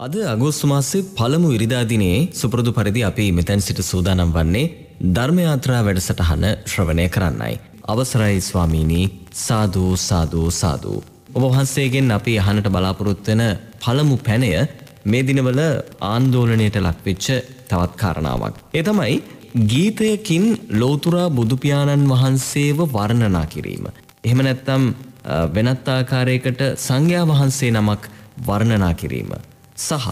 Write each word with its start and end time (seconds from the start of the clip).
අද 0.00 0.14
අගෝස්තු 0.30 0.66
මාසේ 0.66 1.06
පළමු 1.10 1.50
ඉරිදා 1.56 1.84
දිනේ 1.90 2.16
සුපුරුදු 2.30 2.70
පරිදි 2.70 3.02
අපි 3.02 3.24
මෙතැන් 3.32 3.62
සිට 3.66 3.78
සූදානම් 3.82 4.34
වන්නේ 4.34 4.64
ධර්මයාත්‍රා 5.16 5.78
වැඩසටහන 5.86 6.44
ශ්‍රවණය 6.64 7.06
කරන්නයි. 7.08 7.54
අවසරයි 7.84 8.40
ස්වාමීනී 8.40 9.06
සාදූ 9.44 9.92
සාදූ 9.98 10.48
සාදූ. 10.52 10.98
ඔබ 11.34 11.42
වහන්සේගෙන් 11.46 12.12
අපි 12.18 12.34
අහනට 12.38 12.68
බලාපොරොත්වෙන 12.68 13.42
පළමු 13.78 14.18
පැනය 14.18 14.52
මේ 15.06 15.22
දිනවල 15.22 15.62
ආන්දෝලනයට 16.02 16.78
ලක්වෙච්ච 16.78 17.26
තවත් 17.64 17.92
කාරණාවක්. 17.96 18.54
ඒ 18.74 18.82
තමයි 18.82 19.16
ගීතයකින් 19.64 20.46
ලෝතුරා 20.74 21.28
බුදුපාණන් 21.30 22.08
වහන්සේව 22.12 22.78
වර්ණනා 22.92 23.46
කිරීම. 23.48 23.84
එහෙම 24.24 24.40
නැත්තම් 24.42 24.82
වෙනත් 25.54 25.88
ආකාරයකට 25.88 26.62
සංඝයා 26.78 27.26
වහන්සේ 27.26 27.74
නමක් 27.74 28.02
වර්ණනා 28.46 28.94
කිරීම. 28.94 29.36
සහ 29.78 30.06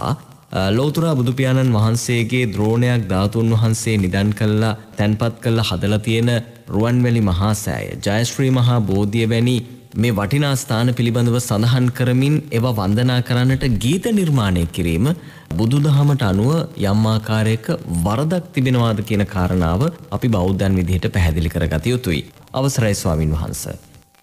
ලෝතුරා 0.71 1.15
බුදුපාණන් 1.15 1.73
වහන්සේගේ 1.73 2.43
ද්‍රෝණයක් 2.47 3.07
ධාතුන් 3.09 3.55
වහන්සේ 3.55 3.97
නිදන් 3.99 4.33
කල්ලා 4.33 4.75
තැන්පත් 4.99 5.41
කල්ල 5.41 5.61
හදල 5.61 5.97
තියෙන 5.99 6.31
රුවන්වැලි 6.69 7.23
මහාසෑය 7.23 7.87
ජයශ්‍රී 8.07 8.51
මහා 8.51 8.79
බෝධිය 8.83 9.27
වැනි 9.27 9.57
මේ 9.97 10.13
වටිනා 10.13 10.53
ස්ථාන 10.57 10.89
පිළිබඳව 10.95 11.39
සඳහන් 11.41 11.89
කරමින් 11.91 12.37
එව 12.51 12.65
වන්දනා 12.73 13.19
කරන්නට 13.23 13.65
ගීත 13.79 14.07
නිර්මාණය 14.13 14.65
කිරීම 14.69 15.09
බුදුදහමට 15.53 16.23
අනුව 16.23 16.53
යම්මාකාරයක 16.85 17.67
වරදක් 18.05 18.45
තිබෙනවාද 18.55 19.03
කියන 19.03 19.25
කාරණාව 19.27 19.83
අපි 20.11 20.29
බෞද්ධන් 20.29 20.79
විදිහට 20.81 21.07
පැහැදිලි 21.09 21.49
කරගත 21.49 21.87
යුතුයි. 21.87 22.23
අවසරයි 22.53 22.95
ස්වාමින් 22.95 23.35
වහන්ස. 23.35 23.63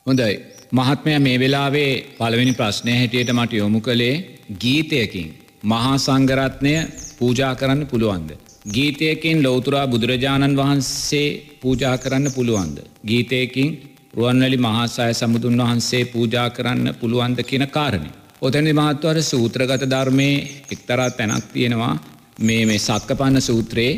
හොඳයි. 0.06 0.34
මහත්මය 0.72 1.20
මේ 1.20 1.38
වෙලාවේ 1.40 1.92
පළවෙනි 2.18 2.54
ප්‍රශ්නය 2.54 2.92
හැටියට 2.94 3.32
මට 3.34 3.54
යොමු 3.54 3.82
කළේ 3.82 4.16
ගීතයකින් 4.56 5.30
මහා 5.64 5.98
සංගරත්නය 5.98 6.74
පූජා 7.18 7.56
කරන්න 7.56 7.88
පුළුවන්ද. 7.88 8.32
ගීතයකින් 8.68 9.44
ලෝතුරා 9.44 9.88
බුදුරජාණන් 9.88 10.58
වහන්සේ 10.58 11.28
පූජා 11.62 11.98
කරන්න 11.98 12.32
පුළුවන්ද. 12.32 12.78
ගීතයකින් 13.08 13.70
රුවන්වැලි 14.14 14.58
මහාසාය 14.60 15.14
සමුදුන් 15.14 15.58
වහන්සේ 15.60 16.04
පූජා 16.06 16.50
කරන්න 16.50 16.96
පුළුවන්ද 16.96 17.44
කියන 17.44 17.68
කාරණය. 17.70 18.10
ඔතැනි 18.42 18.74
මහත්වර 18.74 19.18
සූත්‍රගත 19.24 19.84
ධර්මය 19.86 20.30
එක්තරා 20.72 21.10
තැනක් 21.12 21.46
තියෙනවා 21.54 21.94
මේ 22.40 22.66
මේ 22.66 22.80
සක්කපන්න 22.80 23.42
සූත්‍රයේ 23.42 23.94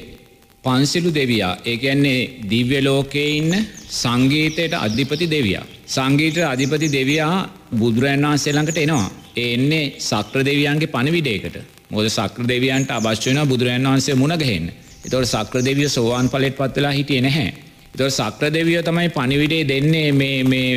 පන්සිලු 0.64 1.09
දෙවයා 1.11 1.53
ඒ 1.66 1.78
කියන්නේ 1.78 2.19
දිව්‍ය 2.50 2.80
ලෝකයේ 2.81 3.30
ඉන්න 3.31 3.52
සංගීතයට 3.94 4.73
අධිපති 4.75 5.28
දෙවයා. 5.28 5.64
සංගීත 5.88 6.38
අධිපති 6.45 6.88
දෙවයා 6.92 7.33
බුදුරන් 7.73 8.23
වහන්සේ 8.23 8.53
ළඟට 8.53 8.78
එනවා. 8.78 9.09
එන්නේ 9.38 9.86
සක්‍ර 10.02 10.39
දෙවියන්ගේ 10.41 10.88
පණවිඩේකට 10.88 11.58
මොද 11.91 12.08
සක්‍ර 12.09 12.47
දෙවියන්ට 12.47 12.91
අවශ්‍යන 12.91 13.39
බුදුරන් 13.45 13.89
වහන්සේ 13.89 14.16
මුණගහෙන්න. 14.16 14.72
එතවට 15.06 15.31
සක්‍ර 15.34 15.59
දෙවිය 15.61 15.89
සෝවාන් 15.89 16.30
පලෙත් 16.30 16.56
පත්වෙලා 16.56 16.91
හිටිය 16.91 17.22
නැහැ. 17.22 17.50
එතවට 17.94 18.17
සක්‍ර 18.19 18.52
දෙවිය 18.52 18.80
තමයි 18.81 19.09
පණිවිඩේ 19.09 19.67
දෙන්නේ 19.67 20.09
මේ 20.44 20.72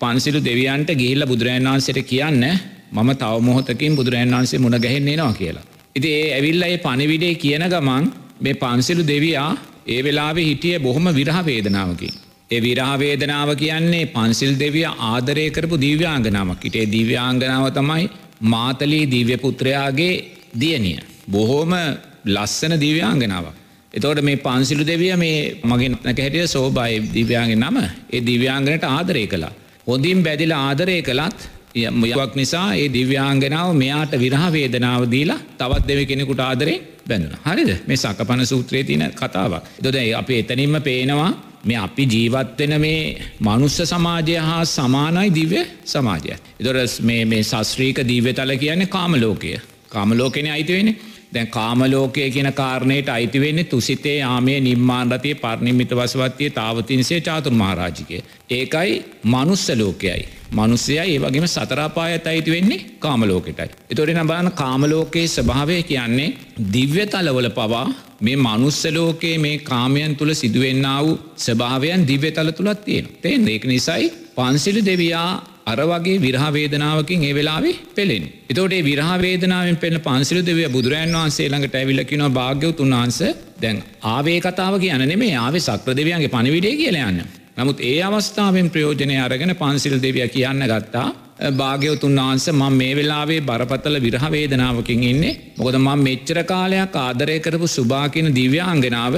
පන්සිලු 0.00 0.40
දෙවියන්ට 0.40 0.94
ගිහිල්ල 0.94 1.26
බුදුරන් 1.26 1.66
වහන්සේට 1.66 2.02
කියන්න 2.04 2.42
මම 2.92 3.10
තව 3.16 3.34
මොහොතකින් 3.40 3.96
බුදුරන් 3.96 4.30
වහන්සේ 4.30 4.58
මුණගහෙන්නේ 4.58 5.16
නවා 5.16 5.34
කියලා. 5.34 5.68
ඉති 5.96 6.08
ඒ 6.14 6.26
ඇවිල්ල 6.32 6.62
ඒ 6.64 6.78
පණිවිඩේ 6.78 7.34
කියන 7.36 7.64
ගමන් 7.68 8.04
මේ 8.44 8.58
පන්සිලු 8.62 9.04
දෙවයා 9.12 9.50
ඒ 9.86 10.02
වෙලාවේ 10.04 10.48
හිටිය 10.50 10.76
බොහොම 10.78 11.06
විරහ 11.18 11.38
වේදනාවකින්. 11.48 12.14
ඒ 12.50 12.60
විරාවේදනාව 12.60 13.50
කියන්නේ 13.62 14.10
පන්සිල් 14.14 14.52
දෙවිය 14.62 14.86
ආදරය 15.10 15.46
කරපු 15.56 15.76
දිව්‍යාංගනාවක් 15.86 16.64
ඉටේ 16.68 16.86
දිව්‍යාංගනාව 16.96 17.66
තමයි 17.78 18.04
මාතලී 18.52 19.04
දිව්‍යපුත්‍රයාගේ 19.14 20.14
දියනිය. 20.60 20.98
බොහෝම 21.30 21.72
ලස්සන 22.26 22.74
දිව්‍යාංගනාවක්. 22.84 23.56
එතෝට 23.94 24.20
මේ 24.22 24.42
පන්සිලු 24.46 24.84
දෙවිය 24.92 25.14
මේ 25.16 25.38
මගින් 25.70 25.96
නැක 26.04 26.20
හැටිය 26.24 26.46
සෝබයි 26.46 27.00
දිව්‍යාගේ 27.16 27.58
නම 27.58 27.78
ඒ 28.10 28.20
දිව්‍යාංගනට 28.30 28.84
ආදරය 28.90 29.24
කළා. 29.26 29.52
හොඳින් 29.88 30.22
බැදිල 30.22 30.52
ආදරය 30.58 30.98
කළත් 31.02 31.40
යමයක් 31.74 32.34
නිසා 32.34 32.74
ඒ 32.74 32.88
දිව්‍යාංගනාව 32.88 33.74
මෙයාට 33.74 34.12
විරහ 34.14 34.44
වේදනාව 34.52 35.02
දීලා 35.10 35.40
තවත් 35.58 35.86
දෙව 35.88 36.00
කෙනෙකුට 36.06 36.40
ආදරේ 36.40 36.78
බැඳුන 37.08 37.38
හරිද 37.44 37.70
මේ 37.86 37.96
සකපන 37.96 38.46
සූත්‍රයේ 38.46 38.84
තියන 38.84 39.04
කතාවක්. 39.12 39.64
දොද 39.84 39.96
අපි 40.16 40.38
එතනින්ම 40.38 40.76
පේනවා 40.82 41.32
මේ 41.64 41.78
අපි 41.78 42.04
ජීවත්වෙන 42.06 42.74
මේ 42.80 43.16
මනුස්ස 43.40 43.78
සමාජය 43.84 44.36
හා 44.38 44.64
සමානයි 44.66 45.34
දිව්‍ය 45.34 45.60
සමාජය. 45.84 46.34
එදොරස් 46.60 47.00
මේ 47.00 47.42
සස්ත්‍රීක 47.42 47.98
දීව්‍ය 48.02 48.32
තල 48.32 48.56
කියන්නේ 48.56 48.86
කාමලෝකය. 48.88 49.60
කාමලෝකෙන 49.88 50.50
අයිතිවෙන්නේ 50.50 50.96
දැන් 51.34 51.48
කාමලෝකය 51.48 52.30
කියන 52.30 52.52
කාරණයට 52.52 53.08
අයිතිවෙන්නේ 53.08 53.64
තුසිතේ 53.64 54.18
ආමය 54.24 54.60
නිර්මාණරතිය 54.60 55.34
පර්ණිමිත 55.36 55.90
වසවත්තිය 55.92 56.50
තාවතින්සේ 56.50 57.20
චාතුර 57.20 57.54
මහරාජිකය. 57.54 58.22
ඒකයි 58.50 59.04
මනුස්ස 59.24 59.68
ලෝකයයි. 59.72 60.22
මනුස්සයයි 60.52 60.98
ඒ 60.98 61.18
වගේම 61.20 61.46
සතරාපායත් 61.46 62.26
අයිති 62.26 62.50
වෙන්නේ 62.50 62.80
කාමලෝකෙටයි. 62.98 63.70
එතොරෙන 63.90 64.26
බාන 64.26 64.52
කාමලෝකයේ 64.52 65.28
ස්භාවය 65.28 65.82
කියන්නේ 65.82 66.34
දිව්‍ය 66.72 67.06
තලවල 67.06 67.50
පවා 67.50 67.86
මේ 68.20 68.36
මනුස්සලෝකයේ 68.38 69.38
මේ 69.38 69.58
කාමයන් 69.60 70.16
තුළ 70.16 70.34
සිදුවෙන්න 70.34 70.86
වූ 70.98 71.18
ස්භාවයන් 71.38 72.06
දිව්‍ය 72.06 72.30
තල 72.30 72.50
තුළත් 72.50 72.84
තියෙන. 72.84 73.08
තේන් 73.22 73.48
ඒක 73.48 73.64
නිසයි 73.64 74.12
පන්සිලි 74.36 74.84
දෙවයා 74.84 75.30
අර 75.66 75.80
වගේ 75.82 76.18
විරහවේදනාවකින් 76.18 77.24
ඒ 77.24 77.34
වෙලාවේ 77.34 77.74
පෙළෙන්. 77.94 78.24
එතෝට 78.50 78.74
විරහවේදනාවෙන් 78.82 79.76
පෙළ 79.76 79.98
පන්සිලු 79.98 80.42
දෙවිය 80.42 80.68
බුදුරන් 80.68 81.14
වහන්සේ 81.14 81.48
ළඟට 81.48 81.74
ඇවිලකිනව 81.74 82.28
භාග්‍යවතුන් 82.30 82.94
වහන්ස 82.94 83.20
දැන් 83.60 83.82
ආවේ 84.06 84.38
කතාව 84.40 84.80
කියන 84.80 85.04
නෙමේ 85.04 85.36
ආවේ 85.36 85.60
සක්‍ර 85.60 85.94
දෙවියන්ගේ 85.94 86.28
පණවිඩේ 86.28 86.76
කියලයන්න. 86.76 87.22
නමුත් 87.54 87.80
ඒ 87.82 87.98
අවස්ථාවෙන් 88.02 88.70
ප්‍රයෝජනය 88.70 89.16
අරගෙන 89.18 89.54
පන්සිල් 89.56 89.96
දෙවිය 89.98 90.28
කියන්න 90.28 90.64
ගත්තා 90.64 91.08
භාග්‍යවතුන් 91.52 92.18
වහන්ස 92.18 92.46
මං 92.52 92.74
මේ 92.74 92.96
වෙලාවේ 92.96 93.40
බරපතල 93.42 93.96
විරහවේදනාවකින් 94.00 95.04
ඉන්නේ 95.04 95.38
මොකද 95.56 95.78
මං 95.78 96.00
මෙච්චර 96.00 96.38
කාලයක් 96.44 96.98
ආදරය 96.98 97.38
කරපු 97.40 97.66
සුභාකින 97.68 98.34
දිව්‍යාංගෙනාව 98.34 99.14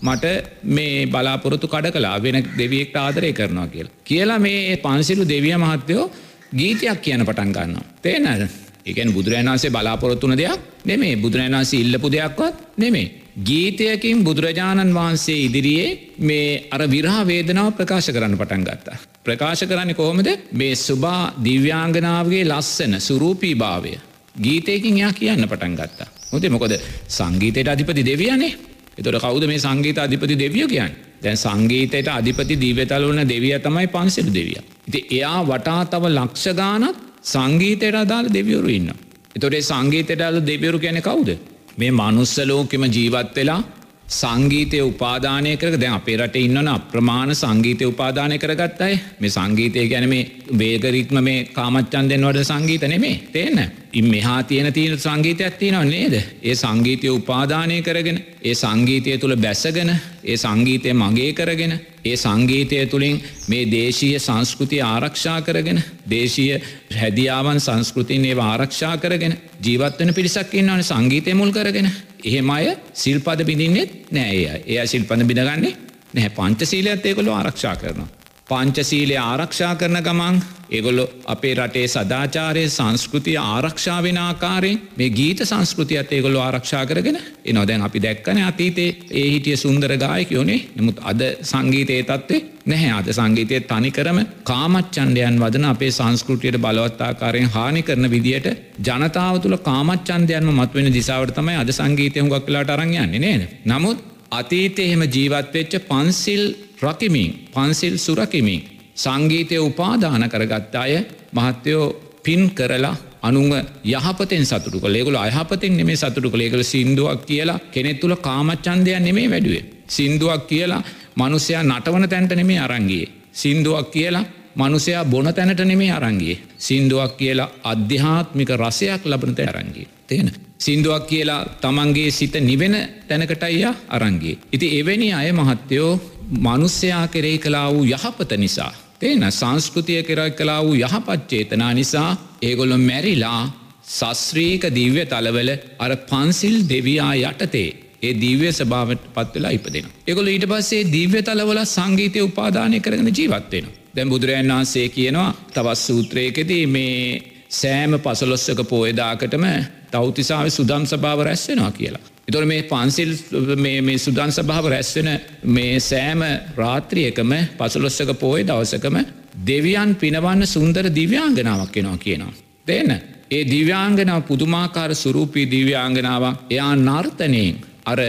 මට 0.00 0.24
මේ 0.64 1.06
බලාපොරොත්තු 1.06 1.68
කඩ 1.68 1.92
කලා 1.92 2.22
වෙන 2.22 2.38
දෙවියෙක්ට 2.58 2.96
ආදරය 2.96 3.32
කරනවා 3.32 3.68
කියලා. 3.68 3.92
කියලා 4.04 4.38
මේ 4.38 4.76
පන්සිලු 4.78 5.28
දෙවිය 5.28 5.56
මහත්තයෝ 5.56 6.10
ගීතයක් 6.52 7.00
කියන 7.00 7.24
පටන් 7.24 7.52
ගන්නවා. 7.52 7.86
තේනද 8.02 8.48
එකන් 8.86 9.12
බුදුරන් 9.12 9.48
වන්සේ 9.48 9.70
බලාපොරොත්තුන 9.70 10.36
දෙයක් 10.36 10.60
නෙමේ 10.84 11.16
බුදුරන් 11.16 11.52
වන්සේ 11.52 11.80
ඉල්ලපු 11.80 12.10
දෙයක්වත් 12.10 12.54
නෙමේ. 12.76 13.08
ගීතයකින් 13.40 14.24
බුදුරජාණන් 14.24 14.94
වහන්සේ 14.94 15.38
ඉදිරියේ 15.44 16.14
මේ 16.20 16.68
අර 16.70 16.82
විරහා 16.86 17.26
වේදනාව 17.26 17.72
ප්‍රකාශ 17.72 18.10
කරන්න 18.10 18.36
පටන් 18.36 18.64
ගත්තා. 18.64 18.96
ප්‍රකාශ 19.24 19.64
කරන්න 19.64 19.94
කොහොමද 19.94 20.28
මේ 20.52 20.74
සුභා 20.76 21.32
දිව්‍යාංගනාවගේ 21.44 22.44
ලස්සන 22.44 23.00
සුරූපී 23.00 23.54
භාවය. 23.54 23.92
ගීතයකින් 24.36 24.98
යා 24.98 25.12
කියන්න 25.12 25.44
පටන් 25.44 25.74
ගත්තා. 25.74 26.08
හොතේ 26.32 26.50
මොකද 26.50 26.74
සංගීතයට 27.08 27.68
අධිපති 27.68 28.04
දෙවියනේ 28.04 28.52
එතොට 28.98 29.20
කවුද 29.20 29.46
මේ 29.46 29.58
සංගීත 29.58 29.98
අධිපති 29.98 30.38
දෙවිය 30.38 30.66
කියන්න 30.66 30.94
දැන් 31.22 31.36
සංගීතයට 31.36 32.08
අධිපති 32.10 32.56
දීවතලවන 32.56 33.20
දෙවිය 33.26 33.58
තමයි 33.58 33.86
පන්සිලු 33.88 34.32
දෙවිය. 34.34 34.58
ඉති 34.88 35.00
එයා 35.10 35.40
වටා 35.44 35.82
තව 35.84 36.04
ලක්ෂ 36.10 36.46
ගානත් 36.54 36.98
සංගීතයට 37.24 37.96
අදාළ 37.96 38.28
දෙවියවරු 38.30 38.70
ඉන්න. 38.70 38.90
එතොටේ 39.36 39.62
සංගීතයට 39.62 40.22
අල 40.22 40.38
දෙවියරු 40.42 40.78
ගැන 40.78 41.00
කවුද. 41.00 41.30
මේ 41.78 41.90
මනුස්සලෝකෙම 41.92 42.84
ජීවත් 42.88 43.34
වෙලා 43.36 43.60
සංගීතය 44.08 44.78
උපාදානය 44.80 45.56
කර 45.56 45.74
දැන් 45.74 45.94
අපේ 45.94 46.16
රට 46.16 46.36
ඉන්නන 46.38 46.68
අප්‍රමාණ 46.68 47.34
සංගීතය 47.34 47.84
උපාදානය 47.84 48.38
කරගත්තයි 48.38 48.94
මේ 49.18 49.30
සංගීතය 49.30 49.84
ගැන 49.86 50.08
මේ 50.08 50.30
වේගරිත්ම 50.52 51.18
මේ 51.20 51.44
කාමච්චන්දෙන් 51.48 52.24
වඩ 52.24 52.44
සංගීත 52.44 52.82
නෙමේ. 52.84 53.20
තේන්න 53.28 53.60
ඉන් 53.92 54.06
මෙහා 54.06 54.42
තියෙන 54.44 54.72
තියෙන 54.72 54.98
සංගීතයක් 54.98 55.54
තියෙනව 55.54 55.84
නේද? 55.86 56.14
ඒ 56.42 56.54
සංගීතය 56.54 57.10
උපාදානය 57.10 57.82
කරගෙන 57.82 58.24
ඒ 58.42 58.54
සංගීතය 58.54 59.18
තුළ 59.18 59.36
බැසගෙන 59.36 59.92
ඒ 60.24 60.36
සංගීතය 60.36 60.92
මගේ 60.94 61.32
කරගෙන 61.34 61.78
ඒ 62.02 62.16
සංගීතය 62.16 62.86
තුළින් 62.86 63.22
මේ 63.48 63.70
දේශීය 63.70 64.18
සංස්කෘතිය 64.18 64.82
ආරක්ෂා 64.82 65.40
කරගෙන 65.42 65.84
දේශීය 66.08 66.60
හැදියාවන් 66.94 67.60
සංස්කෘතින් 67.60 68.24
ඒ 68.24 68.36
ආරක්ෂා 68.42 68.96
කරගෙන 68.96 69.36
ජීවත්වන 69.62 70.14
පිරිසක් 70.14 70.54
ඉන්නවන 70.54 70.82
සංගීතය 70.84 71.34
මුල් 71.34 71.52
කරගෙන. 71.52 71.90
එහෙම 72.24 72.50
අය 72.50 72.76
සිල්පද 72.94 73.44
බිඳින්නෙත් 73.44 74.12
නෑ 74.12 74.62
ඒ 74.66 74.86
සිල්පඳ 74.86 75.26
බිඳගන්නේ 75.26 75.74
නැහැ. 76.14 76.30
පංචසීලයත් 76.30 77.06
ඒකොළො 77.06 77.34
ආරක්ෂා 77.34 77.76
කරනවා. 77.76 78.08
පංචසීලය 78.48 79.16
ආරක්ෂා 79.16 79.74
කරන 79.74 80.00
ගමන් 80.02 80.36
ඒගොල්ලො 80.70 81.04
අපේ 81.26 81.54
රටේ 81.54 81.86
සදාචාරය 81.86 82.64
සංස්කෘතිය 82.68 83.36
ආරක්ෂා 83.38 84.02
වෙන 84.02 84.18
ආකාරයෙන් 84.18 84.80
මේ 84.96 85.10
ගීත 85.10 85.42
සංස්කෘතියත් 85.42 86.12
ඒගොල්ලො 86.12 86.40
ආරක්ෂා 86.40 86.84
කරගෙන 86.86 87.18
එනොදැන් 87.44 87.82
අපි 87.82 88.02
දැක්කන 88.02 88.40
අතීතේ 88.42 88.90
ඒ 89.12 89.26
හිටිය 89.30 89.56
සුන්දර 89.56 89.96
ගායකයෝනේ. 89.96 90.60
නමුත් 90.76 91.00
අද 91.02 91.20
සංගීතයේ 91.42 92.02
තත්වේ 92.04 92.44
නැහැ 92.68 92.92
අද 92.92 93.08
සංගීතය 93.10 93.60
තනි 93.62 93.90
කරම 93.90 94.18
කාමච්චන්ඩයන් 94.44 95.36
වදන 95.36 95.66
අපේ 95.66 95.90
සංස්කෘතියට 95.90 96.58
බලවත්තාකාරයෙන් 96.58 97.48
හානි 97.48 97.82
කරන 97.82 98.06
විදියට 98.08 98.48
ජනතාව 98.82 99.36
තුළ 99.38 99.56
කාමච්චන්දයන්ම 99.62 100.50
මත්වෙන 100.54 100.88
දිසාවට 100.92 101.34
තමයි 101.34 101.56
අද 101.56 101.72
සංගීතය 101.72 102.20
හුඟක් 102.20 102.46
වෙලාට 102.46 102.70
අරංයන්නේ 102.70 103.18
නේද. 103.18 103.42
නමුත් 103.66 103.98
අතීතය 104.32 104.82
එහෙම 104.84 105.04
ජීවත්වෙච්ච 105.08 105.74
පන්සිල් 105.84 106.44
රකිමින් 106.80 107.30
පන්සිල් 107.48 107.94
සුරකිමින් 107.98 108.62
සංගීතය 108.96 109.56
උපාදාන 109.60 110.24
කරගත්ත 110.26 110.74
අය 110.76 110.94
මහත්තයෝ 111.32 111.84
පින් 112.22 112.42
කරලා 112.50 112.96
අනුව 113.22 113.52
යහපතෙන් 113.86 114.44
සතුටු 114.44 114.78
කළේගුල 114.78 115.16
අයහපතෙන් 115.18 115.72
නෙමේ 115.72 115.96
සතුටු 115.96 116.28
කළේකළ 116.28 116.64
සිින්දුවක් 116.64 117.20
කියලා 117.22 117.58
කෙනෙත් 117.68 118.00
තුළ 118.00 118.16
කාමච්චන්දයන් 118.18 119.02
නෙමේ 119.02 119.28
වැඩුවේ. 119.28 119.64
සිින්දුවක් 119.88 120.46
කියලා 120.46 120.82
මනුසයා 121.18 121.62
නටවන 121.64 122.08
තැන්ට 122.08 122.32
නෙමේ 122.32 122.58
අරංගේ. 122.60 123.06
සිින්දුවක් 123.32 123.90
කියලා 123.90 124.24
මනුසයා 124.56 125.04
බොන 125.04 125.34
තැනට 125.34 125.60
නෙමේ 125.62 125.92
අරංගේ. 125.92 126.36
සිින්දුවක් 126.58 127.16
කියලා 127.16 127.52
අධ්‍යාත්මික 127.64 128.50
රසයක් 128.56 129.02
ලබනත 129.04 129.40
අරංගේ. 129.42 129.86
තියෙන. 130.06 130.30
සිින්දුවක් 130.58 131.06
කියලා 131.06 131.44
තමන්ගේ 131.60 132.10
සිත 132.10 132.34
නිවෙන 132.40 132.76
තැනකටයියා 133.08 133.74
අරංගේ. 133.88 134.38
ඉති 134.52 134.66
එවැනි 134.80 135.08
අය 135.12 135.32
මහත්තයෝ 135.32 135.92
මනුස්්‍යයා 136.38 137.06
කෙරේ 137.08 137.38
කලා 137.38 137.72
වූ 137.72 137.84
යහපත 137.86 138.32
නිසා. 138.36 138.72
තේන 138.98 139.32
සංස්කෘතිය 139.32 140.02
කෙරක් 140.02 140.36
කලා 140.36 140.60
වූ 140.64 140.74
යහපච්චේතනා 140.76 141.72
නිසා 141.74 142.10
ඒගොල්ලො 142.42 142.78
මැරිලා 142.80 143.42
සස්්‍රීක 143.88 144.64
දිව්‍ය 144.70 145.04
තලවල 145.06 145.50
අර 145.78 145.92
පන්සිල් 146.08 146.56
දෙවයා 146.68 147.12
යටතේ 147.22 147.87
ඒ 148.02 148.12
දීව්‍ය 148.14 148.52
සභාවට 148.52 149.08
පත්වෙලා 149.14 149.50
ඉපදෙන. 149.50 149.88
එකොල 150.06 150.26
ඊට 150.26 150.46
පස්සේ 150.46 150.84
දීව්‍ය 150.86 151.22
තලවල 151.22 151.64
සංගීතය 151.66 152.20
උපාදානය 152.22 152.80
කරගෙන 152.80 153.10
ජීවත්වෙන. 153.12 153.66
දැම් 153.94 154.08
බුදුරජන් 154.08 154.50
වහන්සේ 154.50 154.88
කියනවා 154.90 155.34
තවත් 155.48 155.78
සූත්‍රයකෙදී 155.78 156.66
මේ 156.68 157.02
සෑම 157.50 157.98
පසලොස්සක 158.00 158.62
පෝයදාකටම 158.64 159.44
තෞතිසාාව 159.90 160.48
සුදම් 160.50 160.86
සභාව 160.86 161.20
රැස්වෙනවා 161.22 161.72
කියලා. 161.72 162.04
එතොර 162.28 162.44
මේ 162.44 162.62
පන්සිල් 162.64 163.12
මේ 163.58 163.98
සුදන් 163.98 164.32
සභාව 164.32 164.66
රැස්වෙන 164.66 165.08
මේ 165.48 165.80
සෑම 165.82 166.24
රාත්‍රියකම 166.56 167.32
පසුලොස්සක 167.58 168.12
පෝය 168.16 168.44
දවසකම 168.44 168.98
දෙවියන් 169.46 169.94
පිනවන්න 169.96 170.46
සුන්දර 170.46 170.84
දිව්‍යාංගනාවක් 170.94 171.72
කෙනවා 171.72 171.96
කියනවා. 171.98 172.34
දෙන්න. 172.66 172.92
ඒ 173.30 173.44
දිව්‍යාංගනාව 173.46 174.22
පුදුමාකාර 174.22 174.94
සුරූපී 174.94 175.50
දිව්‍යාංගනාවක් 175.50 176.46
එයා 176.50 176.74
නර්තනයෙන් 176.76 177.56
අර 177.88 178.00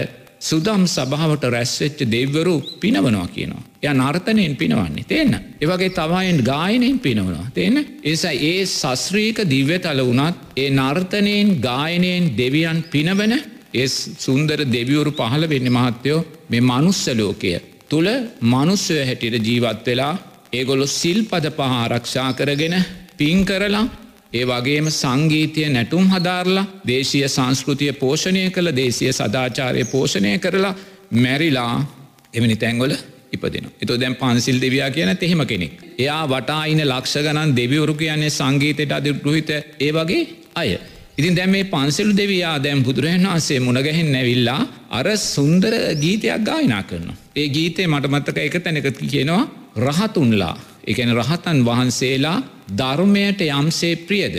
සුදම් 0.42 0.84
සභාවට 0.88 1.44
රැස්වෙච්ච 1.48 2.00
දෙව්වරු 2.08 2.56
පිනවනවා 2.80 3.28
කියනවා. 3.30 3.64
ය 3.81 3.88
නර්තනයෙන් 3.94 4.56
පිනවන්නේ 4.56 5.06
තියන්න. 5.06 5.34
ඒවගේ 5.58 5.90
තවයින් 5.92 6.40
ගායනයෙන් 6.44 7.00
පිනවනවා. 7.00 7.48
තියන්න 7.54 7.78
ඒසයි 8.04 8.36
ඒ 8.52 8.66
සස්්‍රීක 8.68 9.40
දිව්‍ය 9.46 9.78
තල 9.80 10.02
වනත් 10.02 10.36
ඒ 10.58 10.70
නර්තනයෙන් 10.72 11.50
ගායනයෙන් 11.62 12.26
දෙවියන් 12.36 12.80
පිනවන 12.86 13.34
ඒ 13.74 13.88
සුන්දර 14.18 14.60
දෙවියවරු 14.68 15.12
පහළ 15.14 15.46
වෙන්න 15.48 15.70
මහත්තයෝ 15.70 16.26
මේ 16.50 16.64
මනුස්සලෝකය 16.64 17.54
තුළ 17.90 18.10
මනුස්සය 18.44 18.98
හැටියට 19.02 19.46
ජීවත් 19.46 19.86
වෙලා 19.86 20.14
ඒගොලො 20.54 20.86
සිල්පද 20.92 21.46
පහ 21.52 21.74
ආරක්ෂා 21.76 22.30
කරගෙන 22.34 22.76
පින් 23.18 23.40
කරලා 23.46 23.86
ඒ 24.31 24.46
වගේම 24.46 24.88
සංගීතය 24.92 25.62
නැටුම් 25.68 26.04
හදාරලා 26.08 26.66
දේශය 26.88 27.22
සංස්කෘතිය 27.28 27.94
පෝෂණය 27.94 28.44
කළ 28.50 28.72
දේශය 28.72 29.08
සදාචාරය 29.12 29.86
පෝෂණය 29.86 30.34
කරලා 30.38 30.76
මැරිලා 31.16 31.74
එමනි 32.34 32.56
තැන්ගොල 32.56 32.94
ඉපදින. 33.31 33.66
එතු 33.81 33.98
දැන් 33.98 34.16
පන්සිල් 34.16 34.62
දෙවයා 34.62 34.92
කියන 34.92 35.12
තෙහෙම 35.18 35.42
කෙනෙක්. 35.46 35.74
එයා 35.98 36.24
වටායින 36.28 36.81
ලක්ෂ 36.84 37.18
ගණන් 37.18 37.56
දෙවිවරු 37.56 37.94
කියන්නේ 37.96 38.30
සංගීතයට 38.31 38.92
අධිරුහිත 38.92 39.50
ඒ 39.80 39.92
වගේ 39.92 40.22
අය. 40.56 40.78
ඉතින් 41.18 41.36
දැම් 41.36 41.50
මේ 41.50 41.66
පන්සලු 41.66 42.14
දෙවයා 42.16 42.56
දැම් 42.60 42.84
බුදුරහන් 42.84 43.26
වහන්සේ 43.26 43.60
මුණගැහෙන් 43.60 44.12
නැවිල්ලා 44.12 44.62
අර 44.92 45.08
සුන්දර 45.18 45.74
ගීතයක් 45.96 46.44
ගායනා 46.44 46.84
කරනවා. 46.84 47.18
ඒ 47.36 47.48
ගීතය 47.50 47.88
මටමත්තක 47.88 48.38
එක 48.40 48.56
තැනක 48.60 48.88
කියනවා 49.04 49.44
රහතුන්ලා 49.78 50.56
එකන 50.89 51.12
රහතන් 51.15 51.65
වහන්සේලා 51.65 52.38
ධර්මයට 52.75 53.41
යම්සේ 53.50 53.95
ප්‍රියද 54.03 54.36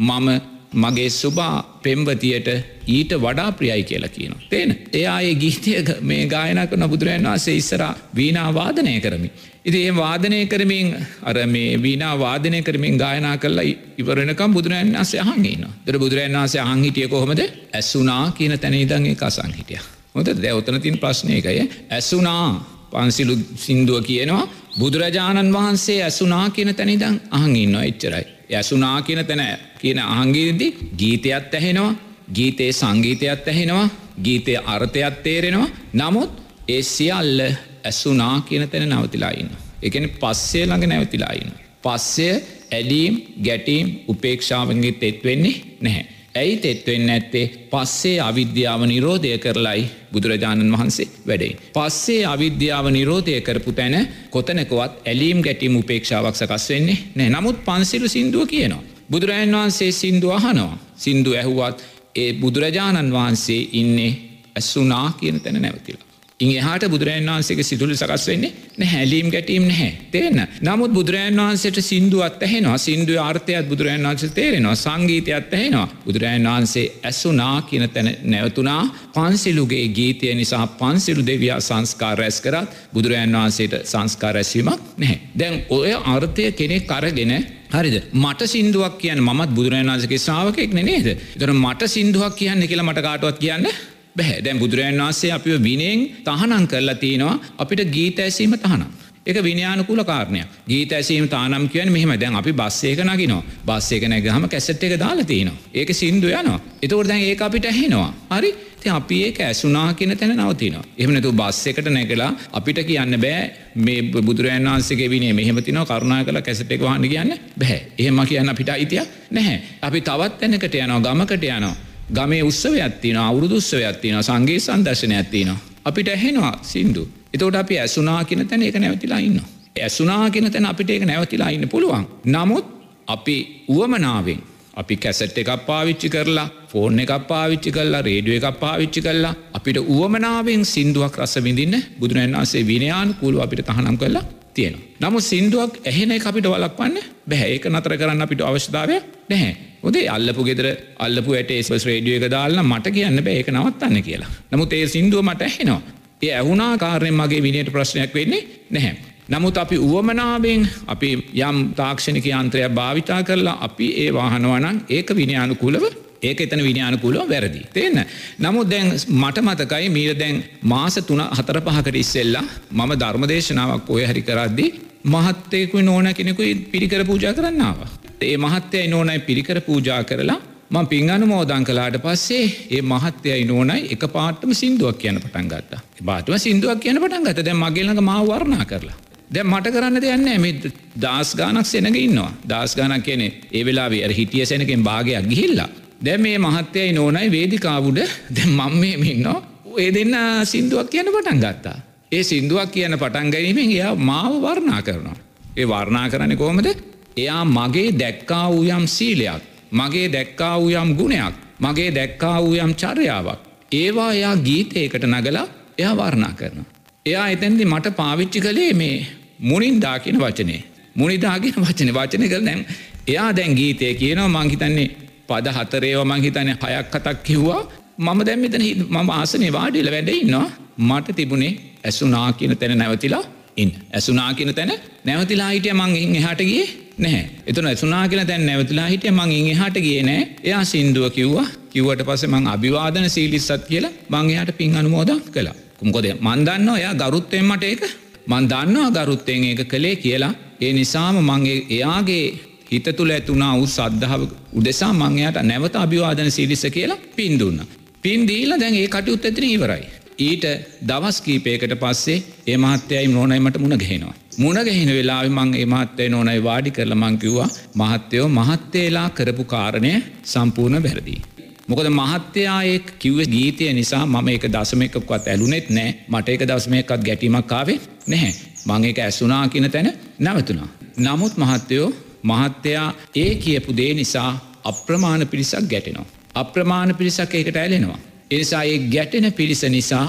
මම 0.00 0.28
මගේ 0.74 1.10
සුබා 1.12 1.56
පෙම්වතියට 1.80 2.48
ඊට 2.88 3.12
වඩා 3.16 3.52
ප්‍රියයි 3.52 3.84
කියලා 3.84 4.08
කියනවා. 4.10 4.40
තේන 4.44 4.78
එයා 4.92 5.20
ඒ 5.20 5.34
ගීතය 5.36 5.72
මේ 6.02 6.26
ගායනක 6.26 6.72
නොබුදුරන් 6.74 7.24
වහන්සේ 7.24 7.56
ඉස්සර 7.56 7.82
වීනා 8.14 8.50
වාදනය 8.52 9.00
කරමි. 9.00 9.30
ඉති 9.64 9.78
ඒ 9.80 9.94
වාදනය 9.94 10.46
කරමින් 10.46 10.94
අර 11.22 11.36
මේ 11.46 11.82
වීනා 11.82 12.18
වාදනය 12.18 12.62
කරමින් 12.62 12.96
ගායනා 12.96 13.36
කරලා 13.38 13.64
ඉවරනකම් 13.98 14.52
බුදුරන් 14.52 14.92
වන්සේ 14.92 15.20
අහගේන 15.22 15.66
දර 15.86 15.98
බුදුරන් 15.98 16.34
වන්සේ 16.34 16.60
අංහිටිය 16.62 17.08
කොහොමද 17.08 17.40
ඇසුනා 17.72 18.24
කියන 18.30 18.58
තැනීදන් 18.58 19.06
ඒ 19.06 19.14
කසං 19.16 19.52
හිටිය. 19.52 19.80
හොද 20.14 20.28
දැවතන 20.36 20.80
තින් 20.80 20.98
ප්‍රශ්නයකය 20.98 21.58
ඇසුනා 21.90 22.73
පන්සිලු 22.94 23.34
සින්දුව 23.56 23.98
කියනවා 24.02 24.44
බුදුරජාණන් 24.78 25.52
වහන්සේ 25.52 25.98
ඇසුනා 26.02 26.46
කියන 26.50 26.70
තැනිදං 26.74 27.16
අහඟඉන්න 27.30 27.76
එච්චරයි. 27.82 28.24
ඇසුනා 28.52 28.98
කියන 29.02 29.20
තැන 29.22 29.42
කියන 29.78 29.98
අහංගේදී 30.06 30.70
ගීතයත් 30.98 31.54
ඇහෙනවා 31.54 31.92
ගීතයේ 32.32 32.72
සංගීතයත් 32.74 33.48
ඇහෙනවා 33.48 33.88
ගීතය 34.20 34.56
අර්ථයක් 34.66 35.16
තේරෙනවා 35.22 35.68
නමුත් 35.94 36.30
ඒ 36.68 36.82
සියල්ල 36.84 37.40
ඇසුනා 37.84 38.36
කියන 38.42 38.68
තැන 38.68 38.88
නවතිලායින්න. 38.90 39.50
එකන 39.82 40.08
පස්සේ 40.16 40.66
ළඟ 40.66 40.88
නැවතිලායින්න. 40.88 41.52
පස්සය 41.82 42.28
ඇඩීම් 42.70 43.14
ගැටීම් 43.44 43.86
උපේක්ෂාවන්ගේ 44.08 44.92
තෙත්වෙන්නේ 44.94 45.56
නැහැ. 45.80 46.06
ඇයි 46.34 46.56
තෙත්වෙන්න 46.56 47.10
ඇත්තේ 47.10 47.44
පස්සේ 47.70 48.16
අවිද්‍යාව 48.20 48.82
නිරෝධය 48.84 49.38
කරලයි 49.38 49.82
බුදුරජාණන් 50.12 50.72
වහන්සේ 50.72 51.08
වැඩේ. 51.26 51.52
පස්සේ 51.72 52.24
අවිද්‍යාව 52.26 52.86
නිරෝධය 52.90 53.40
කරපු 53.40 53.72
තැන 53.72 53.96
කොතනකවත් 54.30 54.92
ඇලීම් 55.04 55.42
ගැටීම් 55.42 55.76
උපේක්ෂාවක් 55.76 56.36
සකස් 56.36 56.66
වෙන්නේ 56.68 56.98
නෑ 57.14 57.30
නමුත් 57.30 57.64
පන්සිලු 57.64 58.08
සිින්දුව 58.08 58.46
කියනවා. 58.46 58.82
බුදුරජන් 59.10 59.52
වහන්සේ 59.52 59.92
සිින්දු 59.92 60.30
අහනවා 60.30 60.78
සිින්දු 60.96 61.30
ඇහුවත් 61.32 61.84
ඒ 62.14 62.32
බුදුරජාණන් 62.34 63.12
වහන්සේ 63.12 63.60
ඉන්නේ 63.72 64.12
ඇස්සුනා 64.54 65.06
කියන 65.20 65.40
තැන 65.40 65.62
නැවතිලා. 65.62 66.13
ඉන් 66.44 66.50
එහට 66.62 66.88
බුදුරන් 66.88 67.28
වහන්සේ 67.28 67.64
සිදුල 67.64 67.94
සකස් 67.94 68.26
වෙන්නේ 68.26 68.52
නැහැලීම් 68.78 69.28
ගැටීම් 69.30 69.64
නැහැ. 69.64 69.92
තේන්න 70.10 70.40
නමුත් 70.62 70.92
බුදුරන් 70.92 71.38
වහන්සේට 71.38 71.78
සිින්දුවත් 71.82 72.42
ඇහෙනවා. 72.42 72.78
සිින්දුව 72.78 73.18
ආර්ථයත් 73.18 73.68
බුදුරන් 73.68 74.02
වහන්සේ 74.02 74.30
තේරෙනවා. 74.30 74.76
සංගීතයත් 74.76 75.52
ඇහෙනවා. 75.52 75.88
බුදුරන් 76.06 76.48
වහන්සේ 76.48 76.86
ඇසුනා 77.04 77.56
කියන 77.62 77.88
තැන 77.88 78.10
නැවතුනා 78.24 78.82
පන්සිලුගේ 79.14 79.88
ගීතය 79.90 80.34
නිසා 80.34 80.66
පන්සිලු 80.74 81.22
දෙවයා 81.24 81.60
සංස්කාර 81.60 82.18
රැස් 82.18 82.40
කරත් 82.40 82.68
බුදුරජන් 82.94 83.36
වහන්සේට 83.36 83.74
සංස්කාර 83.84 84.36
ඇස්වීමක් 84.36 84.80
නැහැ. 84.96 85.18
දැන් 85.34 85.54
ඔය 85.70 85.92
අර්ථය 86.06 86.50
කෙනෙක් 86.52 86.86
කරගෙන 86.86 87.34
හරිද? 87.72 87.96
මට 88.14 88.46
සිින්දුවක් 88.46 88.98
කියන්න 88.98 89.24
මත් 89.24 89.50
බුදුරජාණන්සගේ 89.50 90.18
ශ්‍රාවකෙක් 90.18 90.74
නේද. 90.74 91.08
තර 91.34 91.52
මට 91.54 91.88
සිින්දුවක් 91.88 92.34
කියන්න 92.34 92.62
කියලා 92.64 92.86
මට 92.86 93.02
කාටුවත් 93.02 93.38
කියන්න 93.38 93.68
බැහැ. 94.16 94.40
දැන් 94.40 94.58
බුදුරජන් 94.58 95.00
වන්සේ 95.00 95.32
අපිව 95.32 95.62
විනයෙන් 95.62 96.00
තහනං 96.24 96.66
කරලා 96.66 96.94
තියෙනවා 96.96 97.40
අපිට 97.58 97.84
ගීත 97.88 98.18
ඇසීම 98.18 98.54
තහනම්. 98.56 98.90
එක 99.26 99.36
විනයානකුල 99.40 100.04
කාරණයක්. 100.04 100.48
ගීත 100.66 100.92
ඇසීම 100.92 101.28
තානම් 101.28 101.68
කියන 101.68 101.90
මෙහම. 101.90 102.12
දැන් 102.16 102.34
අපි 102.34 102.52
බස්සේක 102.52 103.00
නගිනවා. 103.00 103.42
බස්සේක 103.64 104.04
නැගහම 104.04 104.48
කැසට් 104.48 104.82
එක 104.82 104.98
දාලා 104.98 105.24
තියෙනවා 105.24 105.58
ඒක 105.72 105.90
සින්දු 105.92 106.28
යනවා. 106.30 106.60
එතකොට 106.82 107.08
දැන් 107.08 107.22
ඒක 107.22 107.40
අපිට 107.40 107.64
ඇහෙනවා. 107.64 108.12
හරි? 108.30 108.52
අපි 108.90 109.22
ඒක 109.22 109.40
ඇසුනා 109.40 109.94
කියන 109.94 110.12
තැන 110.12 110.36
නවතිනවා. 110.36 110.84
එහමනතු 110.98 111.32
බස් 111.32 111.66
එකට 111.66 111.88
නැකලා 111.88 112.30
අපිට 112.52 112.78
කියන්න 112.82 113.16
බෑ 113.16 113.42
මේ 113.76 114.02
බුදුරන් 114.20 114.68
වන්සේ 114.68 115.08
විනේ 115.08 115.32
මෙහමතින 115.32 115.80
කරුණා 115.82 116.24
කළ 116.24 116.40
කැසට 116.40 116.70
එක 116.70 116.80
වහන්න 116.80 117.08
කියන්න 117.08 117.32
බැහැ 117.56 117.80
එහෙම 117.98 118.20
කියන්න 118.24 118.48
අපිට 118.48 118.68
අයිතියක් 118.68 119.08
නැහැ. 119.30 119.58
අපි 119.82 120.00
තවත් 120.02 120.38
තැනකට 120.40 120.74
යනවා 120.76 121.00
ගමකට 121.06 121.44
යනවා. 121.50 121.74
ගමේ 122.08 122.42
උත්සවයක් 122.42 123.00
තියෙනවා 123.00 123.28
අවුරුදු 123.28 123.56
උත්සවයක් 123.56 124.00
තියෙනවා 124.00 124.22
සංගීත 124.22 124.62
සංදර්ශනයක් 124.62 125.30
තියෙනවා 125.30 125.60
අපිට 125.84 126.08
ඇහෙනවා 126.08 126.58
සින්දු. 126.62 127.08
එතකොට 127.34 127.54
අපි 127.54 127.78
ඇසුනා 127.78 128.24
කියන 128.24 128.48
තැන 128.48 128.62
ඒක 128.62 128.76
නැවතිලා 128.76 129.18
ඉන්නවා. 129.20 129.48
ඇසුනා 129.76 130.30
කියන 130.30 130.52
තැන 130.52 130.66
අපිට 130.66 130.90
ඒක 130.90 131.04
නැවතිලා 131.04 131.48
ඉන්න 131.48 131.68
පුළුවන්. 131.68 132.06
නමුත් 132.26 132.66
අපි 133.06 133.36
උවමනාවෙන් 133.68 134.40
අපි 134.74 134.96
කැසට් 134.96 135.38
එකක් 135.38 135.50
පාවිච්චි 135.66 136.08
කරලා 136.08 136.48
ෆෝන් 136.68 137.00
එකක් 137.00 137.26
පාවිච්චි 137.28 137.72
කරලා 137.72 138.02
රේඩියෝ 138.02 138.38
එකක් 138.40 138.60
පාවිච්චි 138.60 139.00
කරලා 139.00 139.34
අපිට 139.52 139.78
උවමනාවෙන් 139.78 140.64
සින්දුවක් 140.64 141.18
රස 141.18 141.34
විඳින්න 141.38 141.76
බුදුරන් 141.98 142.32
වහන්සේ 142.32 142.66
විනයාන 142.66 143.14
කූලු 143.14 143.40
අපිට 143.40 143.66
තහනම් 143.66 143.96
කරලා 143.96 144.24
තියෙන. 144.54 144.74
නමු 145.00 145.20
සින්දුවක් 145.22 145.72
ඇහෙන 145.84 146.12
අපිට 146.22 146.46
වලක්වන්න 146.46 146.96
බැහැ 147.28 147.50
ඒක 147.50 147.66
නතර 147.66 147.96
කරන්න 147.96 148.22
අපිට 148.22 148.40
අවශ්‍යතාවය 148.42 148.96
නැහැ. 149.28 149.73
ඔදේ 149.84 150.06
අල්ලපු 150.08 150.44
ගෙදර 150.44 150.68
අල්ලපු 150.98 151.32
ඇට 151.32 151.50
ඒස්පස් 151.50 151.86
රේඩියෝ 151.86 152.20
එක 152.20 152.30
දාල්න්න 152.30 152.64
මට 152.64 152.94
කියන්න 152.94 153.24
බෑ 153.24 153.40
ඒක 153.40 153.50
නවත්තන්න 153.52 154.02
කියලා. 154.02 154.30
නමුත් 154.52 154.72
ඒ 154.72 154.86
සිින්දුව 154.86 155.24
මට 155.24 155.42
ඇහෙනවා. 155.42 155.80
ඒ 156.22 156.32
ඇහුනා 156.32 156.72
කාරයෙන් 156.78 157.14
මගේ 157.14 157.42
විනියට 157.42 157.72
ප්‍රශ්නයක් 157.72 158.14
වෙන්නේ 158.14 158.42
නැහැ. 158.70 158.94
නමුත් 159.28 159.56
අපි 159.56 159.78
උවමනාවෙන් 159.80 160.68
අපි 160.86 161.10
යම් 161.40 161.58
තාක්ෂණික 161.74 162.26
යන්ත්‍රයක් 162.28 162.72
භාවිතා 162.72 163.22
කරලා 163.22 163.56
අපි 163.60 163.86
ඒ 163.98 164.10
වාහනවනං 164.12 164.82
ඒක 164.90 165.16
විනයානුකූලව 165.16 165.84
ඒක 166.24 166.40
එතන 166.40 166.62
විනයානුකූලව 166.62 167.28
වැරදි. 167.28 167.60
තියන්න. 167.72 168.00
නමුත් 168.40 168.70
දැන් 168.70 168.88
මට 169.20 169.38
මතකයි 169.42 169.90
මීර 169.90 170.14
දැන් 170.14 170.42
මාස 170.64 170.96
තුන 171.02 171.22
හතර 171.30 171.60
පහකට 171.60 171.96
ඉස්සෙල්ලා 171.96 172.44
මම 172.72 172.96
ධර්මදේශනාවක් 172.96 173.90
ඔය 173.90 174.02
හරි 174.04 174.22
කරද්දි 174.22 174.66
මහත්තයකුයි 175.06 175.82
නෝන 175.82 176.08
කෙනෙකුයි 176.14 176.54
පිරිකර 176.66 177.04
පූජා 177.04 177.34
කරන්නාව. 177.34 177.78
ඒ 178.22 178.36
මහත්තයයි 178.38 178.88
නෝනයි 178.88 179.20
පිරිකර 179.20 179.60
පූජා 179.60 180.02
කරලා 180.04 180.40
මං 180.70 180.86
පින් 180.86 181.10
අනුමෝදන් 181.10 181.64
කලාට 181.64 181.96
පස්සේ 181.98 182.44
ඒ 182.70 182.82
මහත්තයයි 182.82 183.44
නෝනයි 183.44 183.80
එක 183.90 184.04
පාටම 184.08 184.52
සිින්දුවක් 184.52 184.98
කියන 184.98 185.20
පටන් 185.20 185.48
ගත්තා 185.48 185.80
බාටම 186.04 186.38
සිින්දුවක් 186.38 186.80
කියන 186.80 186.98
පටන් 186.98 187.26
ගත 187.26 187.44
දැ 187.44 187.54
මගේලඟ 187.54 188.02
මාව 188.02 188.28
වර්ණා 188.28 188.64
කරලා 188.64 188.96
දැ 189.30 189.44
මට 189.44 189.72
කරන්න 189.74 190.00
දෙයන්න 190.00 190.28
මෙ 190.40 190.50
දස් 190.96 191.30
ගානක් 191.36 191.66
සෙනග 191.66 191.96
ඉන්නවා 191.96 192.32
දස් 192.46 192.76
ගානක් 192.76 193.04
කියනෙ 193.04 193.26
ඒ 193.52 193.64
වෙලා 193.64 193.88
හිටිය 194.12 194.46
සෙනකෙන් 194.46 194.82
භාගයක් 194.82 195.28
ගිහිල්ලා 195.28 195.68
දැ 196.04 196.18
මේ 196.18 196.38
මහත්තයයි 196.38 196.92
නෝනයි 196.92 197.30
වේදිකාවුඩ. 197.30 198.00
දැ 198.30 198.46
මං 198.48 198.72
මේ 198.80 198.96
මින්නවා 198.96 199.40
ඒ 199.76 199.90
දෙන්න 199.90 200.16
සිින්දුවක් 200.44 200.90
කියන 200.90 201.08
පටන් 201.14 201.40
ගත්තා. 201.40 201.78
ඒ 202.12 202.22
සිින්දුවක් 202.22 202.70
කියන 202.70 202.98
පටන් 202.98 203.30
ගැනීමෙන් 203.30 203.70
එයා 203.70 203.94
මාව 204.08 204.34
වර්ණා 204.42 204.82
කරනවා. 204.82 205.16
ඒ 205.56 205.66
වර්ණා 205.66 206.06
කරන්න 206.10 206.36
කෝමද 206.36 206.68
එයා 207.16 207.44
මගේ 207.46 207.88
දැක්කා 207.98 208.46
වූ 208.52 208.64
යම් 208.68 208.86
සීලයක් 208.88 209.42
මගේ 209.72 210.06
දැක්කා 210.08 210.54
වූ 210.60 210.70
යම් 210.72 210.90
ගුණයක් 210.96 211.34
මගේ 211.60 211.90
දැක්කා 211.94 212.36
වූ 212.42 212.54
යම් 212.56 212.72
චර්යාවක් 212.74 213.40
ඒවා 213.72 214.12
එයා 214.12 214.36
ගීතයකට 214.38 215.04
නගලා 215.06 215.46
එයා 215.78 215.94
වර්ණා 215.96 216.32
කරනවා. 216.32 216.70
එයා 217.06 217.28
එතැන්දි 217.28 217.64
මට 217.64 217.96
පාවිච්චි 217.96 218.40
කළේ 218.40 218.72
මේ 218.72 219.06
මුනින්දා 219.40 219.98
කියන 219.98 220.18
වචනේ. 220.18 220.60
මුනිදාගෙන 220.94 221.56
වචන. 221.56 221.90
වචන 221.94 222.28
කළ 222.28 222.44
දැන් 222.44 222.66
එයා 223.06 223.30
දැන් 223.36 223.54
ගීතය 223.54 223.94
කියනවා. 223.94 224.28
මංහිතන්නේ 224.36 224.88
පද 225.28 225.46
හතරේව 225.50 226.00
මංහිතන 226.04 226.50
හයක් 226.52 226.86
කතක් 226.90 227.16
කිව්වා. 227.22 227.62
මම 227.98 228.20
දැම්මිතන 228.22 228.62
මම 228.88 229.10
ආසනේ 229.10 229.52
වාඩිල 229.52 229.88
වැඩඉන්නවා 229.90 230.46
මට 230.80 231.08
තිබුණේ 231.12 231.52
ඇසුනා 231.84 232.28
කියන 232.32 232.56
තැන 232.56 232.78
නැවතිලා 232.78 233.24
ඉන් 233.56 233.70
ඇසුනා 233.92 234.30
කියන 234.34 234.54
තැන 234.54 234.72
නැවතිලා 235.04 235.50
හිටිය 235.50 235.74
මං 235.74 236.16
එහට 236.20 236.40
ගිය 236.42 236.64
නැහැ. 236.98 237.24
එතුන 237.46 237.66
ඇසුනා 237.66 238.08
කියලා 238.08 238.24
තැන් 238.24 238.46
නැවතිලා 238.46 238.88
හිටිය 238.88 239.12
මං 239.12 239.32
එහට 239.52 239.76
ගිය 239.78 240.00
නෑ 240.02 240.22
එයා 240.42 240.64
සින්දුව 240.66 241.10
කිව්වා. 241.10 241.46
කිව්වට 241.70 242.02
පස 242.04 242.24
මං 242.26 242.46
අභිවාදන 242.48 243.10
සීලිස්සත් 243.10 243.68
කියලා 243.68 243.92
මං 244.10 244.30
එහට 244.32 244.56
පින් 244.56 244.76
අනුමෝදක් 244.76 245.28
කලා 245.30 245.54
කුම්කොද 245.78 246.06
මන්දන්න 246.20 246.68
එයා 246.74 246.94
ගරුත්තයෙන් 246.96 247.46
මට 247.46 247.64
ඒක 247.64 247.84
මන් 248.26 248.44
දන්නවා 248.46 248.90
ගරුත්තයෙන් 248.98 249.44
ඒක 249.44 249.62
කළේ 249.66 249.96
කියලා. 249.96 250.34
ඒ 250.60 250.72
නිසාම 250.72 251.16
මංගේ 251.20 251.58
එයාගේ 251.70 252.26
හිත 252.74 252.88
තුළ 252.92 253.10
ඇතුනා 253.10 253.52
වූ 253.54 253.66
සද්ධාව 253.68 254.22
උදෙසා 254.52 254.92
මංයට 254.94 255.42
නැවත 255.44 255.76
අභිවාදන 255.76 256.30
සිරිස 256.30 256.64
කියලා 256.70 257.02
පින්දුන්න. 257.16 257.60
පින්දීල 258.02 258.54
දැන් 258.60 258.74
ඒ 258.76 258.88
කටයුත් 258.88 259.24
ඇතින 259.24 259.50
ඉවරයි. 259.50 259.84
ඊට 260.18 260.44
දවස් 260.82 261.20
කීපයකට 261.20 261.74
පස්සේ 261.76 262.22
ඒ 262.46 262.56
මහත්තයයි 262.58 263.08
නෝනයිමට 263.08 263.58
මුණ 263.58 263.76
ගැහෙනවා. 263.76 264.14
මුණගැහෙන 264.38 264.90
වෙලාවෙ 264.90 265.30
මං 265.30 265.54
ඒ 265.54 265.66
මහත්තය 265.66 266.08
නෝනයි 266.08 266.42
වාඩි 266.42 266.70
කරල 266.70 266.94
මංකිව්වා 266.94 267.48
මහත්තයෝ 267.74 268.28
මහත්තේලා 268.30 269.08
කරපු 269.10 269.44
කාරණය 269.44 269.92
සම්පූර්ණ 270.24 270.82
වැරදිී. 270.82 271.20
මොකද 271.68 271.88
මහත්තයාය 271.90 272.78
කිව්ව 272.98 273.20
ගීතය 273.26 273.72
නිසා 273.72 274.04
මම 274.06 274.28
එක 274.28 274.46
දසමයකක්වත් 274.48 275.28
ඇලුනෙත් 275.28 275.68
නෑ 275.70 275.90
මට 276.08 276.28
එක 276.28 276.42
දස්මයකත් 276.44 276.96
ගැටීමක් 277.00 277.46
කාවේ 277.46 277.78
නැහැ. 278.06 278.32
මං 278.66 278.84
එක 278.84 278.98
ඇසුනා 279.00 279.44
කියන 279.48 279.70
තැන 279.70 279.92
නැවතුනා. 280.20 280.68
නමුත් 280.98 281.34
මහත්තයෝ 281.36 281.88
මහත්තයා 282.24 282.88
ඒ 283.16 283.32
කියපු 283.36 283.76
දේ 283.76 283.92
නිසා 283.94 284.30
අප්‍රමාණ 284.64 285.26
පිරිසක් 285.26 285.66
ගැටෙනවා. 285.70 286.06
අප්‍රමාණ 286.34 286.94
පිරිසක් 286.94 287.34
ඒකට 287.34 287.56
ඇලෙනවා. 287.56 287.98
එනිසා 288.30 288.62
ඒ 288.64 288.78
ගැටෙන 288.88 289.26
පිරිස 289.32 289.62
නිසා 289.70 290.06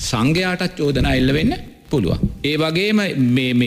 සංඝයාටත් 0.00 0.74
චෝදනා 0.76 1.14
එල්ල 1.14 1.32
වෙන්න 1.32 1.52
පුළුව. 1.90 2.18
ඒ 2.44 2.56
වගේම 2.56 3.00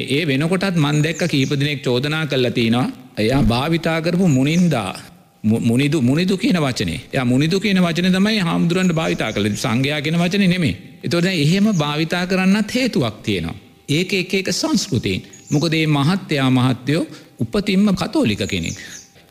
ඒ 0.10 0.24
වෙනකොටත් 0.28 0.76
මන්දැක්ක 0.78 1.24
කීපදිනෙක් 1.28 1.80
චෝදනා 1.84 2.26
කල්ල 2.26 2.50
තියෙනවා 2.50 2.88
එයා 3.18 3.42
භාවිතාකරපු 3.44 4.28
මුනින්දා 4.30 4.92
මුනිදු 5.44 6.02
මුනිදු 6.02 6.38
කියන 6.38 6.58
වචනේ 6.58 7.00
ය 7.14 7.24
මුනිදු 7.24 7.60
කියන 7.60 7.80
වචන 7.80 8.08
තමයි 8.12 8.40
හාමුදුරන්ට 8.40 8.94
භාවිතා 8.94 9.32
කළ 9.34 9.50
සංඝයා 9.56 10.02
කියෙන 10.02 10.20
වචන 10.20 10.46
නෙමේ. 10.50 10.76
එතොට 11.04 11.26
එහෙම 11.26 11.68
භාවිතා 11.76 12.24
කරන්නත් 12.28 12.76
හේතුවක් 12.76 13.16
තියෙනවා. 13.24 13.56
ඒක 13.90 14.14
එක 14.14 14.34
එක 14.34 14.48
සංස්කෘතින්. 14.52 15.22
මොකදේ 15.50 15.86
මහත්තයා 15.88 16.50
මහත්තයෝ 16.50 17.04
උපතින්ම 17.42 17.88
කතෝලික 17.94 18.44
කෙනෙක්. 18.48 18.78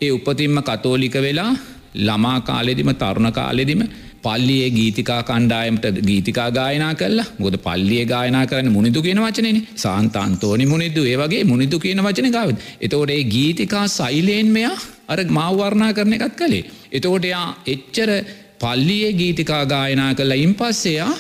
ඒ 0.01 0.11
උපතින්ම 0.11 0.57
කතෝලික 0.63 1.17
වෙලා 1.19 1.51
ළමා 1.99 2.39
කාලෙදිම 2.43 2.91
තරුණ 2.95 3.33
කාලෙදිම 3.33 3.83
පල්ලියේ 4.23 4.71
ගීතිකා 4.71 5.21
කණ්ඩායමට 5.23 5.87
ගීතිකා 6.09 6.49
ගායනා 6.51 6.93
කල්ලා 6.95 7.27
ගොද 7.43 7.57
පල්ලිය 7.59 8.05
ගායනා 8.05 8.45
කරන්න 8.47 8.73
මුනිදු 8.73 9.03
කියන 9.03 9.21
වචනන 9.25 9.59
සාන්තන්තෝනි 9.77 10.67
මුනිදු 10.67 11.03
ඒ 11.05 11.17
වගේ 11.17 11.43
මුනිදු 11.45 11.79
කියන 11.79 12.03
වචන 12.07 12.31
ගාව. 12.37 12.51
එතෝට 12.81 13.11
ඒ 13.11 13.25
ගීතිකා 13.27 13.87
සයිලයෙන් 13.89 14.49
මෙයා 14.57 14.77
අර 15.09 15.19
මවවර්ණා 15.29 15.93
කරන 15.93 16.17
එකත් 16.19 16.37
කළේ. 16.37 16.65
එතෝට 16.93 17.25
එයා 17.25 17.49
එච්චර 17.67 18.11
පල්ලියේ 18.59 19.13
ගීතිකා 19.13 19.63
ගායනා 19.67 20.13
කල්ලා 20.15 20.43
ඉන් 20.45 20.55
පස්සෙයා 20.55 21.13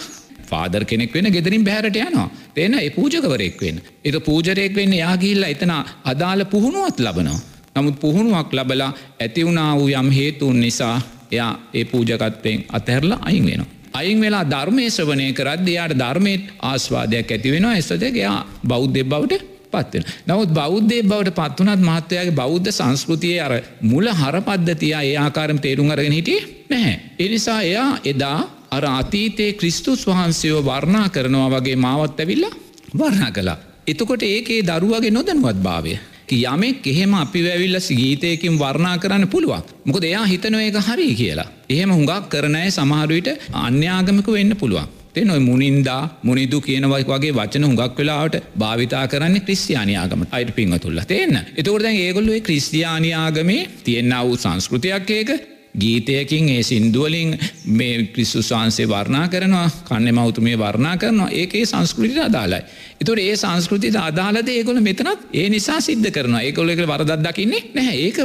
ෆාදර් 0.50 0.85
කෙනෙක් 0.85 1.14
වෙන 1.14 1.30
ගෙදරින් 1.30 1.64
බැහරට 1.64 1.99
යනවා 1.99 2.28
එන 2.57 2.75
ඒ 2.76 2.90
පූජකවරෙක් 2.90 3.61
වෙන් 3.61 3.80
එක 4.04 4.19
පූජරයෙක් 4.23 4.75
වෙන්න 4.75 4.95
යාගිල්ල 4.95 5.42
එතන 5.45 5.73
අදාළ 6.04 6.45
පුහුණුවත් 6.47 7.00
ලබනවා. 7.00 7.40
නමුත් 7.76 7.97
පුහුණුවක් 7.99 8.52
ලබලා 8.52 8.92
ඇතිවුණා 9.19 9.71
වූ 9.75 9.90
යම් 9.95 10.11
හේතුන් 10.11 10.61
නිසා 10.61 10.97
එයා 11.33 11.52
ඒ 11.75 11.85
පූජකත්වයෙන් 11.87 12.64
අතැරලා 12.71 13.21
අයින් 13.23 13.47
වෙනවා. 13.47 13.71
අයින් 13.92 14.21
වෙලා 14.21 14.45
ධර්මය 14.47 14.90
ශ්‍රවනය 14.90 15.33
කරත් 15.33 15.69
එයාට 15.69 15.99
ධර්මයත් 15.99 16.52
ආස්වාදයක් 16.62 17.30
ඇති 17.30 17.52
වෙනවා 17.52 17.76
එස්සදක 17.76 18.14
එයා 18.14 18.38
බෞද්ධ 18.66 19.02
බවට 19.04 19.50
පත්වෙන. 19.73 20.04
නවත් 20.26 20.52
බෞද්ධය 20.52 21.02
බවට 21.02 21.35
පත්වනත් 21.35 21.83
මහත්තයාගේ 21.83 22.35
බෞද්ධ 22.35 22.71
සංස්කෘතිය 22.71 23.37
අර 23.40 23.52
මුල 23.83 24.07
හරපද්ධතිය 24.12 24.95
ඒ 24.95 25.16
ආකාරම 25.16 25.59
තේරුම් 25.59 25.90
අරගෙන 25.90 26.12
හිටිය 26.12 26.40
නැහැ. 26.71 26.95
එනිසා 27.19 27.61
එයා 27.62 27.90
එදා 28.04 28.38
අර 28.71 28.85
අතීතයේ 28.91 29.53
ක්‍රිස්තුස් 29.53 30.07
වහන්සයෝ 30.07 30.61
වර්ණා 30.65 31.09
කරනවා 31.09 31.50
වගේ 31.55 31.77
මාවත් 31.79 32.21
ඇවිල්ලා 32.21 32.55
වර්ණා 32.99 33.33
කලා. 33.33 33.59
එතකොට 33.87 34.23
ඒකේ 34.25 34.61
දරුවගේ 34.62 35.11
නොදැනුවත් 35.11 35.59
භාවය. 35.59 35.95
යමෙක් 36.33 36.87
එහෙම 36.87 37.15
අපි 37.15 37.41
වැවිල්ල 37.43 37.79
ගීතයකින් 37.93 38.59
වර්ණා 38.59 38.97
කරන්න 38.99 39.27
පුළුවන් 39.29 39.67
මොකද 39.85 40.05
එයා 40.05 40.25
හිතනව 40.25 40.61
එක 40.61 40.79
හරි 40.83 41.09
කියලා. 41.15 41.50
එහෙම 41.69 41.91
හුඟක් 41.91 42.29
කරනය 42.29 42.65
සමහරුවිට 42.71 43.29
අන්‍යාගමික 43.59 44.29
වෙන්න 44.29 44.57
පුළුවන්. 44.57 44.89
තෙ 45.15 45.25
නොයි 45.25 45.41
මුනින්දා 45.41 46.03
මුනිදු 46.23 46.59
කියනවයි 46.61 47.05
වගේ 47.05 47.33
වචන 47.33 47.65
හුඟක් 47.65 47.97
වෙලාවට 47.99 48.37
භාවිතා 48.59 49.05
කරන්න 49.09 49.41
ක්‍රිස්තියානයාගම 49.41 50.23
අයිට 50.31 50.53
පින්ව 50.55 50.77
තුල්ල 50.79 51.00
තියන්න 51.05 51.39
එතකොට 51.53 51.83
දැන් 51.83 51.99
ඒගොල්ලුවේ 51.99 52.41
ක්‍රිස්තියානයාගමේ 52.41 53.62
තියෙන්න්න 53.85 54.21
වූ 54.21 54.37
සංස්කෘතියක් 54.37 55.11
ඒක 55.12 55.31
ගීතයකින් 55.75 56.49
ඒ 56.49 56.62
සින්දුවලින් 56.62 57.39
මේ 57.67 58.03
ක්‍රිස්සුස් 58.05 58.50
වහන්සේ 58.50 58.89
වර්ණා 58.89 59.29
කරනවා 59.29 59.71
කන්න 59.85 60.15
මෞතුමේ 60.15 60.59
වර්ණා 60.59 60.97
කරනවා 60.97 61.29
ඒකේ 61.31 61.65
සංස්කෘතිට 61.65 62.19
අදාලයි. 62.21 62.62
එතුට 63.00 63.19
ඒ 63.21 63.37
සංස්කෘතිට 63.37 63.97
අදාලද 63.97 64.49
ඒගොල 64.49 64.81
මෙතනත් 64.81 65.29
ඒ 65.33 65.49
නිසා 65.49 65.81
සිද්ධ 65.81 66.11
කරන 66.11 66.37
ඒකොල 66.37 66.69
එක 66.69 66.83
වරදත් 66.85 67.23
දකින්නේ 67.23 67.62
නැහැ 67.75 67.97
ඒක 68.00 68.19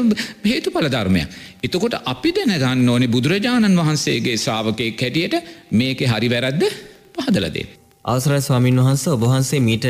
හේතු 0.46 0.72
පලධර්මයක්. 0.72 1.30
එතකොට 1.64 2.02
අපි 2.06 2.34
දැනගන්න 2.34 2.90
ඕනේ 2.90 3.08
බුදුරජාණන් 3.10 3.78
වහන්සේගේ 3.78 4.38
ශ්‍රාවකයෙක් 4.38 5.02
හැටියට 5.02 5.36
මේක 5.72 6.02
හරි 6.04 6.30
වැරද්ද 6.30 6.70
පහදලදේ. 7.16 7.68
අවසරයි 8.06 8.42
ස්වාමීන් 8.42 8.80
වහන්ස 8.80 9.08
ඔබහන්සේ 9.10 9.60
මීට 9.62 9.86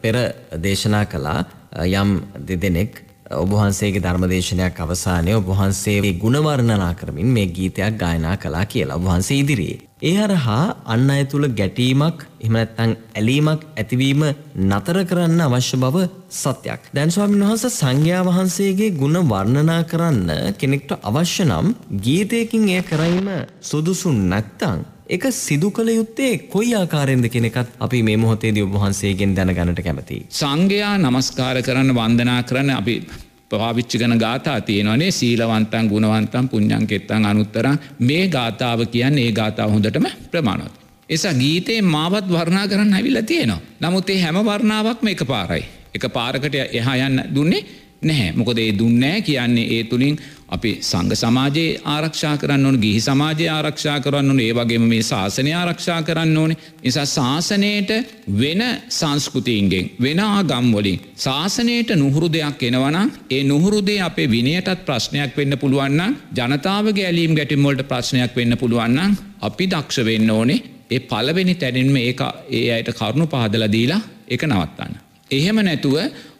පෙර 0.00 0.16
දේශනා 0.62 1.04
කළා 1.06 1.44
යම් 1.92 2.20
දෙදෙනෙක් 2.46 3.02
ඔබහන්සේගේ 3.36 4.02
ධර්මදේශනයක් 4.02 4.78
අවසානය 4.80 5.32
ඔබහන්සේ 5.34 6.12
ගුණවර්ණනා 6.14 6.92
කරමින් 6.94 7.28
මේ 7.28 7.46
ගීතයක් 7.48 7.98
ගායනා 7.98 8.36
කලා 8.36 8.64
කියලා 8.66 8.96
ඔබහන්සේ 8.96 9.38
ඉදිරියේ. 9.38 9.80
ඒ 10.02 10.14
හරහා 10.16 10.64
අන්න 10.86 11.10
අය 11.10 11.24
තුළ 11.24 11.46
ගැටීමක් 11.50 12.24
එහමනැත්තං 12.40 12.90
ඇලීමක් 13.14 13.60
ඇතිවීම 13.74 14.24
නතර 14.62 14.98
කරන්න 15.04 15.40
අවශ්‍ය 15.42 15.76
බව 15.76 16.06
සත්‍යයක්. 16.32 16.82
දැන්ස්වාමින් 16.94 17.44
වහන්ස 17.44 17.64
සංඝයා 17.72 18.24
වහන්සේගේ 18.24 18.90
ගුණ 18.92 19.20
වර්ණනා 19.24 19.82
කරන්න 19.84 20.32
කෙනෙක්ට 20.54 20.90
අවශ්‍ය 21.02 21.44
නම් 21.44 21.76
ගීතයකින් 22.00 22.68
එය 22.70 22.82
කරයිම 22.84 23.30
සුදුසුන් 23.62 24.18
නැත්තං. 24.30 24.84
එක 25.06 25.24
සිදු 25.30 25.70
කළ 25.70 25.88
යුත්තේ 25.90 26.38
කොයි 26.48 26.74
ආකාරයෙන්ද 26.74 27.28
කෙනෙකත් 27.28 27.76
අපි 27.78 28.02
මේ 28.02 28.16
මොහොතේදී 28.16 28.62
ඔබහන්සේගෙන් 28.62 29.34
දැනගන්නට 29.36 29.82
කැමති. 29.82 30.26
සංඝයා 30.30 30.96
නමස්කාර 30.98 31.60
කරන්න 31.62 31.94
වන්දනා 31.94 32.42
කරන්න 32.42 32.70
අපි 32.70 32.94
පාවිච්චි 33.50 33.98
ගන 33.98 34.16
ගාතා 34.18 34.60
තියෙනවනේ 34.60 35.10
සීලවන්තන් 35.10 35.88
ගුණවන්තන් 35.88 36.48
පුං්ඥංකෙත්තන් 36.48 37.26
අනුත්තරන් 37.26 37.78
මේ 38.00 38.28
ගාථාව 38.28 38.86
කියන්න 38.86 39.18
ඒ 39.18 39.32
ගාථාව 39.32 39.70
හොඳටම 39.70 40.08
ප්‍රමාණොත්. 40.30 40.72
එසා 41.08 41.34
ගීතේ 41.34 41.82
මාවත් 41.84 42.28
වර්ණා 42.28 42.68
කරන්න 42.68 42.94
ඇවිල්ල 42.94 43.22
තියෙනවා. 43.22 43.60
නමුත් 43.80 44.10
ඒ 44.10 44.20
හැම 44.20 44.40
වර්ණාවක්ම 44.42 45.06
එක 45.06 45.26
පාරයි. 45.26 45.64
එක 45.94 46.08
පාරකට 46.12 46.54
එහා 46.72 46.96
යන්න 46.98 47.24
දුන්නේ 47.34 47.64
නැහැ. 48.02 48.32
මොකද 48.32 48.58
ඒ 48.58 48.72
දුන්නෑ 48.78 49.20
කියන්නේ 49.20 49.68
ඒ 49.70 49.84
තුළින් 49.84 50.16
අපි 50.54 50.70
සංඝ 50.82 51.16
සමාජයේ 51.16 51.70
ආරක්ෂා 51.86 52.34
කරන්න 52.36 52.66
ඕන 52.66 52.76
ගිහි 52.78 53.00
සමාජය 53.00 53.46
ආරක්ෂා 53.48 53.96
කරන්න 54.00 54.30
ඕන 54.30 54.40
ඒ 54.40 54.52
වගේම 54.52 54.84
මේ 54.84 55.02
ශාසනය 55.04 55.52
ආරක්ෂා 55.54 56.00
කරන්න 56.02 56.36
ඕනේ. 56.36 56.58
නිසා 56.80 57.06
ශාසනයට 57.08 57.90
වෙන 58.34 58.62
සංස්කෘතියින්ගෙන් 58.90 59.86
වෙන 59.98 60.20
ආගම්වලින් 60.22 61.00
ශාසනයට 61.18 61.90
නුහුරු 61.94 62.28
දෙයක් 62.30 62.62
එනවනම් 62.64 63.08
ඒ 63.30 63.42
නුහුරුදේ 63.44 64.00
අපේ 64.02 64.28
විනයටත් 64.28 64.84
ප්‍රශ්නයක් 64.84 65.32
වෙන්න 65.36 65.58
පුළුවන්නම් 65.58 66.18
ජනතාවගේ 66.34 67.06
ඇලීම් 67.06 67.34
ගැටිම්වලට 67.34 67.86
ප්‍රශ්නයක් 67.86 68.36
වෙන්න 68.36 68.56
පුළුවන්නම් 68.56 69.18
අපි 69.42 69.64
දක්ෂ 69.68 70.04
වෙන්න 70.04 70.30
ඕනේ 70.32 70.60
ඒ 70.90 71.00
පලවෙනි 71.02 71.54
තැනින්ම 71.56 71.96
ඒ 71.98 72.12
ඒ 72.52 72.66
අයට 72.72 72.92
කරුණු 72.92 73.26
පහදල 73.28 73.66
දීලා 73.68 74.02
එක 74.28 74.42
නවත්තන්න. 74.44 74.94
එහෙම 75.30 75.58
නැතුව 75.60 75.96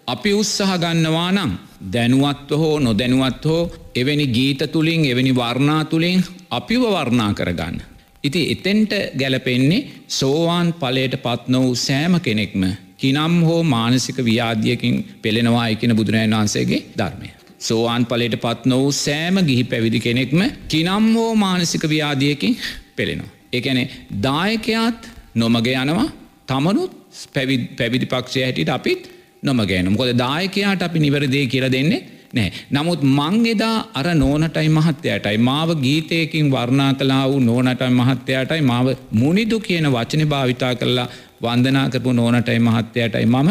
අපි 0.06 0.30
උත්සාහ 0.32 0.72
ගන්නවා 0.78 1.30
නම් 1.32 1.52
දැනුවත්ව 1.92 2.56
හෝ 2.56 2.76
නොදැනුවත් 2.78 3.44
හෝ 3.44 3.62
එවැනි 3.94 4.26
ගීත 4.26 4.62
තුළින් 4.72 5.04
එවැනි 5.04 5.32
වර්ණා 5.34 5.82
තුළින් 5.84 6.24
අපිව 6.50 6.82
වර්ණා 6.86 7.30
කරගන්න. 7.34 7.76
ඉති 8.24 8.40
එතෙන්ට 8.50 8.92
ගැලපෙන්නේ 9.18 9.86
සෝවාන් 10.08 10.68
පලයට 10.72 11.14
පත් 11.22 11.48
නොවූ 11.48 11.74
සෑම 11.76 12.20
කෙනෙක්ම 12.20 12.64
කිනම් 12.96 13.34
හෝ 13.42 13.62
මානසික 13.64 14.18
ව්‍යාධියකින් 14.20 14.94
පෙළෙනවා 15.22 15.68
එකන 15.68 15.96
බුදුරජන් 15.96 16.36
වහන්සේගේ 16.36 16.82
ධර්මය. 16.98 17.28
සෝවාන් 17.58 18.06
පලට 18.06 18.40
පත් 18.40 18.66
නොවූ 18.66 18.92
සෑම 18.94 19.40
ගිහි 19.46 19.64
පැවිදි 19.64 20.00
කෙනෙක්ම 20.00 20.40
කිනම් 20.68 21.08
හෝ 21.14 21.32
මානසික 21.36 21.88
ව්‍යාධියකින් 21.88 22.58
පෙළෙනවා. 22.96 23.32
එකැනෙ 23.52 23.88
දායකයාත් 24.22 25.10
නොමග 25.34 25.66
යනවා 25.74 26.08
තමනුත් 26.46 26.92
පැවිදි 27.78 28.06
පක්ෂය 28.06 28.40
හැටිට 28.40 28.68
අපිත් 28.68 29.13
නොමගෑන 29.44 29.92
මොකොද 29.92 30.12
දායකයාට 30.18 30.82
අපි 30.82 30.98
නිවරදේ 30.98 31.46
කියර 31.46 31.66
දෙන්නේ 31.68 32.00
නෑ. 32.32 32.50
නමුත් 32.70 33.02
මං 33.08 33.36
එදා 33.46 33.76
අර 33.94 34.06
නෝනටයි 34.14 34.68
මහත්තයටයි 34.68 35.38
මාව 35.40 35.70
ගීතයකින් 35.76 36.50
වර්ණා 36.50 36.92
කලා 36.94 37.22
වූ 37.28 37.40
නෝනටයි 37.40 37.90
මහත්තයටයි 37.90 38.62
මාව 38.62 38.88
මුනිදු 39.12 39.60
කියන 39.60 39.86
වචන 39.92 40.24
භාවිතා 40.28 40.74
කරලා 40.74 41.08
වන්දනා 41.42 41.86
කරපු 41.88 42.12
නෝනටයි 42.12 42.58
මහත්තයටයි 42.60 43.26
මම 43.26 43.50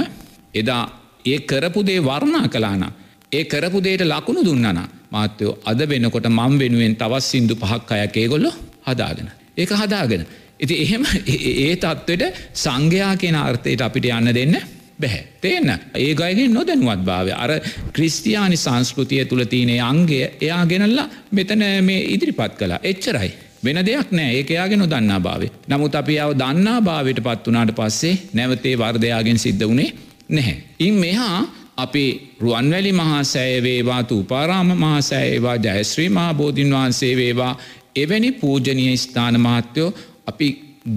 එදා 0.54 0.84
ඒ 1.26 1.40
කරපුදේ 1.42 2.00
වර්ණා 2.02 2.48
කලානා. 2.48 2.92
ඒ 3.32 3.44
කරපුදේට 3.46 4.04
ලකුණු 4.04 4.46
දුන්නන 4.46 4.80
මාත්‍යයෝ 5.12 5.58
අද 5.66 5.82
වෙනකොට 5.90 6.28
මං 6.30 6.60
වෙනුවෙන් 6.60 6.96
තවත් 6.96 7.24
සිින්දු 7.24 7.56
පහක් 7.56 7.92
අයක් 7.94 8.18
ඒගොල්ලො 8.18 8.52
හදාගෙන. 8.88 9.30
ඒක 9.58 9.72
හදාගෙන. 9.74 10.24
ඉති 10.60 10.76
එහෙම 10.82 11.04
ඒ 11.26 11.76
තත්ත්වට 11.76 12.24
සංඝයා 12.56 13.14
කියෙන 13.16 13.38
අර්ථයට 13.38 13.82
අපිට 13.82 14.06
යන්න 14.12 14.34
දෙන්න 14.34 14.56
බැහැ. 15.00 15.24
තේන්න 15.42 15.70
ඒ 15.96 16.12
අයගෙන් 16.22 16.54
නොදැනුවත් 16.54 17.02
භාවය 17.02 17.32
අර 17.36 17.52
ක්‍රිස්තියානි 17.94 18.58
සංස්කෘතිය 18.58 19.26
තුළ 19.26 19.46
තියනේ 19.46 19.80
අන්ගේ 19.82 20.26
එයා 20.42 20.66
ගෙනල්ලා 20.66 21.08
මෙතන 21.32 21.66
මේ 21.82 22.06
ඉදිරිපත් 22.08 22.54
කලා 22.56 22.80
එච්චරයි. 22.84 23.32
වෙන 23.64 23.80
දෙයක් 23.82 24.12
නෑ 24.12 24.32
ඒක 24.34 24.52
එයාගෙන 24.52 24.80
නොදන්නා 24.80 25.20
භාවය. 25.20 25.48
නමුත් 25.68 25.96
අපි 25.96 26.20
අව 26.20 26.32
දන්නා 26.36 26.80
භාවයට 26.82 27.20
පත් 27.22 27.44
වනාට 27.48 27.72
පස්සේ 27.72 28.16
නැවතේ 28.34 28.76
වර්ධයාගෙන් 28.76 29.40
සිද්ධ 29.40 29.66
වනේ 29.66 29.90
නැහැ. 30.30 30.58
ඉන් 30.80 30.96
මෙහා 30.96 31.40
අපි 31.78 32.04
රුවන්වැලි 32.40 32.92
මහාසෑය 32.94 33.64
වේවා 33.64 34.04
තුපාරාම 34.06 34.70
මහාසෑයවා 34.76 35.56
ජයශ්‍රී 35.58 36.10
මහබෝධීන් 36.10 36.74
වහන්සේ 36.74 37.16
වේවා 37.16 37.54
එවැනි 37.96 38.32
පූජනය 38.34 38.98
ස්ථාන 38.98 39.40
මහත්‍යයෝ 39.40 39.94
අපි 40.28 40.48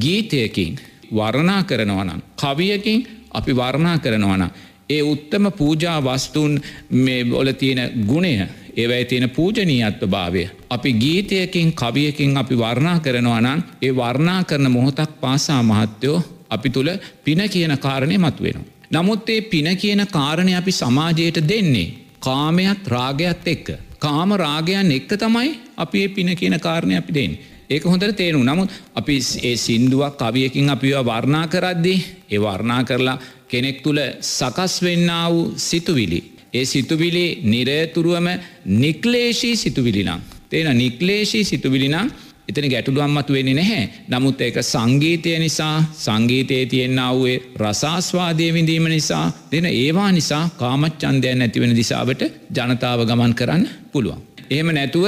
ගීතයකින් 0.00 0.75
වරණා 1.11 1.62
කරනවනම් 1.62 2.21
කවියකින් 2.37 3.00
අපි 3.37 3.52
වර්ණා 3.52 3.99
කරනවන. 3.99 4.45
ඒ 4.88 5.02
උත්තම 5.05 5.45
පූජා 5.52 5.99
වස්තුන් 6.02 6.52
මේ 6.90 7.25
බොල 7.25 7.52
තියෙන 7.52 7.81
ගුණය 8.07 8.33
ඒවැයි 8.76 9.05
තියෙන 9.05 9.31
පූජනීයත්ව 9.31 10.07
භාවය. 10.07 10.49
අපි 10.71 10.93
ගීතයකින් 10.95 11.73
කවියකින් 11.73 12.37
අපි 12.37 12.59
වර්ණා 12.59 13.00
කරනවනන් 13.00 13.64
ඒ 13.83 13.93
වර්ණා 13.93 14.45
කරන 14.45 14.71
මොහොතක් 14.71 15.21
පාසා 15.21 15.62
මහත්තයෝ 15.62 16.23
අපි 16.50 16.71
තුළ 16.71 16.91
පින 17.25 17.43
කියන 17.50 17.78
කාරණය 17.78 18.19
මත් 18.19 18.43
වෙනවා. 18.43 18.71
නමුත් 18.93 19.28
ඒ 19.28 19.41
පින 19.43 19.76
කියන 19.76 20.06
කාරණය 20.08 20.54
අපි 20.54 20.73
සමාජයට 20.73 21.49
දෙන්නේ. 21.49 21.95
කාමයත් 22.21 22.87
රාගයත් 22.87 23.47
එක්ක. 23.47 23.67
කාම 23.99 24.30
රාගයන් 24.37 24.93
එක්ක 24.93 25.11
තමයි 25.15 25.50
අපි 25.76 26.02
ඒ 26.02 26.08
පින 26.08 26.37
කියන 26.37 26.61
කාරණය 26.61 26.97
අපි 26.97 27.15
දෙන්නේ. 27.15 27.55
ඒක 27.71 27.85
හොඳට 27.85 28.17
තේරු 28.17 28.41
නමුත් 28.41 28.71
අපි 28.95 29.17
ඒ 29.43 29.57
සින්දුවක් 29.57 30.15
කවියකින් 30.17 30.69
අපිව 30.69 30.97
වර්ණා 31.02 31.47
කරද්දී 31.47 31.99
ඒ 32.31 32.39
වර්ණා 32.39 32.83
කරලා 32.85 33.19
කෙනෙක් 33.49 33.83
තුළ 33.83 34.00
සකස් 34.21 34.75
වෙන්න 34.83 35.11
වූ 35.26 35.52
සිතුවිලි. 35.59 36.21
ඒ 36.55 36.65
සිතුවිලි 36.65 37.26
නිරයතුරුවම 37.45 38.29
නික්ලේශී 38.76 39.57
සිතුවිලිනම්. 39.57 40.21
තේන 40.50 40.79
නික්ලේශී 40.79 41.45
සිතුවිලිනම් 41.45 42.11
එතන 42.49 42.69
ගැටුළුවම්මතු 42.71 43.33
වෙන්නේ 43.33 43.55
නැහැ. 43.55 43.89
නමුත් 44.09 44.41
ඒක 44.41 44.59
සංගීතය 44.63 45.39
නිසා 45.39 45.76
සංගීතයේ 45.97 46.67
තියෙන්න්න 46.67 47.02
වූේ 47.09 47.37
රසාස්වාදය 47.57 48.52
විඳීම 48.52 48.87
නිසා 48.87 49.26
දෙන 49.52 49.67
ඒවා 49.67 50.11
නිසා 50.13 50.45
කාමච්චන්දයන් 50.59 51.43
ඇතිවෙන 51.43 51.76
දිසාවට 51.76 52.23
ජනතාව 52.50 53.00
ගමන් 53.05 53.35
කරන්න 53.35 53.69
පුළුවන්. 53.93 54.36
එහෙම 54.50 54.71
නැතුව 54.71 55.06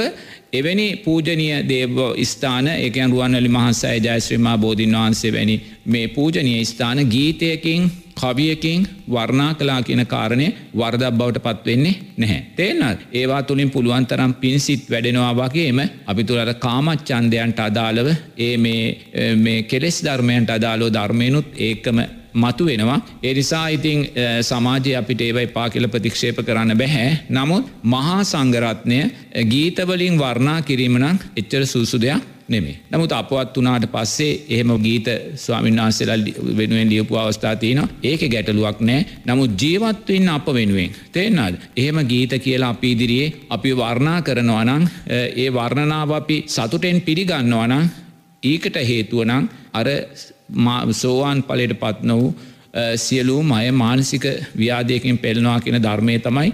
එවැනි 0.53 0.87
පූජනය 0.97 1.47
දේව 1.65 1.97
ස්ථාන 2.23 2.67
එකන් 2.67 3.11
රුවන්වලි 3.11 3.49
මහන්සෑ 3.49 3.97
ජයශ්‍රීමා 3.99 4.57
බෝධීන් 4.57 4.95
වහන්සේ 4.95 5.33
වැනි 5.33 5.55
මේ 5.85 6.07
පූජනය 6.09 6.53
ස්ථාන 6.65 6.99
ගීතයකින් 7.07 7.91
කවියකින් 8.15 8.87
වර්ණා 9.09 9.53
කලා 9.53 9.81
කියන 9.81 10.05
කාරණය 10.05 10.47
වර්දක් 10.73 11.11
බවට 11.13 11.43
පත්වෙන්නේ 11.45 11.95
නැහැ. 12.17 12.41
තේනත් 12.55 12.99
ඒවා 13.11 13.43
තුළින් 13.43 13.71
පුළුවන් 13.71 14.05
තරම් 14.05 14.33
පින්සිත් 14.35 14.89
වැඩෙනවා 14.89 15.33
වගේම 15.37 15.79
අපි 16.05 16.23
තුළට 16.23 16.59
කාමච්චන්දයන්ට 16.59 17.59
අදාළව 17.61 18.07
ඒ 18.37 18.57
මේ 18.57 19.63
කෙලෙස් 19.63 20.03
ධර්මයන්ට 20.03 20.49
අදාලෝ 20.49 20.93
ධර්මයනුත් 20.93 21.47
ඒකම 21.57 21.99
මතු 22.35 22.65
වෙනවා. 22.65 22.99
එනිසා 23.23 23.67
ඉතිං 23.69 24.07
සමාජය 24.41 24.95
අපිට 24.95 25.21
ඒවයි 25.21 25.47
පා 25.49 25.69
කියල 25.69 25.87
ප්‍රතික්ෂේප 25.87 26.41
කරන්න 26.41 26.77
බැහැ. 26.77 27.19
නමුත් 27.29 27.71
මහා 27.85 28.23
සංගරත්නය 28.23 28.99
ගීතවලින් 29.45 30.19
වර්ණා 30.19 30.61
කිරීමනම් 30.61 31.17
එච්චර 31.35 31.65
සුසු 31.67 31.97
දෙයක් 31.99 32.21
නෙමේ. 32.49 32.79
නමුත් 32.89 33.11
අපවත් 33.11 33.57
වනාට 33.57 33.85
පස්සේ 33.87 34.45
එහෙම 34.49 34.71
ගීත 34.79 35.07
ස්වාමීන් 35.35 35.75
වහන්සේලා 35.77 36.17
වෙනුවෙන් 36.57 36.89
ලියපු 36.89 37.15
අවස්ථා 37.15 37.55
තියෙනවා 37.55 37.89
ඒක 38.03 38.21
ගැටලුවක් 38.27 38.81
නෑ 38.81 39.05
නමුත් 39.25 39.61
ජීවත්වන්න 39.61 40.29
අප 40.29 40.47
වෙනුවෙන්. 40.49 40.91
තේෙන්න්නද. 41.11 41.55
එහෙම 41.75 41.99
ගීත 42.07 42.33
කියලා 42.39 42.69
අපි 42.69 42.91
ඉදිරියේ 42.91 43.33
අපි 43.49 43.75
වර්ණා 43.75 44.21
කරනවා 44.21 44.63
නම් 44.65 44.83
ඒ 45.09 45.49
වර්ණනාව 45.51 46.11
අපි 46.11 46.43
සතුටෙන් 46.47 47.01
පිළිගන්නවා 47.01 47.67
නම් 47.67 47.85
ඒකට 48.43 48.75
හේතුවනම් 48.83 49.49
අර 49.73 49.87
සෝවාන් 50.93 51.43
පලට 51.43 51.79
පත් 51.79 52.03
නොවූ 52.03 52.33
සියලූ 52.95 53.41
අය 53.53 53.71
මානසික 53.73 54.25
ව්‍යාදයකින් 54.57 55.17
පෙල්නවා 55.17 55.59
කියෙන 55.59 55.83
ධර්මය 55.83 56.19
තමයි 56.19 56.53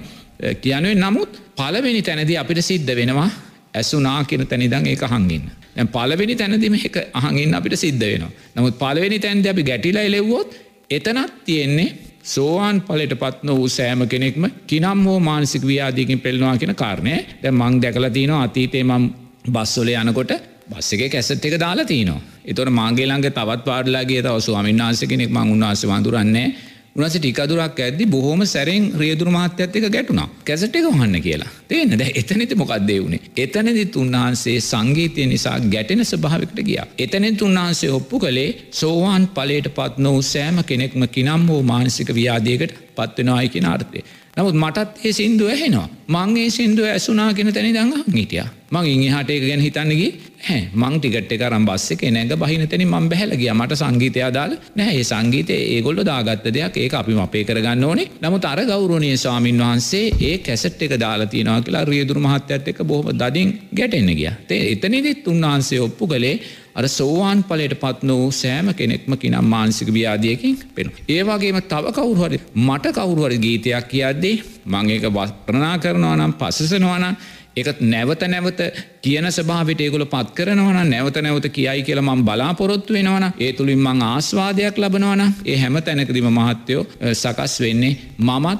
කියනුවෙන් 0.61 0.99
නමුත් 0.99 1.41
පලවෙනි 1.55 2.01
තැනද 2.01 2.31
අපිට 2.35 2.61
සිද්ධ 2.61 2.95
වෙනවා 2.95 3.29
ඇසුනා 3.73 4.23
කියන 4.23 4.47
තැනිදං 4.47 4.87
ඒ 4.87 4.95
හංගින්න. 5.07 5.45
ඇ 5.77 5.85
පලවෙනි 5.87 6.35
තැනදිම 6.35 6.75
එක 6.79 6.97
අහඟින් 7.13 7.53
අපිට 7.53 7.75
සිද්ධ 7.75 7.99
වෙනවා. 8.01 8.31
නමුත් 8.55 8.79
පලවෙනි 8.79 9.19
තැන්ද 9.19 9.45
අපි 9.45 9.63
ගැටිල 9.63 9.97
එලෙව්වොත් 9.97 10.55
එතනත් 10.89 11.33
තියෙන්නේ 11.45 11.89
සෝවාන් 12.23 12.81
පලට 12.81 13.19
පත්න 13.19 13.49
වූ 13.49 13.67
සෑම 13.69 14.07
කෙනෙක්ම 14.07 14.45
කිනම් 14.67 15.05
හෝ 15.05 15.19
මානසික 15.19 15.63
ව්‍යාදීකින් 15.63 16.19
පෙල්නවා 16.19 16.57
කියෙන 16.57 16.75
කාරණය 16.75 17.17
දැ 17.43 17.51
මං 17.51 17.81
දැකලතිනවා 17.81 18.43
අතීතේ 18.43 18.83
මම් 18.83 19.09
බස්සොල 19.51 19.91
යනකොට 19.93 20.31
බස් 20.69 20.93
එක 20.93 21.11
කැසට් 21.11 21.45
එක 21.45 21.59
දාලා 21.59 21.85
තිනවා. 21.85 22.21
එතොට 22.45 22.71
මාගේ 22.71 23.05
ළඟ 23.05 23.27
තවත් 23.29 23.61
පාඩලාගේ 23.65 24.21
තව 24.21 24.37
ස්වාමීන් 24.41 24.81
වහන්සේ 24.81 25.07
කෙනෙක් 25.07 25.29
මං 25.29 25.51
උන්වහන්සේ 25.53 25.89
වඳුරන්නේ. 25.89 26.47
උනස 26.95 27.15
ටිකදුරක් 27.15 27.79
ඇද්දි 27.79 28.05
බොහොම 28.07 28.41
සැරෙන් 28.45 28.83
රියදුරු 28.99 29.31
මහත්තයත් 29.31 29.73
එක 29.77 29.87
ගැටුණා. 29.87 30.27
කැසට් 30.45 30.75
එක 30.79 30.85
වහන්න 30.87 31.17
කියලා. 31.19 31.49
තේන්න 31.67 31.91
දැන් 31.93 32.11
එතනදි 32.13 32.55
මොකක්ද 32.55 32.91
වුනේ? 32.97 33.19
එතනදිත් 33.37 33.95
උන්වහන්සේ 33.95 34.57
සංගීතය 34.63 35.25
නිසා 35.25 35.57
ගැටෙන 35.67 36.05
ස්වභාවයකට 36.05 36.59
ගියා. 36.61 36.85
එතනදිත් 36.97 37.41
උන්වහන්සේ 37.41 37.91
ඔප්පු 37.91 38.19
කළේ 38.19 38.49
සෝවාන් 38.73 39.25
ඵලයට 39.29 39.67
පත් 39.77 40.05
නොවූ 40.05 40.21
සෑම 40.23 40.63
කෙනෙක්ම 40.63 41.03
කිනම් 41.09 41.49
හෝ 41.49 41.61
මානසික 41.63 42.11
ව්‍යාධියකට 42.11 42.79
පත් 42.95 43.17
වෙනවායි 43.19 43.49
කියන 43.49 43.67
අර්ථය. 43.67 44.05
නමුත් 44.37 44.55
මටත් 44.55 44.89
ඒ 45.01 45.11
සින්දුව 45.13 45.49
ඇහෙනවා. 45.49 45.87
මං 46.09 46.37
ඒ 46.37 46.49
සින්දුව 46.49 46.85
ඇසුනා 46.87 47.33
කියන 47.33 47.49
තැනි 47.49 47.71
දඟ 47.71 47.93
හිටියා. 48.13 48.47
මං 48.71 48.87
ඉංහට 48.87 49.29
එක 49.29 49.43
ගැන 49.43 49.61
හිතන්නගේ 49.61 50.09
හැ 50.41 50.57
මං 50.73 50.97
ටිකට 50.97 51.31
එක 51.31 51.43
රම් 51.47 51.65
බස්ස 51.65 51.93
එක 51.95 52.03
නැග 52.09 52.33
බහිනතන 52.35 52.83
ම 52.85 53.07
බැහලගිය 53.07 53.51
මට 53.53 53.77
සංගීතය 53.81 54.21
අදාල 54.21 54.57
නෑ 54.75 54.95
ඒ 54.95 55.05
සංගීතය 55.05 55.55
ඒගොල්ල 55.69 56.03
දාගත්ත 56.03 56.49
දෙයක්. 56.49 56.75
ඒ 56.77 56.89
අපි 56.93 57.15
අපේ 57.17 57.45
කරගන්න 57.45 57.83
ඕනේ. 57.83 58.09
නමුත් 58.21 58.45
අර 58.45 58.59
ගෞරණය 58.65 59.13
ස්වාමින් 59.15 59.59
වහන්සේ 59.59 60.11
ඒ 60.21 60.35
කැසට් 60.39 60.81
එක 60.81 60.97
දාලා 60.97 61.27
තියෙනවා 61.27 61.61
කියලා 61.61 61.85
රියදුර 61.85 62.19
මහත්තයත් 62.19 62.67
එක 62.67 62.83
බොහොම 62.83 63.15
දදින් 63.15 63.55
ගැටෙන්න 63.73 64.11
ගිය. 64.11 64.29
තේ 64.47 64.61
එතනිදිත් 64.73 65.27
උන්වහන්සේ 65.27 65.79
ඔප්පු 65.79 66.07
කළේ 66.07 66.35
අර 66.75 66.87
සෝවාන් 66.89 67.43
පලට 67.43 67.79
පත් 67.79 68.09
වූ 68.09 68.31
සෑම 68.33 68.73
කෙනෙක්ම 68.73 69.15
කිනම් 69.15 69.45
මානසික 69.45 69.89
ව්‍යාදියකින් 69.89 70.57
පෙන. 70.75 70.91
ඒවාගේම 71.07 71.61
තව 71.63 71.93
කවුරුහරි 71.93 72.41
මට 72.57 72.93
කවුරුහරි 72.93 73.37
ගීතයක් 73.37 73.87
කියද්දී 73.87 74.35
මං 74.65 74.89
ඒක 74.89 75.07
වස්ප්‍රනා 75.09 75.77
කරනවා 75.77 76.15
නම් 76.15 76.33
පසසනවානම් 76.35 77.15
එකත් 77.55 77.79
නැවත 77.83 78.21
නැවත 78.25 78.59
කියන 79.01 79.27
සභාවිට 79.29 79.81
ඒගොල 79.81 80.05
පත් 80.07 80.35
කරනවන 80.35 80.89
නැවත 80.89 81.17
නැවත 81.19 81.47
කියයි 81.49 81.83
කියල 81.83 82.01
මං 82.01 82.23
බලාපොරොත්තු 82.23 82.93
වෙනවන 82.93 83.31
ඒ 83.39 83.51
තුළින් 83.53 83.79
මං 83.79 84.01
ආස්වාදයක් 84.03 84.77
ලබනවන 84.77 85.23
ඒ 85.45 85.57
හැම 85.57 85.77
තැනකදිම 85.81 86.27
මහත්තයෝ 86.31 86.87
සකස් 87.13 87.59
වෙන්නේ 87.61 87.97
මමත් 88.19 88.59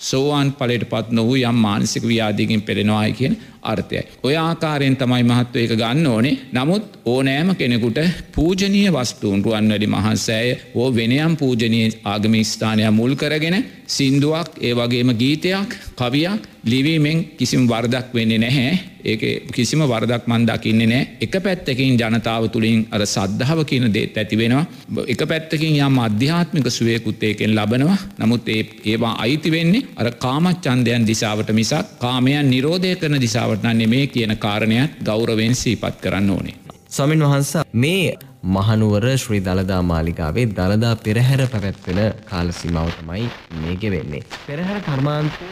සෝවාන් 0.00 0.52
පලට 0.52 0.84
පත් 0.86 1.10
නොවූ 1.12 1.36
යම් 1.38 1.58
මානසික 1.58 2.04
ව්‍යාදීකින් 2.04 2.62
පෙරෙනවායි 2.62 3.12
කියන 3.12 3.36
අර්ථයයි. 3.64 4.02
ඔය 4.22 4.34
ආකාරයෙන් 4.38 4.96
තමයි 4.96 5.22
මහත්ව 5.24 5.56
එක 5.58 5.74
ගන්න 5.74 6.06
ඕනේ. 6.06 6.38
නමුත් 6.52 6.98
ඕනෑම 7.06 7.54
කෙනෙකුට 7.54 8.00
පූජනීය 8.32 8.90
වස්තුූන් 8.90 9.44
රුවන් 9.44 9.70
වැඩි 9.70 9.88
මහන්සෑය 9.88 10.50
ඕ 10.74 10.88
වෙනයම් 10.92 11.36
පූජනය 11.36 11.80
ආගම 12.06 12.34
ස්ථානය 12.44 12.90
මුල් 12.92 13.14
කරගෙන 13.16 13.58
සින්දුවක් 13.88 14.58
ඒ 14.60 14.74
වගේම 14.74 15.10
ගීතයක් 15.14 15.78
කවියක් 15.94 16.50
ලිවීමෙන් 16.64 17.24
කිසිම 17.36 17.66
වර්දක් 17.66 18.14
වෙන්නේ 18.14 18.38
නැහැ. 18.38 18.78
ඒක 19.04 19.52
කිසිම 19.52 19.80
වර්දක් 19.82 20.26
මන් 20.26 20.46
දකින්නේ 20.46 20.86
නෑ 20.86 21.08
එක 21.20 21.36
පැත්තකින් 21.38 21.98
ජනතාව 21.98 22.48
තුළින් 22.48 22.86
අර 22.90 23.04
සද්ධාව 23.06 23.60
කියන 23.64 23.92
දේත් 23.92 24.16
ඇති 24.16 24.36
වෙනවා. 24.36 24.64
එක 25.06 25.24
පැත්තකින් 25.24 25.76
යම් 25.78 25.98
අධ්‍යාත්මික 25.98 26.66
සුවයකුත්තේකෙන් 26.68 27.52
ලබනවා. 27.52 27.98
නමුත් 28.18 28.48
ඒ 28.48 28.62
ඒවා 28.84 29.14
අයිති 29.18 29.50
වෙන්නේ 29.50 29.82
අර 29.96 30.10
කාමච්චන්දයන් 30.16 31.06
දිසාවට 31.06 31.52
මිසක් 31.52 31.98
කාමයන් 31.98 32.48
නිරෝධය 32.48 32.96
කරන 32.96 33.20
දිසාවට 33.20 33.53
නෙමේ 33.62 34.06
කියන 34.06 34.36
කාරණයක් 34.38 34.90
ගෞරවෙන් 35.04 35.54
සීපත් 35.54 36.00
කරන්න 36.00 36.30
ඕනේ. 36.30 36.54
ස්වාමින් 36.88 37.20
වහන්ස 37.20 37.52
මේ 37.74 38.18
මහනුවර 38.44 39.06
ශ්‍රී 39.18 39.40
දළදා 39.40 39.82
මාලිගාවේ 39.82 40.46
දළදා 40.48 40.96
පෙරහැර 40.96 41.46
පැවැත්වෙන 41.48 42.14
කාල 42.24 42.52
සීමාව 42.52 42.90
තමයි 42.90 43.30
මේක 43.60 43.82
වෙන්නේ. 43.90 44.22
පෙරහැර 44.46 44.80
කර්මාන්තය 44.82 45.44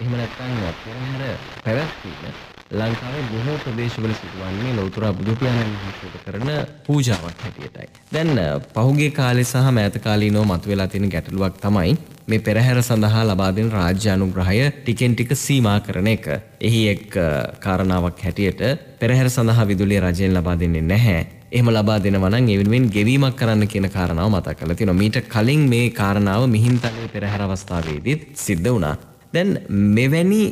එහෙම 0.00 0.12
නැත්නම් 0.12 0.58
පෙරහැර 0.80 1.38
පැවැත්වීම 1.64 2.34
ලංකාවේ 2.72 3.24
බොහෝ 3.30 3.58
ප්‍රදේශවල 3.58 4.14
සිදුවන්නේ 4.14 4.72
ලෞතර 4.76 5.06
බුදුපියාණන් 5.12 5.76
වහන්සේට 5.76 6.24
කරන 6.24 6.50
පූජාවක් 6.86 7.44
හැටියටයි. 7.44 7.88
දැන් 8.14 8.30
පහුගිය 8.74 9.10
කාලේ 9.10 9.44
සහ 9.44 9.72
මෑත 9.72 9.98
කාලීනව 9.98 10.44
මතුවලා 10.44 10.88
තියෙන 10.88 11.10
ගැටලුවක් 11.10 11.60
තමයි 11.60 11.96
මේ 12.26 12.38
පෙරහැර 12.38 12.78
සඳහා 12.80 13.22
ලබා 13.24 13.50
දෙන 13.56 13.70
රාජ්‍ය 13.70 14.08
අනුග්‍රහය 14.10 14.60
ටිකෙන් 14.72 15.14
ටික 15.14 15.32
සීමා 15.36 15.78
කරන 15.80 16.06
එක. 16.06 16.26
එහි 16.60 16.82
එක් 16.88 17.16
කාරණාවක් 17.60 18.22
හැටියට 18.24 18.62
පෙරහැර 19.00 19.28
සඳහා 19.28 19.66
විදුලිය 19.70 20.00
රජයෙන් 20.00 20.36
ලබා 20.38 20.56
දෙන්නේ 20.58 20.82
නැහැ. 20.82 21.26
එහෙම 21.52 21.68
ලබා 21.70 21.98
දෙනවා 22.00 22.30
නම් 22.30 22.48
ඒ 22.48 22.58
වෙනුවෙන් 22.60 22.86
ගෙවීමක් 22.94 23.36
කරන්න 23.36 23.68
කියන 23.68 23.88
කාරණාව 23.90 24.30
මතක් 24.30 24.56
කරලා 24.58 24.76
තියෙනවා. 24.76 25.00
මීට 25.02 25.18
කලින් 25.28 25.68
මේ 25.68 25.90
කාරණාව 25.92 26.46
මිහින්තලේ 26.48 27.10
පෙරහැර 27.12 27.42
අවස්ථාවේදීත් 27.42 28.24
සිද්ධ 28.46 28.70
වුණා. 28.70 28.96
දැන් 29.34 29.52
මෙවැනි 29.68 30.42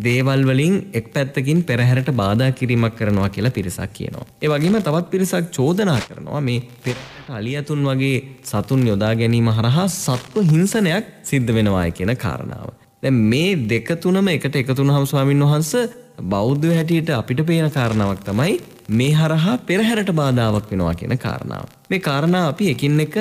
දේවල් 0.00 0.44
වලින් 0.44 0.74
එක් 0.92 1.12
පැත්තකින් 1.12 1.64
පෙරහැරට 1.64 2.10
බාධා 2.12 2.50
කිරීමක් 2.52 2.94
කරනවා 2.96 3.28
කියලා 3.28 3.50
පිරිසක් 3.50 3.92
කියනවා. 3.92 4.26
ඒ 4.42 4.48
වගේම 4.48 4.78
තවත් 4.78 5.10
පිරිසක් 5.10 5.50
චෝදනා 5.50 5.98
කරනවා 6.00 6.40
මේ 6.40 6.60
පෙරහැරට 6.84 7.30
අලියතුන් 7.30 7.84
වගේ 7.84 8.16
සතුන් 8.42 8.86
යොදා 8.86 9.14
ගැනීම 9.14 9.48
හරහා 9.50 9.88
සත්ව 9.88 10.46
හිංසනයක් 10.52 11.04
සිද්ධ 11.22 11.54
වෙනවායි 11.54 11.92
කියන 11.92 12.16
කාරණාව. 12.16 12.68
දැන් 13.02 13.14
මේ 13.14 13.56
දෙක 13.68 13.88
තුනම 14.00 14.28
එකට 14.28 14.56
එකතු 14.56 14.78
වුණාම 14.78 15.06
ස්වාමින් 15.06 15.44
වහන්සේ 15.44 15.84
බෞද්ධ 16.24 16.68
හැටියට 16.74 17.10
අපිට 17.12 17.46
පේන 17.46 17.70
කාරණාවක් 17.70 18.24
තමයි 18.24 18.60
මේ 18.90 19.12
හරහා 19.12 19.56
පෙරහැරට 19.60 20.12
බාධාවක් 20.12 20.70
වෙනවා 20.70 20.94
කියන 20.94 21.18
කාරණාව. 21.18 21.66
මේ 21.90 22.00
කාරණා 22.00 22.44
අපි 22.48 22.70
එකින් 22.70 23.00
එක 23.00 23.16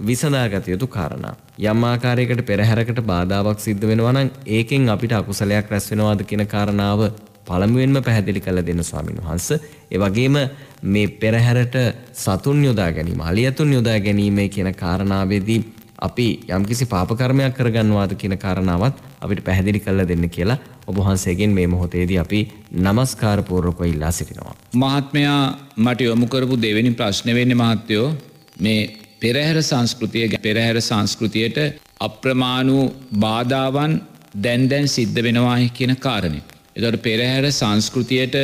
විසඳාගත 0.00 0.68
යුතු 0.68 0.86
කාරණා. 0.88 1.34
යම් 1.58 1.84
ආකාරයකට 1.84 2.40
පෙරහැරකට 2.46 2.98
බාධාවක් 3.02 3.60
සිද්ධ 3.60 3.84
වෙනවා 3.86 4.12
නම් 4.12 4.30
ඒකෙන් 4.46 4.88
අපිට 4.88 5.12
අකුසලයක් 5.12 5.70
රැස් 5.70 5.86
වෙනවාද 5.90 6.24
කියන 6.26 6.42
කාරණාව 6.46 7.00
පළමුවෙන්ම 7.46 8.02
පැහැදිලි 8.02 8.40
කරලා 8.40 8.66
දෙන්න 8.66 8.82
ස්වාමීන් 8.82 9.20
වහන්සේ. 9.20 9.60
ඒ 9.90 9.98
වගේම 9.98 10.36
මේ 10.84 11.06
පෙරහැරට 11.20 11.76
සතුන් 12.14 12.64
යොදා 12.64 12.90
ගැනීම, 12.92 13.20
අලියතුන් 13.20 13.72
යොදා 13.72 14.00
ගැනීම 14.00 14.38
කියන 14.50 14.74
කාරණාවේදී 14.74 15.60
අපි 15.98 16.26
යම්කිසි 16.48 16.86
පාපකර්මයක් 16.86 17.54
කරගන්නවාද 17.54 18.16
කියන 18.16 18.34
කාරණාවත් 18.36 18.98
අපිට 19.20 19.44
පැහැදිලි 19.44 19.80
කරලා 19.80 20.08
දෙන්න 20.08 20.28
කියලා 20.28 20.58
ඔබ 20.86 20.96
වහන්සේගෙන් 20.96 21.50
මේ 21.50 21.66
මොහොතේදී 21.66 22.18
අපි 22.18 22.40
নমස්කාර 22.78 23.42
පූර්වකව 23.44 23.84
ඉල්ලා 23.84 24.10
සිටිනවා. 24.10 24.56
මහත්මයා 24.74 25.42
මට 25.76 26.00
යොමු 26.00 26.26
කරපු 26.26 26.62
දෙවෙනි 26.62 26.90
ප්‍රශ්නේ 26.90 27.34
වෙන්නේ 27.34 27.54
මහත්තයෝ 27.54 28.12
මේ 28.60 29.03
පෙරහැර 29.20 29.58
සංස්කෘතිය 29.62 30.26
පෙරහැර 30.38 30.78
සංස්කෘතියට 30.80 31.58
අප්‍රමාණූ 32.00 32.84
බාධාවන් 33.18 33.94
දැන් 34.36 34.68
දැන් 34.68 34.88
සිද්ධ 34.88 35.20
වෙනවායි 35.20 35.68
කියන 35.70 35.96
කාරණය. 35.98 36.40
එතොට 36.76 37.02
පෙරහැර 37.02 37.46
සංස්කෘතියට 37.52 38.36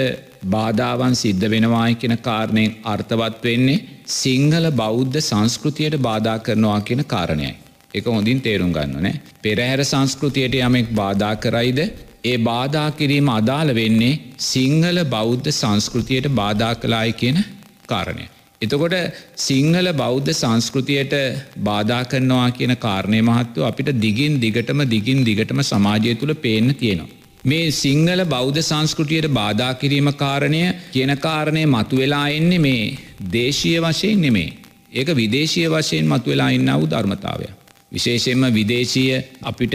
බාධාවන් 0.46 1.14
සිද්ධ 1.14 1.46
වෙනවායි 1.48 1.96
කියන 1.96 2.16
කාරණයෙන් 2.18 2.76
අර්ථවත් 2.84 3.42
වෙන්නේ 3.44 3.84
සිංහල 4.12 4.70
බෞද්ධ 4.74 5.18
සංස්කෘතියට 5.22 5.96
බාධා 6.00 6.38
කරනවා 6.40 6.80
කියන 6.82 7.04
කාරණයයි. 7.06 7.54
එක 7.94 8.04
හොඳින් 8.06 8.40
තේරුම් 8.40 8.72
ගන්න 8.72 9.02
නෑ. 9.02 9.20
පෙරහැර 9.42 9.80
සංස්කෘතියට 9.84 10.54
යමෙක් 10.56 10.94
බාධා 10.94 11.34
කරයිද 11.36 11.80
ඒ 12.24 12.36
බාධා 12.40 12.90
කිරීම 12.92 13.28
අදාළ 13.30 13.74
වෙන්නේ 13.74 14.20
සිංහල 14.46 14.98
බෞද්ධ 15.06 15.50
සංස්කෘතියට 15.52 16.28
බාධා 16.32 16.74
කලායි 16.76 17.12
කියන 17.14 17.38
කාරණය. 17.86 18.26
එතකොට 18.60 18.94
සිංහල 19.36 19.86
බෞද්ධ 19.94 20.30
සංස්කෘතියට 20.32 21.14
බාධා 21.60 22.00
කරනවා 22.04 22.48
කියන 22.50 22.72
කාරණය 22.76 23.20
මහත්ව 23.20 23.62
අපිට 23.62 23.88
දිගින් 23.96 24.34
දිගටම 24.38 24.80
දිගින් 24.86 25.20
දිගටම 25.24 25.60
සමාජය 25.62 26.12
තුළ 26.14 26.32
පේන්න 26.36 26.68
තියෙනවා. 26.74 27.08
මේ 27.42 27.70
සිංහල 27.74 28.22
බෞද්ධ 28.26 28.60
සංස්කෘතියට 28.60 29.28
බාධා 29.30 29.70
කිරීම 29.74 30.10
කාරණය 30.14 30.62
කියන 30.92 31.12
කාරණය 31.18 31.62
මතු 31.66 31.96
වෙලා 31.96 32.26
එන්නේ 32.30 32.58
මේ 32.58 32.84
දේශීය 33.30 33.80
වශයෙන් 33.80 34.20
නෙමේ. 34.20 34.50
ඒක 34.92 35.08
විදේශීය 35.14 35.68
වශයෙන් 35.70 36.06
මතු 36.06 36.30
වෙලා 36.30 36.50
ඉන්න 36.50 36.70
වූ 36.72 36.86
ධර්මතාවය. 36.86 37.48
විශේෂයෙන්ම 37.90 38.44
විදේශීය 38.52 39.24
අපිට 39.42 39.74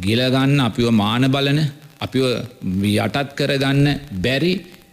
ගිලගන්න 0.00 0.60
අපිව 0.60 0.88
මාන 0.94 1.26
බලන 1.28 1.60
අපිව 2.00 2.24
යටත් 2.96 3.34
කරගන්න 3.34 3.86
බැරි 4.18 4.52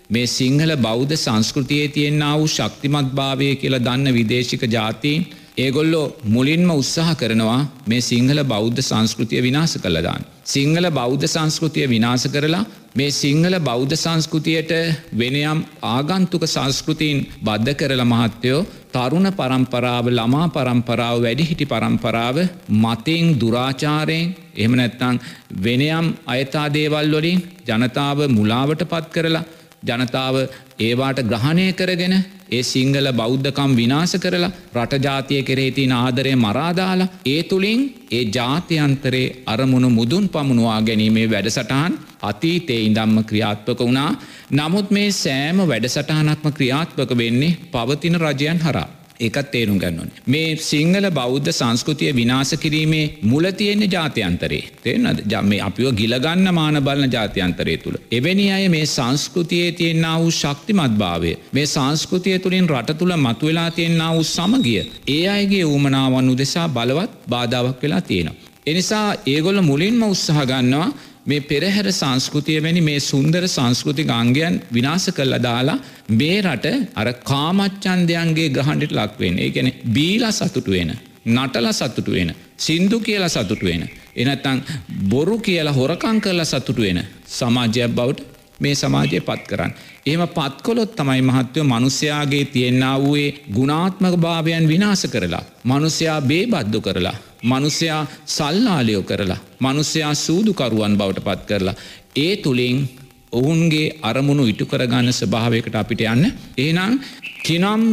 මේ 0.09 0.27
සිංහල 0.29 0.71
බෞද්ධ 0.77 1.15
සංස්කෘතියේ 1.15 1.89
තියෙන්න්න 1.89 2.23
වූ 2.31 2.47
ශක්තිමත් 2.49 3.09
භාවය 3.13 3.49
කියලා 3.55 3.81
දන්න 3.81 4.13
විදේශික 4.13 4.63
ජාතීන් 4.69 5.27
ඒගොල්ලෝ 5.57 6.05
මුලින්ම 6.27 6.69
උත්සාහ 6.73 7.11
කරනවා 7.15 7.59
මේ 7.87 8.01
සිංහල 8.01 8.39
බෞද්ධ 8.45 8.81
සංස්කෘතිය 8.81 9.41
විනාස 9.41 9.73
කළදාන්න. 9.77 10.27
සිංහල 10.45 10.85
බෞද්ධ 10.91 11.25
සංස්කෘතිය 11.27 11.87
විනාස 11.87 12.23
කරලා 12.27 12.63
මේ 12.95 13.09
සිංහල 13.13 13.55
බෞද්ධ 13.61 13.95
සංස්කෘතියට 13.95 14.71
වෙනයම් 15.13 15.59
ආගන්තුක 15.87 16.45
සංස්කෘතින් 16.47 17.17
බද්ධ 17.41 17.75
කරල 17.75 18.03
මහත්තයෝ 18.05 18.61
තරුණ 18.93 19.29
පරම්පරාව 19.33 20.05
ළමා 20.11 20.47
පරම්පරාව 20.49 21.17
වැඩිහිටි 21.19 21.65
පරම්පරාව 21.65 22.37
මතින් 22.77 23.35
දුරාචාරයෙන් 23.35 24.33
එහම 24.55 24.73
නැත්තං 24.75 25.21
වෙනයම් 25.59 26.07
අයතා 26.27 26.67
දේවල් 26.71 27.13
වලින් 27.13 27.45
ජනතාව 27.67 28.19
මුලාවට 28.29 28.83
පත් 28.85 29.13
කරලා 29.13 29.45
ජනතාව 29.83 30.35
ඒවාට 30.79 31.19
ග්‍රහණය 31.23 31.67
කරගෙන 31.73 32.15
ඒ 32.49 32.63
සිංහල 32.63 33.07
බෞද්ධකම් 33.13 33.71
විනාස 33.75 34.13
කරලා 34.17 34.51
රටජාතිය 34.75 35.41
කෙරේතින 35.43 35.93
ආදරය 35.93 36.33
මරාදාලා 36.37 37.11
ඒ 37.25 37.41
තුළින් 37.43 37.81
ඒ 38.11 38.23
ජාත්‍යන්තරේ 38.31 39.25
අරමුණු 39.45 39.89
මුදුන් 39.91 40.25
පමුණවා 40.29 40.81
ගැනීමේ 40.81 41.27
වැඩසටහන් 41.27 41.97
අතීතේ 42.23 42.81
ඉදම්ම 42.81 43.17
ක්‍රියාත්වක 43.23 43.79
වුණා 43.79 44.11
නමුත් 44.51 44.89
මේ 44.89 45.09
සෑම 45.13 45.59
වැඩසටහනක්ම 45.63 46.47
ක්‍රියාත්වක 46.51 47.11
වෙන්නේ 47.13 47.57
පවතින 47.71 48.15
රජයන් 48.17 48.59
හරා. 48.59 48.87
ඒකත් 49.19 49.49
තේරුම් 49.51 49.77
ගන්නවන්. 49.79 50.09
මේ 50.25 50.55
සිංහල 50.61 51.07
බෞද්ධ 51.11 51.51
සංස්කෘතිය 51.51 52.11
විනාස 52.15 52.51
කිරීමේ 52.55 53.05
මුල 53.23 53.45
තියෙන්නේ 53.51 53.89
ජාත්‍යන්තරේ 53.89 54.63
තේන 54.83 55.07
ජම්ම 55.25 55.53
අපිෝ 55.61 55.91
ගිලගන්න 55.91 56.53
මාන 56.53 56.81
බලන 56.83 57.11
ජාත්‍යන්තරය 57.11 57.77
තුළ. 57.77 57.97
එවැනි 58.11 58.47
අය 58.51 58.67
මේ 58.69 58.85
සංස්කෘතියේ 58.87 59.71
තියෙන්න්න 59.71 60.07
වූ 60.17 60.31
ශක්තිමත් 60.31 60.97
භාවය 60.97 61.33
මේ 61.51 61.67
සංස්කෘතිය 61.67 62.37
තුළින් 62.39 62.69
රට 62.69 62.97
තුළ 62.97 63.15
මතුවෙලා 63.17 63.69
තියෙන්න්න 63.71 64.05
වූ 64.09 64.23
සමගිය 64.25 64.83
ඒ 65.07 65.23
අයගේ 65.27 65.63
ඌමනාවන් 65.65 66.29
උදෙසා 66.29 66.67
බලවත් 66.69 67.11
බාධාවක් 67.29 67.83
වෙලා 67.83 68.01
තියෙනවා. 68.01 68.47
එනිසා 68.65 69.07
ඒගොල්ල 69.25 69.61
මුලින්ම 69.61 70.01
උත්සාහ 70.05 70.45
ගන්නවා 70.45 70.87
මේ 71.27 71.41
පෙරහැර 71.41 71.87
සංස්කෘතිය 71.91 72.59
වැනි 72.63 72.81
මේ 72.81 72.99
සුන්දර 73.01 73.43
සංස්කෘතික 73.47 74.09
අංගයන් 74.13 74.55
විනාශ 74.73 75.09
කරලා 75.11 75.41
දාලා 75.41 75.77
මේ 76.13 76.37
රට 76.41 76.73
අර 76.95 77.09
කාමච්චන්දයන්ගේ 77.23 78.49
ග්‍රහන්ඩට 78.49 78.97
ලක්වෙන් 78.99 79.37
ඒ 79.37 79.49
ගැන 79.49 79.69
බීලා 79.93 80.31
සතුටු 80.31 80.71
වෙන 80.71 80.93
නටල 81.27 81.69
සතුටු 81.73 82.11
වෙන 82.11 82.31
සින්දු 82.59 82.99
කියලා 82.99 83.29
සතුටු 83.29 83.65
වෙන 83.65 83.83
එනත්තං 84.15 84.65
බොරු 85.09 85.37
කියලා 85.39 85.73
හොරකං 85.73 86.19
කරලා 86.19 86.47
සතුටු 86.47 86.81
වෙන 86.81 86.99
සමාජයක් 87.29 87.91
බවට 87.91 88.35
මේ 88.59 88.75
සමාජය 88.75 89.21
පත් 89.21 89.47
කරන්න. 89.47 89.73
ඒම 90.05 90.23
පත්කොලොත් 90.29 90.95
තමයි 90.95 91.21
මහත්වය 91.21 91.63
මනුස්්‍යයාගේ 91.63 92.45
තියෙන්න්න 92.47 92.85
වූයේ 92.97 93.35
ගුණාත්මක 93.53 94.15
භාවයන් 94.17 94.67
විනාස 94.67 95.03
කරලා. 95.07 95.43
මනුස්්‍යයා 95.63 96.21
බේබද්දු 96.23 96.81
කරලා. 96.81 97.15
මනුස්්‍යයා 97.43 98.07
සල්ලාලියෝ 98.27 99.03
කරලා. 99.03 99.37
මනුස්්‍යයා 99.59 100.13
සූදුකරුවන් 100.15 100.97
බවට 100.97 101.23
පත් 101.23 101.45
කරලා. 101.45 101.75
ඒ 102.15 102.35
තුළින් 102.37 102.89
ඔවුන්ගේ 103.31 103.87
අරමුණු 104.01 104.45
ඉටු 104.45 104.65
කරගන්න 104.65 105.13
ස්භාවයකට 105.13 105.75
අපිට 105.75 106.01
යන්න. 106.03 106.31
ඒනම් 106.57 106.99
කිනම් 107.43 107.83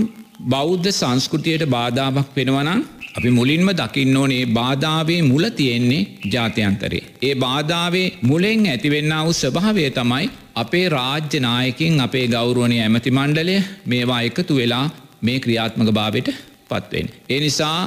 බෞද්ධ 0.51 0.91
සංස්කෘතියට 0.91 1.65
බාධාවක් 1.67 2.31
වෙනවනම් 2.37 2.81
අපි 3.17 3.31
මුලින්ම 3.31 3.69
දකින්න 3.73 4.17
ඕනේ 4.17 4.47
බාධාවේ 4.49 5.21
මුල 5.23 5.45
තියෙන්නේ 5.51 6.09
ජාත්‍යන්තරේ. 6.33 7.03
ඒ 7.23 7.35
බාධාවේ 7.37 8.09
මුලෙන් 8.23 8.67
ඇතිවෙන්න 8.67 9.15
වූ 9.19 9.33
ස්වභාවය 9.33 9.91
තමයි 9.91 10.31
අපේ 10.55 10.89
රාජ්‍ය 10.89 11.41
නායකින් 11.41 12.01
අපේ 12.01 12.27
ගෞරුවනය 12.29 12.77
ඇමති 12.81 13.11
මණ්ඩලය 13.11 13.57
මේවා 13.87 14.21
එකතු 14.21 14.57
වෙලා 14.57 14.87
මේ 15.23 15.39
ක්‍රියාත්මක 15.41 15.91
භාවයට 15.93 16.29
පත්වෙන්. 16.69 17.09
ඒ 17.31 17.41
නිසා 17.41 17.79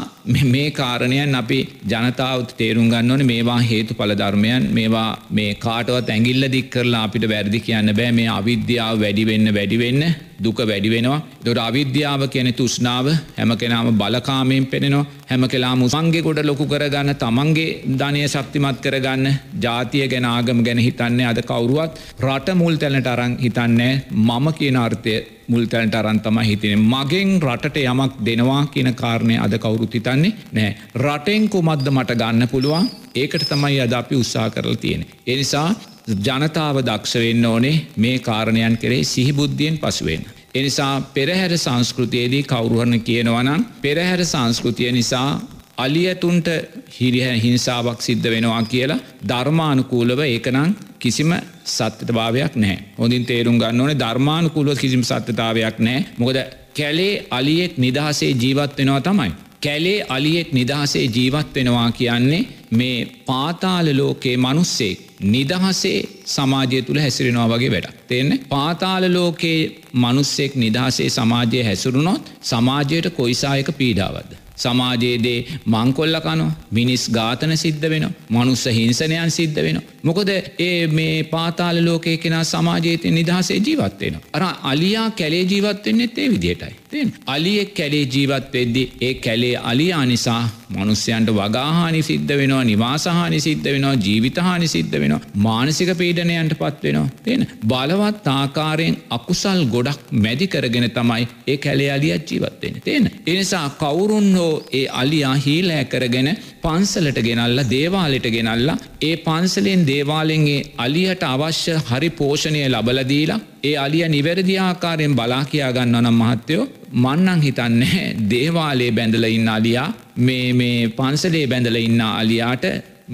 මේ 0.46 0.70
කාරණයන් 0.72 1.36
අපි 1.36 1.60
ජනතාවත් 1.90 2.56
තේරුම් 2.58 2.90
ගන්න 2.90 3.12
ඕන. 3.12 3.26
මේවා 3.26 3.60
හේතු 3.72 3.94
පල 3.94 4.14
ධර්මයන්. 4.14 4.70
මේවා 4.72 5.10
මේ 5.32 5.52
කාටවත් 5.66 6.10
ඇගිල්ල 6.10 6.52
දික් 6.52 6.70
කරලා 6.70 7.04
අපිට 7.04 7.30
වැරදි 7.30 7.60
කියන්න 7.60 7.94
බෑ. 8.00 8.12
මේ 8.12 8.30
අවිද්‍යාව 8.30 9.00
වැඩිවෙන්න 9.00 9.54
වැඩිවෙන්න 9.54 10.04
දුක 10.40 10.60
වැඩි 10.62 10.90
වෙනවා. 10.90 11.22
දොට 11.40 11.60
අවිද්‍යාව 11.60 12.22
කියන 12.28 12.50
තුෂ්නාව 12.54 13.06
හැම 13.38 13.52
කෙනාම 13.56 13.88
බලකාමයෙන් 13.94 14.66
පෙනෙනවා. 14.68 15.06
හැම 15.28 15.44
කෙලා 15.46 15.76
මුසන්ගේ 15.76 16.22
ගොඩ 16.22 16.42
ලොකු 16.42 16.66
කරගන්න 16.66 17.16
තමන්ගේ 17.16 17.70
ධනය 17.94 18.22
ශක්තිමත් 18.26 18.78
කරගන්න 18.80 19.26
ජාතිය 19.60 20.06
ගැන 20.08 20.26
ආගම 20.26 20.62
ගැන 20.64 20.80
හිතන්නේ 20.80 21.26
අද 21.26 21.42
කවුරුවත් 21.44 21.98
රට 22.22 22.56
මුල් 22.56 22.76
තැනට 22.76 23.08
අරං 23.08 23.34
හිතන්නේ 23.38 23.94
මම 24.12 24.46
කියන 24.54 24.78
අර්ථය 24.78 25.16
මුල්තැනට 25.48 25.96
අරන්තම 25.96 26.40
හිතින 26.42 26.80
මගෙන් 26.86 27.30
රටට 27.42 27.78
යමක් 27.84 28.16
දෙනවා 28.22 28.62
කියන 28.68 28.90
කාරණය 28.94 29.36
අද 29.40 29.54
කවුරුත් 29.58 29.94
හිතන්නේ 29.94 30.34
නෑ 30.52 30.72
රටෙන් 30.98 31.50
කුමද්ද 31.50 31.88
මට 31.90 32.18
ගන්න 32.18 32.48
පුළුවන්? 32.48 32.90
ඒකට 33.16 33.48
තමයි 33.50 33.80
අද 33.82 33.94
අපි 33.94 34.16
උත්සා 34.16 34.50
කරලා 34.50 34.76
තියෙන. 34.78 35.06
එනිසා 35.26 35.70
ජනතාව 36.08 36.78
දක්ෂවෙන්න 36.82 37.46
ඕනේ 37.46 37.76
මේ 37.96 38.20
කාරණයන් 38.20 38.78
කරේ 38.78 39.04
සිහිබුද්ධියෙන් 39.06 39.78
පසුවෙන්. 39.78 40.24
එනිසා 40.56 41.02
පෙරහැර 41.14 41.58
සංස්කෘතියේදී 41.58 42.44
කවුරුහරණ 42.44 43.02
කියනවනම් 43.02 43.66
පෙරහැර 43.82 44.26
සංස්කෘතිය 44.26 44.92
නිසා 44.92 45.42
අලියතුන්ට 45.78 46.48
හිරිහැ 46.90 47.40
හිංසාවක් 47.40 48.02
සිද්ධ 48.02 48.30
වෙනවා 48.30 48.62
කියලා 48.64 49.04
ධර්මානුකූලව 49.28 50.22
ඒකනං 50.26 50.76
කිසිම 51.00 51.34
සත්‍යභාවයක් 51.66 52.56
නෑ 52.56 52.78
හොඳින් 52.98 53.26
තේරුම් 53.26 53.60
ගන්න 53.60 53.82
ඕනේ 53.82 54.00
ධර්මානුකූලව 54.00 54.78
කිසිම 54.78 55.04
සත්‍යතාවයක් 55.04 55.80
නෑ 55.80 56.06
මොකද 56.18 56.40
කැලේ 56.74 57.14
අලියෙක් 57.32 57.78
නිදහසේ 57.78 58.32
ජීවත් 58.34 58.78
වෙනවා 58.78 59.02
තමයි. 59.02 59.32
කැලේ 59.62 60.06
අලියෙක් 60.10 60.54
නිදහසේ 60.54 61.06
ජීවත් 61.08 61.54
වෙනවා 61.56 61.92
කියන්නේ 61.92 62.48
මේ 62.72 62.98
පාතාල 63.26 63.88
ලෝකයේ 63.98 64.38
මනුස්සෙක් 64.38 65.07
නිදහසේ 65.20 66.00
සමාජය 66.26 66.82
තුළ 66.82 67.00
හැසිරෙනවා 67.00 67.48
වගේ 67.50 67.72
වැඩ. 67.72 67.88
තියන්නේ 68.08 68.42
පාතාල 68.50 69.14
ලෝකයේ 69.14 69.62
මනුස්සෙක් 69.96 70.56
නිදහසේ 70.56 71.10
සමාජය 71.10 71.64
හැසුරුණොත් 71.64 72.34
සමාජයට 72.44 73.10
කොයිසායක 73.12 73.72
පීඩාවද. 73.78 74.32
සමාජයේදේ 74.56 75.40
මංකොල්ල 75.66 76.18
කනො 76.20 76.48
මිනිස් 76.72 77.04
ඝාතන 77.12 77.54
සිද්ධ 77.56 77.86
වෙන 77.90 78.06
මනුස්ස 78.30 78.66
හිංසනයන් 78.70 79.32
සිද්ධ 79.32 79.60
වෙන. 79.62 79.82
මොකද 80.04 80.30
ඒ 80.60 80.88
මේ 80.90 81.24
පාතාල 81.26 81.78
ලෝකය 81.86 82.18
කෙන 82.18 82.38
සමාජයතය 82.46 83.12
නිදහසේ 83.12 83.60
ජීවත්වෙන. 83.60 84.18
අර 84.34 84.44
අලියා 84.64 85.10
කැලේ 85.12 85.44
ජීවත්වෙන්නෙත් 85.44 86.18
ඒ 86.18 86.30
විදියටයි. 86.30 86.74
තින් 86.92 87.10
අලියෙක් 87.28 87.72
කැලේ 87.74 88.06
ජීවත් 88.08 88.46
වෙද්දි 88.54 88.84
ඒ 89.02 89.14
කැලේ 89.16 89.56
අලියා 89.64 90.04
නිසා 90.06 90.44
මනුස්්‍යයන්ට 90.70 91.30
වගාහානි 91.32 92.02
සිද්ධ 92.02 92.34
වෙනවා 92.34 92.64
නිවාසාහනි 92.64 93.40
සිද්ධ 93.40 93.68
වෙනවා 93.68 93.96
ජීවිතහානි 93.98 94.68
සිද්ධ 94.68 94.96
වෙනවා 94.96 95.20
මානසික 95.38 95.92
පීඩනයන්ට 95.98 96.54
පත් 96.54 96.84
වෙනවා 96.84 97.10
තියෙන 97.24 97.44
බලවත් 97.66 98.32
ආකාරයෙන් 98.34 98.98
අකුසල් 99.10 99.62
ගොඩක් 99.66 100.14
මැදි 100.18 100.48
කරගෙන 100.48 100.88
තමයි 100.92 101.28
ඒ 101.48 101.58
කැලේ 101.58 101.92
අලියත් 101.92 102.32
ජීවත්වෙන 102.32 102.82
තියෙන. 102.82 103.12
එනිසා 103.28 103.66
කවුරුන් 103.78 104.30
හෝ 104.36 104.54
ඒ 104.74 104.86
අලියා 104.94 105.36
හීලෑ 105.38 105.86
කරගෙන 105.86 106.30
පන්සලට 106.68 107.20
ගෙනල්ල 107.24 107.60
දේවාලෙට 107.70 108.28
ගෙනල්ලා 108.30 108.78
ඒ 109.02 109.16
පන්සලෙන් 109.20 109.84
දේවාලෙන්ගේ 109.88 110.66
අලියට 110.78 111.24
අවශ්‍ය 111.26 111.76
හරි 111.90 112.10
පෝෂණය 112.12 112.64
ලබලදීලා 112.68 113.40
ඒ 113.64 113.76
අලිය 113.78 114.04
නිවැරදි 114.08 114.58
ආකාරයෙන් 114.60 115.16
බලා 115.16 115.44
කියා 115.46 115.72
ගන්න 115.72 115.98
නම් 116.02 116.20
මහත්තයෝ 116.22 116.66
මන්නං 116.96 117.42
හිතන්නේ 117.42 118.04
දේවාලේ 118.30 118.92
බැඳල 118.92 119.28
ඉන්න 119.30 119.50
අලියා 119.50 119.90
මේ 120.20 120.54
මේ 120.54 120.90
පන්සලේ 120.92 121.46
බැඳල 121.48 121.78
ඉන්න 121.78 122.02
අලියාට 122.04 122.66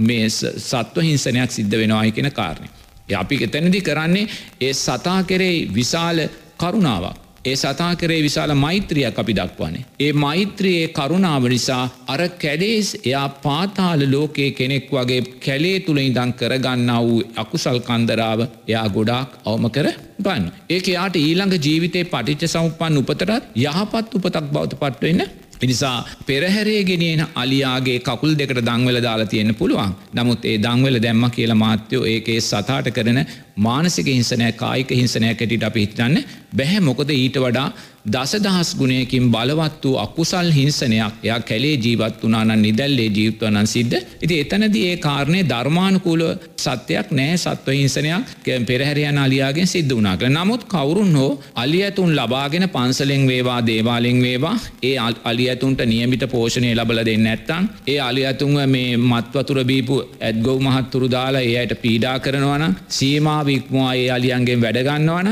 මේ 0.02 0.30
සත්ව 0.30 1.04
හිංසනයක් 1.04 1.52
සිද්ධ 1.52 1.78
වෙනවායි 1.78 2.12
කියෙන 2.12 2.32
කාරණය. 2.34 2.70
අපි 3.16 3.44
එතැනදි 3.44 3.82
කරන්නේ 3.82 4.28
ඒ 4.62 4.74
සතා 4.76 5.20
කෙරෙයි 5.24 5.68
විශාල 5.72 6.24
කරුණාවක්. 6.58 7.23
ඒ 7.46 7.56
සතා 7.56 7.90
කරේ 7.96 8.20
විශාල 8.22 8.52
මෛත්‍රියක් 8.56 9.18
අපි 9.18 9.34
දක්වන්නේ. 9.34 9.86
ඒ 10.00 10.12
මෛත්‍රයේ 10.16 10.86
කරුණාව 10.90 11.46
නිසා 11.48 11.84
අර 12.08 12.22
කැඩේස් 12.38 12.90
එයා 13.00 13.28
පාතාල 13.42 14.04
ලෝකයේ 14.08 14.52
කෙනෙක් 14.52 14.88
වගේ 14.92 15.20
කැලේ 15.40 15.76
තුළ 15.80 16.02
ඉදං 16.02 16.32
කරගන්න 16.34 16.92
වූ 17.02 17.20
අකුසල් 17.36 17.80
කන්දරාව 17.82 18.42
එයා 18.46 18.88
ගොඩාක් 18.90 19.38
අවම 19.46 19.68
කර 19.70 19.88
ගන්න. 20.20 20.50
ඒක 20.70 20.88
යාට 20.88 21.16
ඊළඟ 21.18 21.56
ජීවිතේ 21.60 22.06
පටිච්ච 22.08 22.52
සම්පන් 22.52 23.00
උපතරත් 23.02 23.50
යහපත් 23.62 24.18
උපතක් 24.18 24.46
බෞත 24.50 24.76
පත්වවෙන්න 24.76 25.24
එනිසා 25.62 25.98
පෙරහැරේ 26.26 26.84
ගෙනියන 26.84 27.22
අලියාගේ 27.36 28.00
කකුල් 28.02 28.34
දෙකට 28.38 28.60
දංවල 28.62 29.00
දාලා 29.02 29.26
තියෙන 29.26 29.56
පුළුවන් 29.56 29.94
නමුත් 30.14 30.46
ඒ 30.46 30.58
දංවල 30.58 30.98
දැම්ම 31.02 31.26
කියලා 31.32 31.58
මාත්‍යයෝ 31.58 32.06
ඒකේ 32.06 32.40
සතාට 32.42 32.90
කරන 32.92 33.20
මානසික 33.58 34.08
හිංසනය 34.08 34.52
කායික 34.54 34.90
හිංසනයක් 34.92 35.26
ඇටිට 35.38 35.64
අපි 35.64 35.82
හිතන්න 35.82 36.24
බැහැ. 36.54 36.80
මොකද 36.82 37.10
ඊට 37.12 37.38
වඩා 37.38 37.72
දසදහස් 38.06 38.76
ගුණයකින් 38.76 39.32
බලවත් 39.32 39.84
වූ 39.84 39.98
අකුසල් 39.98 40.50
හිංසනයක්. 40.52 41.14
එයා 41.24 41.40
කැලේ 41.42 41.76
ජීවත් 41.78 42.24
වනානන් 42.24 42.62
නිදැල්ලේ 42.62 43.10
ජීවිතවනන් 43.10 43.68
සිද්ධ 43.68 43.98
ඉති 44.22 44.40
එතනද 44.40 44.76
ඒ 44.78 44.98
කාරණය 44.98 45.44
ධර්මානුකූල 45.44 46.24
සත්‍යයක් 46.58 47.12
නෑ. 47.12 47.38
සත්ව 47.38 47.70
හිංසනයක් 47.74 48.50
පෙරහැරයන 48.64 49.18
අලියාගෙන් 49.18 49.68
සිද්ධ 49.68 49.94
වනා 49.94 50.18
කළ 50.18 50.34
නමුත් 50.34 50.66
කවුරුන් 50.66 51.16
හෝ 51.16 51.40
අලි 51.56 51.80
ඇතුන් 51.84 52.12
ලබාගෙන 52.14 52.68
පන්සලෙන් 52.70 53.24
වේවා 53.28 53.60
දේවාලෙන් 53.64 54.20
වේවා 54.22 54.56
ඒ 54.84 54.96
අලි 55.24 55.50
ඇතුන්ට 55.50 55.86
නියමිත 55.86 56.28
පෝෂණය 56.28 56.74
ලබල 56.74 57.02
දෙන්න 57.04 57.28
ඇත්තන් 57.28 57.70
ඒ 57.88 58.00
අලි 58.00 58.26
ඇතුන්ව 58.26 58.66
මේ 58.68 58.98
මත්වතුර 59.06 59.64
බීපු 59.64 60.02
ඇත්ගොව 60.22 60.60
මහත්තුරු 60.60 61.12
දාලා 61.12 61.46
ඒයට 61.48 61.74
පීඩා 61.82 62.18
කරනවන 62.20 62.76
සීමාවික්මවා 63.44 63.94
ඒ 63.94 64.10
අලියන්ගෙන් 64.10 64.62
වැඩගන්නවන 64.62 65.30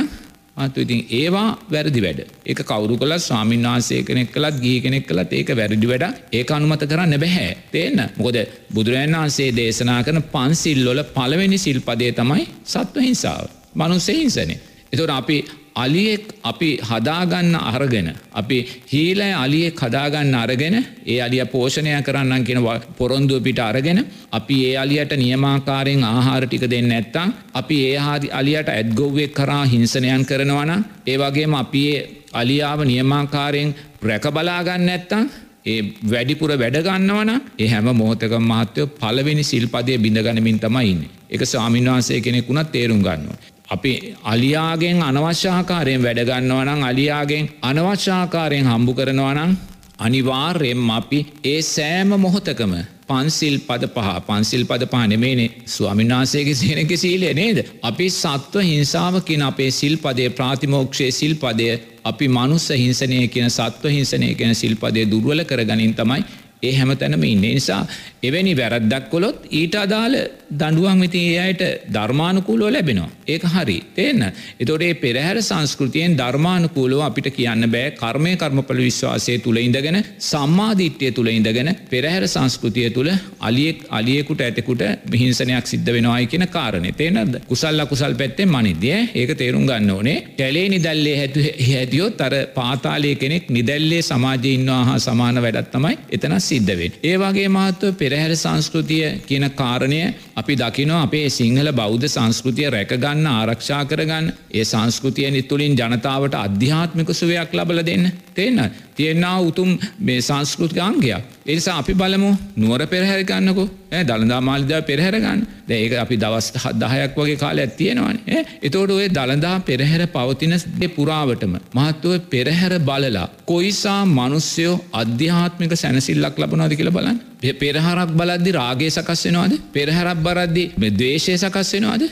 අතු 0.57 0.81
ඉතින් 0.81 1.01
ඒවා 1.11 1.49
වැරදි 1.71 2.01
වැඩ. 2.01 2.19
එක 2.45 2.59
කවරු 2.61 2.97
කල 2.97 3.13
ස්වාමීන් 3.17 3.63
වහන්සේ 3.63 4.03
කෙනෙක් 4.03 4.31
කළත් 4.31 4.57
ගී 4.61 4.81
කෙනෙක් 4.81 5.05
කළත් 5.07 5.33
ඒක 5.33 5.49
වැරදි 5.51 5.87
වැඩ 5.87 6.05
ඒ 6.31 6.43
අනුමත 6.49 6.83
කරන්න 6.83 7.15
බැහැ. 7.17 7.57
තියන්න 7.71 8.01
මොකද 8.17 8.37
බුදුරජන් 8.73 9.15
වහන්සේ 9.15 9.49
දේශනා 9.51 10.01
කරන 10.03 10.21
පන්සිල්ලොල 10.25 11.03
පළවෙනි 11.15 11.57
සිල්පදය 11.57 12.11
තමයි 12.11 12.45
සත්ව 12.65 12.95
හිංසාව. 12.99 13.45
මනුස්සේ 13.75 14.15
හිංසනය 14.15 14.55
එතොට 14.93 15.11
අපි 15.11 15.37
අලියෙක් 15.75 16.23
අපි 16.43 16.69
හදාගන්න 16.79 17.55
අරගෙන 17.55 18.07
අපි 18.33 18.57
හීලෑ 18.85 19.33
අලියෙක් 19.35 19.75
හදාගන්න 19.77 20.35
අරගෙන 20.35 20.75
ඒ 21.05 21.19
අලිය 21.19 21.43
පෝෂණය 21.47 21.91
කරන්න 22.01 22.43
කියෙන 22.43 22.61
පොරොන්දුව 22.97 23.41
පිට 23.41 23.59
අරගෙන 23.59 24.05
අපි 24.31 24.55
ඒ 24.65 24.77
අලියට 24.77 25.13
නියමාකාරයෙන් 25.15 26.03
ආහාර 26.05 26.43
ටික 26.45 26.65
දෙන්න 26.67 26.91
ඇත්තා 26.91 27.27
අපි 27.53 27.77
ඒ 27.85 27.97
හාදි 27.97 28.31
අලියට 28.31 28.69
ඇත්ගොව්වෙක් 28.69 29.33
කරා 29.33 29.63
හිංසනයන් 29.65 30.25
කරනවන 30.25 30.83
ඒ 31.05 31.17
වගේම 31.17 31.55
අපි 31.55 31.83
ඒ 31.89 32.01
අලියාව 32.33 32.83
නියමාකාරයෙන් 32.83 33.75
රැකබලාගන්න 34.03 34.89
ඇත්තා 34.89 35.23
ඒ 35.65 35.79
වැඩිපුර 36.05 36.51
වැඩගන්නවන 36.55 37.31
ඒ 37.57 37.67
හැම 37.67 37.89
මොහොතක 37.93 38.35
මහත්තයෝ 38.41 38.91
පලවෙනි 38.95 39.43
සිල්පදය 39.43 39.97
බිඳගනමින් 39.99 40.59
තමයින්න 40.59 41.01
එක 41.29 41.41
ස්වාමින්වහන්සේ 41.45 42.21
කෙනෙකුුණත් 42.21 42.71
තේරුම් 42.71 42.99
ගන්නවා. 42.99 43.50
අපි 43.71 43.91
අලියාගෙන් 44.25 44.97
අනවශ්‍යාකාරයෙන් 45.01 46.01
වැඩගන්නවනම් 46.01 46.81
අලියාගෙන් 46.83 47.45
අනවශ්‍යාකාරයෙන් 47.63 48.65
හම්බු 48.65 48.93
කරනවනම් 48.93 49.51
අනිවාර්යෙන්ම 49.99 50.89
අපි 50.91 51.19
ඒ 51.45 51.59
සෑම 51.67 52.11
මොහොතකම 52.17 52.73
පන්සිල් 53.07 53.55
පද 53.59 53.87
පහ 53.87 54.09
පන්සිල් 54.27 54.63
පද 54.65 54.83
පහ 54.85 55.05
නෙමේනේ 55.05 55.49
ස්වාමිනාසේගේ 55.67 56.55
සේනක 56.55 56.91
සීලය 56.95 57.31
නේද. 57.33 57.57
අපි 57.83 58.07
සත්ව 58.11 58.63
හිංසාාවකින 58.63 59.43
අපේ 59.43 59.71
සිල්පදය 59.71 60.27
ප්‍රාතිමෝක්ෂයේ 60.31 61.11
සිල්පදය 61.11 61.69
අපි 62.03 62.27
මනුස්ස 62.29 62.67
හිංසනය 62.75 63.19
කියන 63.27 63.49
සත්ව 63.49 63.85
හිංසනය 63.89 64.29
කියන 64.35 64.53
සිල්පදය 64.55 65.03
දුර්වල 65.05 65.43
කර 65.43 65.63
ගනින් 65.63 65.93
තමයි 65.93 66.21
ඒ 66.61 66.73
හැම 66.73 66.93
තැනම 66.97 67.23
ඉන්න 67.25 67.47
නිසා 67.47 67.81
එවැනි 68.23 68.53
වැරද්දක් 68.55 69.09
කොළොත් 69.09 69.49
ඊට 69.51 69.75
අදාළ 69.77 70.17
දඩුවන් 70.53 71.01
විති 71.01 71.21
ඒ 71.27 71.39
අයට 71.39 71.61
ධර්මානුකූලෝ 71.93 72.69
ලැබෙනවා. 72.69 73.09
ඒක 73.27 73.43
හරි 73.45 73.77
තියන්න. 73.95 74.23
එතොට 74.59 74.81
ඒ 74.81 74.93
පෙරහැර 74.95 75.37
සංස්කෘතියෙන් 75.41 76.17
ධර්මානුකූලෝ 76.17 77.01
අපිට 77.01 77.29
කියන්න 77.31 77.67
බෑ 77.67 77.91
කර්මය 77.93 78.35
කර්මපල 78.35 78.79
විශ්වාසය 78.79 79.37
තුළ 79.39 79.57
ඉඳගෙන 79.57 79.99
සම්මාධිට්්‍යය 80.21 81.11
තුළ 81.11 81.29
ඉඳගෙන 81.29 81.71
පෙරහැර 81.89 82.27
සංස්කෘතිය 82.27 82.89
තුළ 82.89 83.11
අලියෙක් 83.41 83.85
අලියෙකුට 83.91 84.41
ඇතෙකුට 84.41 84.83
මිහිංසනයක් 85.11 85.65
සිද්ධ 85.65 85.91
වෙනවායි 85.91 86.27
කියෙන 86.27 86.47
කාරණය 86.49 86.91
තේනද 86.93 87.39
කුසල්ල 87.47 87.85
කුසල් 87.87 88.15
පැත්තේ 88.15 88.45
මනිදිය 88.47 88.97
ඒක 89.15 89.35
තේරුම් 89.35 89.65
ගන්න 89.65 89.91
ඕනේ 89.91 90.17
කැලේ 90.33 90.67
නිදල්ලේ 90.69 91.15
හැතු 91.17 91.45
හැදියොත් 91.61 92.21
අර 92.21 92.33
පාතාලය 92.53 93.15
කෙනෙක් 93.17 93.49
නිදැල්ලේ 93.51 94.01
සමාජය 94.03 94.53
ඉන්නවා 94.53 94.81
හා 94.85 94.99
සමාන 95.01 95.41
වැඩත් 95.41 95.71
තමයි 95.71 95.97
එතන 96.11 96.35
සිද්ධවෙන්. 96.41 96.99
ඒවාගේ 97.03 97.47
මහත්ව 97.49 97.95
පෙරහැර 97.95 98.35
සංස්කෘතිය 98.35 99.05
කියන 99.27 99.47
කාරණය 99.53 100.01
අපි 100.41 100.55
දකිනවා 100.57 101.01
අපේ 101.03 101.27
සිංහල 101.29 101.69
බෞද්ධ 101.71 102.07
සංස්කෘතිය 102.07 102.69
රැකගන්න 102.69 103.27
ආරක්ෂා 103.29 103.81
කරගන්න 103.85 104.27
ඒ 104.51 104.63
සංස්කෘතිය 104.65 105.29
නිතුළින් 105.29 105.75
ජනතාවට 105.75 106.35
අධ්‍යාත්මික 106.37 107.09
සුවයක් 107.13 107.53
ලබල 107.53 107.81
දෙන්න. 107.85 108.05
තියන්න 108.35 108.59
තියෙන්න්නා 108.95 109.37
උතුම් 109.41 109.71
මේ 109.99 110.21
සංස්කෘතික 110.21 110.79
අංගයක්. 110.79 111.23
එනිසා 111.45 111.77
අපි 111.77 111.93
බලමු 111.93 112.29
නුවර 112.57 112.81
පෙරහැරගන්නකෝ 112.87 113.67
දළදා 114.07 114.41
මාලිදා 114.41 114.81
පෙරහැරගන්න 114.81 115.41
ඒක 115.69 115.93
අපි 115.93 116.15
දවස් 116.17 116.47
දහයක් 116.75 117.17
වගේ 117.17 117.35
කාලයක් 117.35 117.75
තියෙනවානේ. 117.75 118.45
එතෝට 118.63 118.91
ඔය 118.91 119.07
දළදා 119.09 119.55
පෙරහැර 119.61 120.03
පවතින 120.07 120.55
පුරාවටම 120.95 121.53
මහත්තුව 121.75 122.19
පෙරහැර 122.29 122.73
බලලා 122.79 123.27
කොයිසා 123.45 123.99
මනුස්්‍යයෝ 124.07 124.81
අධ්‍යාත්මික 124.93 125.73
සැනසිල්ලක් 125.75 126.37
ලබනවාද 126.37 126.75
කියලා 126.75 126.91
බලන්න. 126.91 127.21
පෙරහරක් 127.59 128.11
බලද්දි 128.11 128.51
රාගේ 128.51 128.89
සකස් 128.89 129.25
වෙනවාද? 129.25 129.53
පෙරහැරක් 129.73 130.19
බරද්දි 130.19 130.63
දේශය 130.97 131.37
සකස් 131.37 131.73
වෙනවාද? 131.73 132.03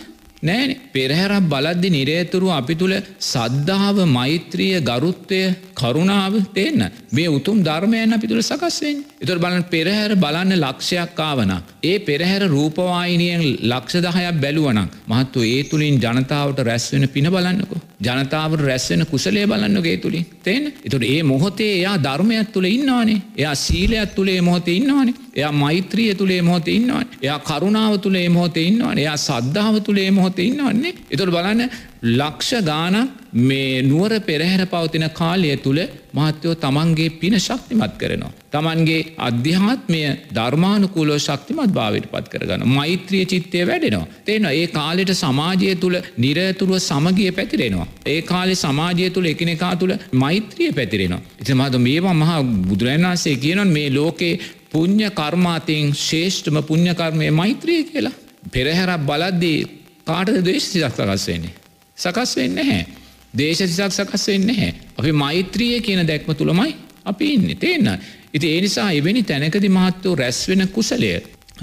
නෑන. 0.41 0.75
පෙරහැරක් 0.91 1.45
බලද්දි 1.45 1.89
නිරේතුරු 1.89 2.49
අපි 2.51 2.75
තුළ 2.75 2.95
සද්ධාව 3.23 3.97
මෛත්‍රිය 4.07 4.79
ගරුත්වය 4.81 5.41
කරුණාව 5.75 6.33
තියන්න 6.53 6.81
මේ 7.11 7.29
උතුම් 7.29 7.57
ධර්මයන් 7.61 8.13
අපි 8.13 8.27
තුළ 8.27 8.41
සකස්වෙන් 8.41 9.03
එතුර 9.19 9.37
බලන් 9.37 9.63
පෙරහැර 9.65 10.11
බලන්න 10.15 10.55
ලක්ෂයක් 10.57 11.19
ආවන 11.21 11.51
ඒ 11.83 11.97
පෙරහැර 12.01 12.43
රූපවායිනියෙන් 12.47 13.43
ලක්ෂ 13.65 14.03
දහයක් 14.05 14.39
බැලුවනම් 14.39 14.89
මහත්තු 15.07 15.45
ඒ 15.45 15.61
තුළින් 15.65 15.95
ජනතාවට 15.97 16.59
රැස්වෙන 16.61 17.07
පින 17.09 17.27
බලන්නකෝ. 17.27 17.81
ජනතාවට 17.99 18.61
රැස්වෙන 18.61 19.05
කුසලේ 19.05 19.45
බලන්නගේ 19.45 19.97
තුළින් 19.97 20.25
තේන 20.41 20.73
එතුට 20.79 21.03
ඒ 21.05 21.23
මොහොතේ 21.23 21.71
එයා 21.73 21.97
ධර්මයක් 21.99 22.51
තුළ 22.51 22.67
ඉන්නවානේ. 22.67 23.21
එයා 23.37 23.55
සීලයක් 23.57 24.15
තුළේ 24.15 24.41
මොහොතේ 24.41 24.75
ඉන්නවානේ. 24.75 25.15
එයා 25.39 25.53
මෛත්‍රිය 25.55 26.09
තුළේ 26.13 26.41
මොහොතේ 26.41 26.75
ඉන්නවන් 26.75 27.05
එයා 27.19 27.39
කරුණාව 27.41 27.95
තුළේ 27.99 28.27
මොහොතේ 28.29 28.65
ඉන්නවන් 28.65 28.97
එයා 28.97 29.17
සද්ධාව 29.19 29.77
තුළේ 29.81 30.09
මොහොතේ 30.11 30.49
ඉන්නවන්නේ 30.49 30.97
එතුට 31.09 31.33
බලන්න 31.35 31.63
ලක්ෂ 32.01 32.63
ගානක් 32.63 33.09
මේ 33.33 33.81
නුවර 33.83 34.19
පෙරහැර 34.21 34.65
පවතින 34.65 35.09
කාලය 35.11 35.55
තුළ 35.57 35.79
මහත්තයෝ 36.13 36.55
තමන්ගේ 36.55 37.09
පින 37.11 37.33
ශක්තිමත් 37.37 37.97
කරනවා. 37.97 38.31
තමන්ගේ 38.49 39.15
අධ්‍යාත්මය 39.19 39.99
ධර්මානුකූලෝ 40.33 41.19
ශක්තිමත් 41.19 41.71
භාවට 41.71 42.07
පත් 42.07 42.29
කරගන්න 42.29 42.67
මෛත්‍රිය 42.67 43.25
චිත්තය 43.25 43.65
වැඩෙනවා. 43.65 44.07
තියෙන 44.25 44.45
ඒ 44.45 44.67
කාලෙට 44.69 45.11
සමාජය 45.13 45.75
තුළ 45.75 45.97
නිරතුරුව 46.17 46.79
සමගිය 46.79 47.31
පැතිරෙනවා. 47.31 47.87
ඒ 48.05 48.21
කාලෙ 48.23 48.55
සමාජය 48.55 49.09
තුළ 49.09 49.25
එකනෙකා 49.25 49.75
තුළ 49.75 49.93
මෛත්‍රිය 50.13 50.71
පැතිරෙනවා. 50.71 51.21
ඉතිමහද 51.41 51.75
මේවා 51.79 52.13
මහා 52.13 52.39
බුදුරන්වන්සේ 52.69 53.35
කියනොන් 53.35 53.67
මේ 53.67 53.89
ලෝකේ 53.89 54.39
පුං්ඥ 54.71 55.09
කර්මාතයෙන් 55.11 55.93
ශේෂ්ඨම 55.97 56.57
පුං්ඥකර්මය 56.63 57.31
මෛත්‍රිය 57.31 57.83
කියලා. 57.83 58.15
පෙරහැරක් 58.51 59.01
බලද්දී 59.01 59.59
කාටද 60.05 60.37
දේශසිසක් 60.43 60.91
සකස් 60.91 61.27
වෙන්නේ. 61.27 61.53
සකස් 61.97 62.35
වෙන්න 62.35 62.57
හැ. 62.59 62.85
දේශසිසක් 63.33 63.91
සකස් 63.91 64.27
වෙන්න 64.27 64.49
හැ. 64.51 64.73
අපි 64.97 65.11
මෛත්‍රිය 65.13 65.81
කියන 65.81 66.05
දැක්ම 66.05 66.33
තුළමයි 66.33 66.75
අපි 67.05 67.33
ඉන්න 67.33 67.57
තියන්න. 67.57 67.87
ඉති 68.33 68.47
ඒනිසා 68.47 68.91
එවැනි 68.91 69.23
තැනකදි 69.23 69.69
මහත්තෝ 69.69 70.15
රැස්වෙන 70.15 70.67
කුසලය. 70.69 71.11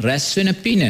රැස්වෙන 0.01 0.55
පින 0.57 0.83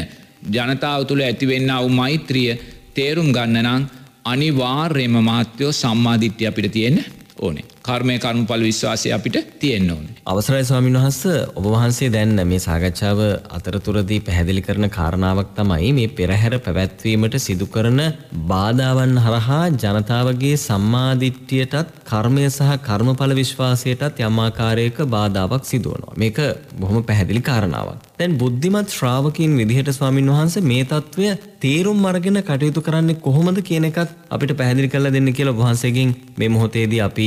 ජනතාව 0.51 1.07
තුළ 1.07 1.23
ඇතිවෙන්න 1.23 1.71
අවු 1.71 1.89
මෛත්‍රිය 1.91 2.59
තේරුම් 2.95 3.33
ගන්නනං 3.33 3.89
අනිවාර්යම 4.25 5.17
මාත්‍යයෝ 5.23 5.73
සම්මාධිට්්‍ය 5.75 6.47
අපිට 6.47 6.73
තියෙන 6.73 7.05
ඕනේ. 7.39 7.65
කර්මය 7.87 8.17
කර්මපල 8.19 8.63
විශ්වාසය 8.63 9.09
අපිට 9.17 9.37
තියෙන්න්න 9.61 9.91
ඕන. 9.91 10.07
අවසරයි 10.27 10.65
ස්වාමින් 10.65 10.99
වහන්ස 10.99 11.21
ඔබ 11.53 11.67
වහන්සේ 11.67 12.09
දැන්න 12.11 12.41
මේ 12.45 12.61
සාකච්ඡාව 12.61 13.21
අතරතුරදී 13.57 14.21
පැහැදිලි 14.21 14.63
කරන 14.63 14.89
කාරණාවක් 14.91 15.53
තමයි 15.59 15.93
මේ 15.99 16.09
පෙරහැර 16.11 16.55
පැවැත්වීමට 16.61 17.37
සිදු 17.39 17.69
කරන 17.69 18.01
බාධාවන් 18.47 19.15
හරහා 19.19 19.63
ජනතාවගේ 19.77 20.57
සම්මාධිට්්‍යයටත් 20.59 21.95
කර්මය 22.07 22.49
සහ 22.49 22.75
කර්මඵල 22.89 23.39
විශ්වාසයටත් 23.41 24.23
යම්මාකාරයක 24.23 24.99
බාධාවක් 25.09 25.65
සිදුවනවා. 25.67 26.17
මේක 26.17 26.39
බොහොම 26.81 27.05
පැහැදිලි 27.05 27.43
කාරණාවක්. 27.43 28.06
තැන් 28.19 28.37
බුද්ධිමත් 28.39 28.89
ශ්‍රාවකින් 28.89 29.57
විදිහට 29.61 29.91
ස්වාමින් 29.91 30.29
වහන්ස 30.33 30.55
මේ 30.63 30.85
තත්ත්වය 30.85 31.31
තේරුම් 31.61 31.99
මරගෙන 32.01 32.39
කටයුතු 32.43 32.81
කරන්නේ 32.81 33.17
කොහොමද 33.17 33.59
කියන 33.63 33.87
එකත් 33.89 34.15
අපිට 34.31 34.53
පැහැදිලි 34.61 34.89
කල්ල 34.89 35.09
දෙන්න 35.13 35.29
කියලා 35.33 35.59
වහන්සේකින් 35.59 36.15
මේ 36.37 36.49
මොහොතේදී 36.49 37.01
අපි 37.01 37.27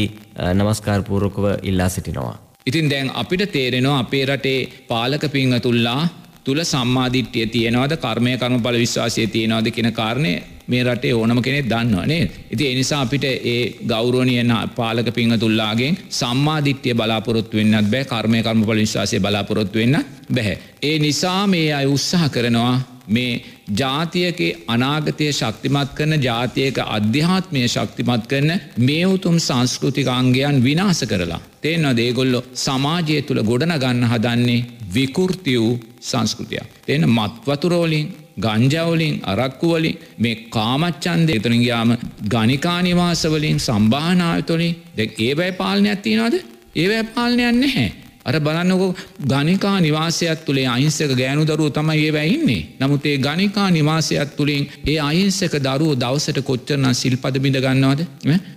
නමස්කාරපූරකව 0.53 1.45
ඉල්ලා 1.63 1.89
සිටිනවා. 1.89 2.35
ඉතින් 2.65 2.89
දැන් 2.89 3.11
අපිට 3.15 3.43
තේරෙනවා 3.51 3.99
අපේ 3.99 4.23
රටේ 4.25 4.57
පාලක 4.87 5.25
පිංහතුල්ලා 5.31 6.01
තුළ 6.45 6.61
සම්මාධිට්්‍යය 6.63 7.45
තියෙනවද? 7.47 7.93
කර්මය 7.97 8.37
කරම 8.37 8.61
බල 8.61 8.77
විශ්වාසය 8.77 9.27
තියෙනවාද 9.27 9.67
කියෙන 9.69 9.93
කාරණය 9.93 10.33
මේ 10.67 10.83
රටේ 10.83 11.13
ඕනම 11.13 11.41
කෙනෙක් 11.41 11.65
දන්නවනේ 11.65 12.23
ඉති 12.51 12.67
එනිසා 12.67 13.01
අපිට 13.01 13.23
ඒ 13.23 13.61
ගෞරෝණයන 13.87 14.53
පාලක 14.75 15.09
පිංහතුල්ලාගේ 15.11 15.91
සම්මාධිට්්‍යය 16.11 16.93
බලාපොරොත්තු 16.93 17.57
වෙන්නත් 17.57 17.91
බෑ. 17.91 18.05
කර්මය 18.05 18.43
කරම 18.43 18.63
පල 18.63 18.77
විශ්වාසය 18.77 19.19
බලාපොරොත්තු 19.19 19.79
වෙන්න 19.79 19.97
බැහැ. 20.33 20.57
ඒ 20.81 20.97
නිසා 20.99 21.41
මේ 21.47 21.67
අය 21.73 21.87
උත්සාහ 21.87 22.29
කරනවා 22.29 22.75
මේ 23.07 23.31
ජාතියගේ 23.71 24.51
අනාගතය 24.67 25.27
ශක්තිමත් 25.31 25.91
කරන 25.95 26.13
ජාතියක 26.21 26.77
අධ්‍යාත්මය 26.87 27.67
ශක්තිමත් 27.67 28.27
කරන 28.27 28.51
මේ 28.79 29.05
උතුම් 29.07 29.37
සංස්කෘතිකාංගයන් 29.39 30.63
විනාස 30.63 31.01
කරලා. 31.03 31.41
තේන්න 31.61 31.95
දේගොල්ලො 31.95 32.43
සමාජය 32.55 33.21
තුළ 33.21 33.43
ගොඩන 33.43 33.75
ගන්න 33.75 34.09
හදන්නේ 34.11 34.65
විකෘති 34.93 35.55
වූ 35.57 35.79
සංස්කෘතිය. 36.01 36.63
තියෙන 36.85 37.09
මත්වතුරෝලින් 37.09 38.07
ගංජවලින් 38.37 39.21
අරක්කුවලින් 39.23 39.99
මේ 40.17 40.35
කාමච්චන්ද 40.49 41.29
එතනගයාම 41.29 41.97
ගනිකානිවාසවලින් 42.29 43.59
සම්භානායතොලින් 43.59 44.77
දෙ 44.97 45.03
ඒවැයි 45.19 45.51
පාලනයක් 45.53 46.01
තියනවාද 46.01 46.35
ඒවැ 46.75 47.03
පාලනයන්න 47.05 47.63
හැ. 47.69 47.87
අර 48.29 48.35
බලන්නකො 48.39 48.89
ගනිකා 49.25 49.75
නිවාසයක් 49.79 50.45
තුළේ 50.45 50.67
අයින්සක 50.67 51.13
ගෑනු 51.13 51.45
දරුව 51.45 51.69
තමයි 51.71 51.99
ඒ 51.99 52.11
වැයින්නේ. 52.11 52.61
නමුත් 52.79 53.05
ඒ 53.05 53.17
ගනිකා 53.19 53.69
නිවාසයක් 53.69 54.35
තුළින් 54.37 54.63
ඒ 54.87 54.97
අයින්සක 55.01 55.55
දරුව 55.59 55.93
දවසට 55.95 56.39
කොච්චරන 56.41 56.87
සිල්පද 56.93 57.35
බිඳ 57.39 57.57
ගන්නවද. 57.57 58.01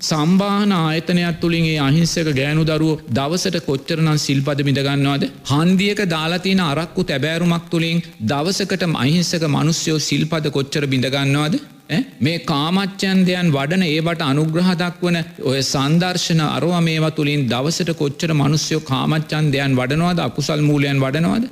සම්බාන 0.03 0.73
ආයතනයක් 0.73 1.41
තුළින් 1.41 1.65
ඒ 1.65 1.79
අහිංසක 1.79 2.29
ගෑනු 2.33 2.65
දරුව 2.65 3.03
දවසට 3.11 3.59
කොච්චරනම් 3.67 4.19
සිල්පද 4.19 4.61
බිඳගන්නවාද. 4.63 5.25
හන්දියක 5.53 6.01
දාලතින 6.07 6.63
අරක්කු 6.63 7.05
තැබෑරුමක් 7.05 7.67
තුළින් 7.71 8.03
දවසකට 8.25 8.85
අහිංසක 8.97 9.45
මනුස්්‍යයෝ 9.49 10.01
සිල්පද 10.01 10.47
කොච්චර 10.51 10.85
බිඳගන්නවාද 10.87 11.55
මේ 12.21 12.39
කාමච්චන්දයන් 12.45 13.53
වඩන 13.53 13.85
ඒවට 13.89 14.23
අනුග්‍රහ 14.23 14.71
දක්වන 14.75 15.19
ඔය 15.43 15.61
සන්දර්ශන 15.63 16.43
අරවා 16.49 16.81
මේවා 16.81 17.11
තුළින් 17.11 17.47
දවසට 17.49 17.93
කොච්චර 17.93 18.33
මනුස්්‍යයෝ 18.35 18.83
කාමච්චන්දයන් 18.83 19.77
වඩනවාද 19.77 20.21
අකුසල් 20.21 20.63
මූලයන් 20.63 21.01
වඩනවාද? 21.01 21.45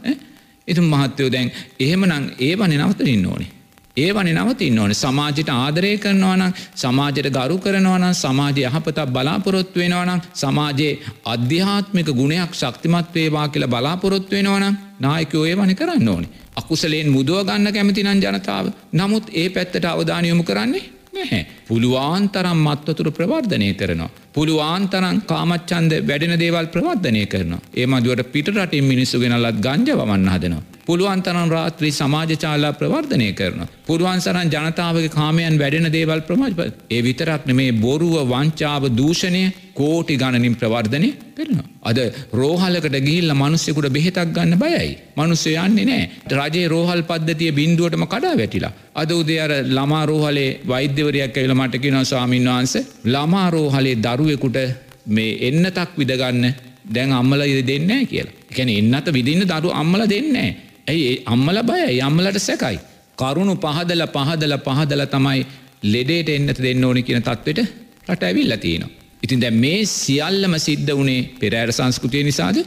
ඉතුම් 0.68 0.86
මහත්තයෝ 0.86 1.32
දැන් 1.32 1.50
එහෙමනං 1.80 2.30
ඒවන 2.40 2.76
නවතරින්න 2.78 3.26
ඕනේ. 3.26 3.50
ඒවනි 3.96 4.32
නවතින්න 4.32 4.78
ඕන. 4.78 4.94
සමාජයට 4.94 5.50
ආදරය 5.50 5.98
කරනවනම් 5.98 6.52
සමාජයට 6.74 7.30
ගරු 7.30 7.58
කරනවනම් 7.58 8.14
සමාජය 8.14 8.62
යහපතක් 8.62 9.06
බලාපොරොත්තු 9.08 9.80
වෙනවනම් 9.80 10.20
සමාජයේ 10.34 10.98
අධ්‍යාත්මික 11.24 12.10
ගුණයක් 12.12 12.54
ශක්තිමත් 12.54 13.14
වේවා 13.14 13.48
කියලා 13.48 13.68
බලාපොරොත්තු 13.68 14.36
වෙනවනම් 14.36 14.76
නායකයෝ 15.00 15.44
ඒවනි 15.44 15.74
කරන්න 15.74 16.08
ඕනේ. 16.08 16.30
අකුසලයෙන් 16.56 17.10
මුදුව 17.10 17.44
ගන්න 17.44 17.72
කැමතිනන් 17.72 18.22
ජනතාව. 18.24 18.66
නමුත් 18.92 19.24
ඒ 19.32 19.48
පැත්තට 19.50 19.84
අවධානයොමු 19.86 20.42
කරන්නේ 20.42 20.84
නැහැ. 21.12 21.46
පුළුවන් 21.70 22.24
තරම් 22.34 22.58
මත්වතුර 22.66 23.08
ප්‍රවර්ධනය 23.18 23.68
කරනවා. 23.80 24.10
පුළුවන් 24.34 24.84
තරම් 24.92 25.16
කාමච්චන්ද 25.30 25.92
වැඩෙන 26.08 26.34
දේවල් 26.42 26.66
ප්‍රවර්ධනය 26.74 27.22
කරනවා. 27.26 27.62
ඒ 27.80 27.86
මදුවට 27.86 28.32
පිට 28.34 28.50
රටින් 28.56 28.90
මිනිස්සු 28.92 29.22
ගෙනලත් 29.22 29.62
ගංජවමන්න 29.66 30.30
හදනවා. 30.34 30.66
පුළුවන් 30.86 31.22
තරන් 31.22 31.50
රාත්‍රී 31.54 31.92
සමාජචාලා 31.92 32.76
ප්‍රවර්ධනය 32.80 33.28
කරන. 33.32 33.62
පුරුවන් 33.86 34.20
සරන් 34.24 34.50
ජනතාවගේ 34.54 35.14
කාමයන් 35.16 35.58
වැඩෙන 35.62 35.88
දේවල් 35.96 36.22
ප්‍රමාජප 36.28 36.60
ඒ 36.90 37.00
විතරක්න 37.06 37.52
මේ 37.60 37.76
බොරුව 37.84 38.16
වංචාව 38.32 38.84
දූෂණය 39.00 39.42
කෝටි 39.78 40.14
ගණනින් 40.22 40.56
ප්‍රවර්ධනය 40.60 41.10
කරනවා. 41.36 41.66
අද 41.82 41.98
රෝහලකට 42.32 42.96
ගිල්ල 43.08 43.32
මනුස්සෙකුට 43.34 43.88
බෙහෙතක් 43.96 44.32
ගන්න 44.36 44.58
බයයි. 44.62 44.90
මනුස්්‍ය 45.16 45.54
යන්නේ 45.64 45.86
නෑ 45.90 46.04
රජේ 46.38 46.66
රෝහල් 46.74 47.02
පද්ධතිය 47.10 47.52
බින්දුවටම 47.58 48.04
කඩා 48.06 48.34
වැටිලා. 48.40 48.72
අද 48.94 49.10
උදේ 49.12 49.40
අර 49.46 49.52
ළමා 49.76 50.04
රෝහලේ 50.12 50.50
වෛද්‍යවරයක් 50.72 51.36
ඇවිල 51.36 51.54
මටකින 51.60 51.98
ස්වාමීන් 52.04 52.48
වහන්ස 52.48 52.74
ළමා 53.06 53.46
රෝහලේ 53.50 53.96
දරුවෙකුට 53.98 54.58
මේ 55.08 55.30
එන්නතක් 55.48 55.96
විදගන්න 55.98 56.44
දැන් 56.88 57.12
අම්මල 57.12 57.42
ඉද 57.44 57.66
දෙන්නෑ 57.66 58.04
කියලා. 58.06 58.36
එකැන 58.50 58.70
එන්නත 58.70 59.12
විදින්න 59.12 59.46
දරු 59.46 59.72
අම්මල 59.72 60.02
දෙන්නේ. 60.08 60.50
ඇයි 60.86 61.10
අම්මල 61.26 61.58
බයයි 61.64 62.00
අම්මලට 62.02 62.40
සැකයි. 62.40 62.78
කරුණු 63.18 63.54
පහදල 63.56 64.06
පහදල 64.08 64.56
පහදල 64.60 65.04
තමයි 65.08 65.44
ලෙඩේට 65.84 66.30
එන්නත 66.30 66.58
දෙන්න 66.58 66.84
ඕනි 66.84 67.02
කියන 67.02 67.22
තත්වට 67.22 67.68
රට 68.08 68.22
ඇවිල්ල 68.22 68.56
තියෙනවා. 68.58 68.96
ඉතින් 69.22 69.40
දැ 69.40 69.52
මේ 69.56 69.80
සියල්ලම 69.94 70.54
සිද්ධ 70.58 70.92
වනේ 70.94 71.20
පෙරෑර 71.40 71.72
සංස්කෘතිය 71.72 72.24
නිසාද 72.24 72.58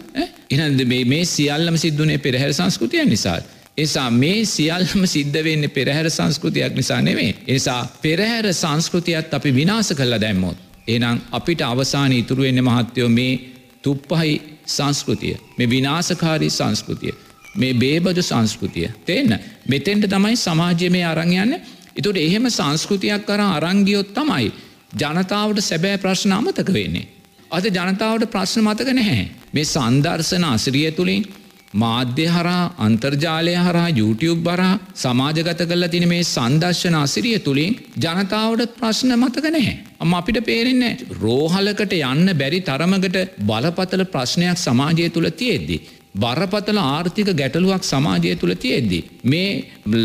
එනද 0.52 0.82
මේ 0.86 1.26
සියල්ලම 1.26 1.78
සිද්ධනේ 1.78 2.18
පෙරහැර 2.20 2.54
සංස්කෘතිය 2.54 3.06
නිසාද. 3.06 3.44
එසා 3.78 4.10
මේ 4.12 4.46
සියල්ලම 4.46 5.06
සිද්ධ 5.06 5.44
වෙන්න 5.44 5.70
පෙරහැර 5.70 6.10
සංස්කෘතියක් 6.10 6.76
නිසා 6.76 7.02
නෙවේ. 7.02 7.36
එසා 7.48 7.88
පෙරහැර 8.02 8.54
සංස්කෘතියත් 8.54 9.34
අපි 9.34 9.56
විනාස 9.56 9.90
කල්ල 9.92 10.20
දැම්මෝත්. 10.22 10.58
එනම් 10.88 11.22
අපිට 11.32 11.62
අවසාන 11.62 12.14
ඉතුරුවෙන්න 12.14 12.64
මහත්තයෝ 12.64 13.10
මේ 13.10 13.40
තුප්පහයි 13.82 14.42
සංස්කෘතිය 14.68 15.38
මේ 15.58 15.70
විනාසකාරී 15.70 16.50
සංස්කෘතිය. 16.50 17.14
මේ 17.56 17.74
බේබදු 17.76 18.22
සංස්කෘතිය. 18.22 18.90
තේන්න 19.06 19.40
මෙතෙන්ට 19.68 20.08
තමයි 20.08 20.36
සමාජය 20.38 20.90
මේ 20.90 21.06
අරංයන්න 21.06 21.58
එතුට 21.96 22.18
එහෙම 22.18 22.46
සංස්කෘතියක් 22.50 23.26
කර 23.26 23.42
අරංගියොත් 23.42 24.14
තමයි 24.14 24.52
ජනතාවට 24.94 25.62
සැබෑ 25.62 25.98
ප්‍රශ්න 25.98 26.32
අමතක 26.32 26.70
වෙන්නේ. 26.70 27.08
අද 27.52 27.66
ජනතාවට 27.68 28.30
ප්‍රශ්න 28.30 28.62
මතක 28.62 28.94
නැහැ. 28.94 29.30
මේ 29.54 29.66
සන්දර්ශන 29.66 30.46
අසිරිය 30.46 30.92
තුළින් 30.92 31.26
මාධ්‍ය 31.74 32.26
හරා 32.28 32.58
අන්තර්ජාලය 32.80 33.54
හරා 33.66 33.86
YouTube 34.00 34.42
බරා 34.48 34.74
සමාජගත 34.96 35.62
කල්ල 35.70 35.86
තින 35.88 36.06
මේ 36.08 36.22
සන්දර්ශන 36.26 36.96
අසිරිය 36.96 37.40
තුළින් 37.40 37.74
ජනතාවට 37.98 38.76
ප්‍රශ්න 38.80 39.12
මතක 39.16 39.46
නැහැ. 39.48 39.76
අම 40.02 40.14
අපිට 40.14 40.40
පේරෙන්නේ 40.50 40.94
රෝහලකට 41.24 41.94
යන්න 42.02 42.38
බැරි 42.42 42.62
තරමකට 42.70 43.18
බලපතල 43.50 44.06
ප්‍රශ්නයක් 44.14 44.58
සමාජය 44.58 45.10
තුළ 45.10 45.30
තියෙද්දි. 45.42 45.78
බරපතල 46.16 46.80
ආර්ථික 46.80 47.30
ගැටලුවක් 47.34 47.84
සමාජය 47.84 48.34
තුළ 48.36 48.54
තියෙද්දි. 48.56 49.00
මේ 49.24 49.48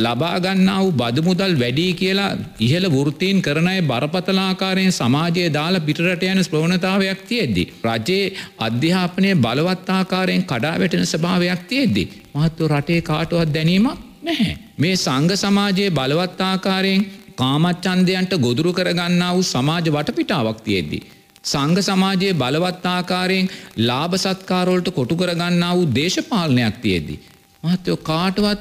ලබාගන්නා 0.04 0.78
වූ 0.80 0.92
බදමුදල් 0.92 1.54
වැඩී 1.62 1.92
කියලා 1.94 2.30
ඉහළ 2.60 2.86
වෘත්තීන් 2.88 3.42
කරනය 3.42 3.74
බරපතලාකාරයෙන් 3.82 4.92
සමාජය 4.92 5.44
දාලා 5.50 5.84
පිටරට 5.88 6.24
යන 6.24 6.40
ප්‍රවණතාවයක් 6.46 7.20
තියෙද්දි. 7.28 7.64
රජයේ 7.86 8.32
අධ්‍යාපනය 8.58 9.34
බලවත්තාකාරයෙන් 9.36 10.44
කඩා 10.44 10.74
වැටෙන 10.78 11.06
ස්භාවයක් 11.06 11.68
තියෙද්දි. 11.68 12.04
මහත්ව 12.34 12.72
රටේ 12.72 13.00
කාටුවත් 13.02 13.54
දැනීමක් 13.54 13.98
නැහැ. 14.22 14.56
මේ 14.78 14.96
සංඝ 14.96 15.36
සමාජයේ 15.36 15.90
බලවත්තාකාරයෙන් 15.90 17.06
කාමච්චන්දයන්ට 17.36 18.32
ගොදුරු 18.38 18.72
කරගන්නා 18.72 19.30
වූ 19.34 19.42
සමාජ 19.44 19.86
වටපිටාවක් 19.90 20.60
තියෙද්දී. 20.60 21.04
සංඝ 21.48 21.80
සමාජයේ 21.80 22.34
බලවත් 22.34 22.86
ආකාරයෙන් 22.88 23.50
ලාභ 23.82 24.16
සත්කාරවලට 24.16 24.90
කොටු 24.90 25.14
කරගන්නා 25.16 25.72
වූ 25.74 25.86
දේශපාලනයක් 25.94 26.76
තියෙද්දි. 26.80 27.16
මහත්තයෝ 27.62 27.98
කාටවත් 28.02 28.60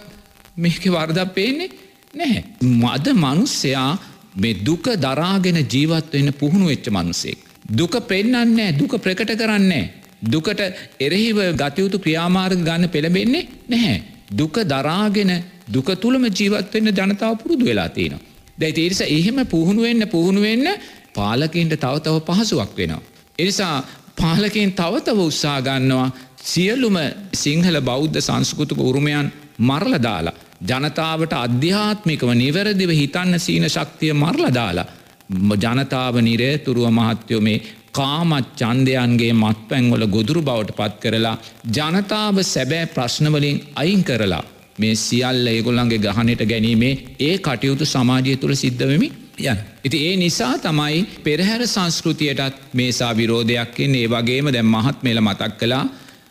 මේක 0.57 0.83
වර්ධක් 0.87 1.33
පේන්නේ 1.33 1.69
නැහැ. 2.13 2.43
මද 2.75 3.07
මනුස්සයා 3.15 3.91
මේ 4.35 4.57
දුක 4.61 4.85
දරාගෙන 4.97 5.59
ජීවත් 5.65 6.13
වෙන්න 6.13 6.33
පුහුණු 6.33 6.65
වෙච්ච 6.65 6.89
මනුසෙක්. 6.89 7.39
දුක 7.71 7.95
පෙන්නන්නේ 8.05 8.69
දුක 8.73 8.93
ප්‍රකට 8.97 9.33
කරන්නේ. 9.35 9.85
දුකට 10.23 10.61
එරෙහිව 10.99 11.37
ගතයුතු 11.55 11.99
ක්‍රියාමාර්ග 11.99 12.59
ගන්න 12.59 12.89
පෙළබෙන්නේ 12.89 13.47
නැහැ. 13.67 14.01
දුක 14.31 14.55
දරාගෙන 14.65 15.31
දුක 15.67 15.89
තුළම 15.95 16.25
ජීවත්වවෙන්න 16.29 16.93
ජනතාව 16.93 17.37
පුරුදු 17.37 17.65
වෙලා 17.65 17.89
තියෙනවා. 17.89 18.25
දැයි 18.57 18.73
තේරිස 18.73 19.01
එහෙම 19.01 19.45
පුහුණු 19.45 19.81
වෙන්න 19.81 20.07
පුහුණු 20.07 20.41
වෙන්න 20.41 20.67
පාලකින්ට 21.17 21.73
තව 21.75 21.95
තව 21.99 22.15
පහසුවක් 22.27 22.71
වෙනවා. 22.77 23.01
එනිසා 23.39 23.75
පාලකින් 24.17 24.73
තවතව 24.73 25.19
උත්සා 25.21 25.59
ගන්නවා 25.61 26.09
සියලුම 26.43 26.97
සිංහල 27.35 27.77
බෞද්ධ 27.81 28.19
සංස්කෘතික 28.19 28.79
උරුමයන් 28.81 29.31
මරල 29.59 29.95
දාලා. 29.99 30.37
ජනතාවට 30.63 31.33
අධ්‍යාත්මිකව 31.35 32.29
නිවැරදිව 32.35 32.91
හිතන්න 32.91 33.39
සීන 33.39 33.65
ශක්තිය 33.67 34.13
මරල 34.15 34.45
දාලා. 34.51 34.87
ජනතාව 35.55 36.15
නිරේතුරුව 36.21 36.87
මහත්යෝ 36.91 37.41
මේ 37.41 37.63
කාමත් 37.93 38.49
චන්දයන්ගේ 38.55 39.33
මත් 39.33 39.59
පැන්වල 39.69 40.03
ගොදුරු 40.07 40.41
බවට 40.41 40.75
පත් 40.75 40.93
කරලා 41.03 41.37
ජනතාව 41.71 42.37
සැබෑ 42.45 42.85
ප්‍රශ්නවලින් 42.87 43.57
අයින් 43.75 44.03
කරලා 44.03 44.43
මේ 44.79 44.95
සියල්ල 44.97 45.47
ඒගොල්ලන්ගේ 45.47 46.03
ගහනයට 46.07 46.43
ගැනීමේ 46.45 46.93
ඒ 47.19 47.35
කටයුතු 47.39 47.85
සමාජය 47.85 48.35
තුළ 48.35 48.55
සිද්ධවමි 48.55 49.09
යන. 49.39 49.57
ඉති 49.83 49.97
ඒ 50.07 50.15
නිසා 50.15 50.57
තමයි 50.57 51.05
පෙරහැර 51.23 51.61
සංස්කෘතියටත් 51.65 52.73
මේසා 52.73 53.11
විරෝධයක්කින් 53.13 53.95
ඒ 53.95 54.07
වගේම 54.07 54.47
දැම් 54.53 54.67
මහත් 54.67 55.03
මෙල 55.03 55.21
මතක් 55.21 55.57
කලා 55.59 55.83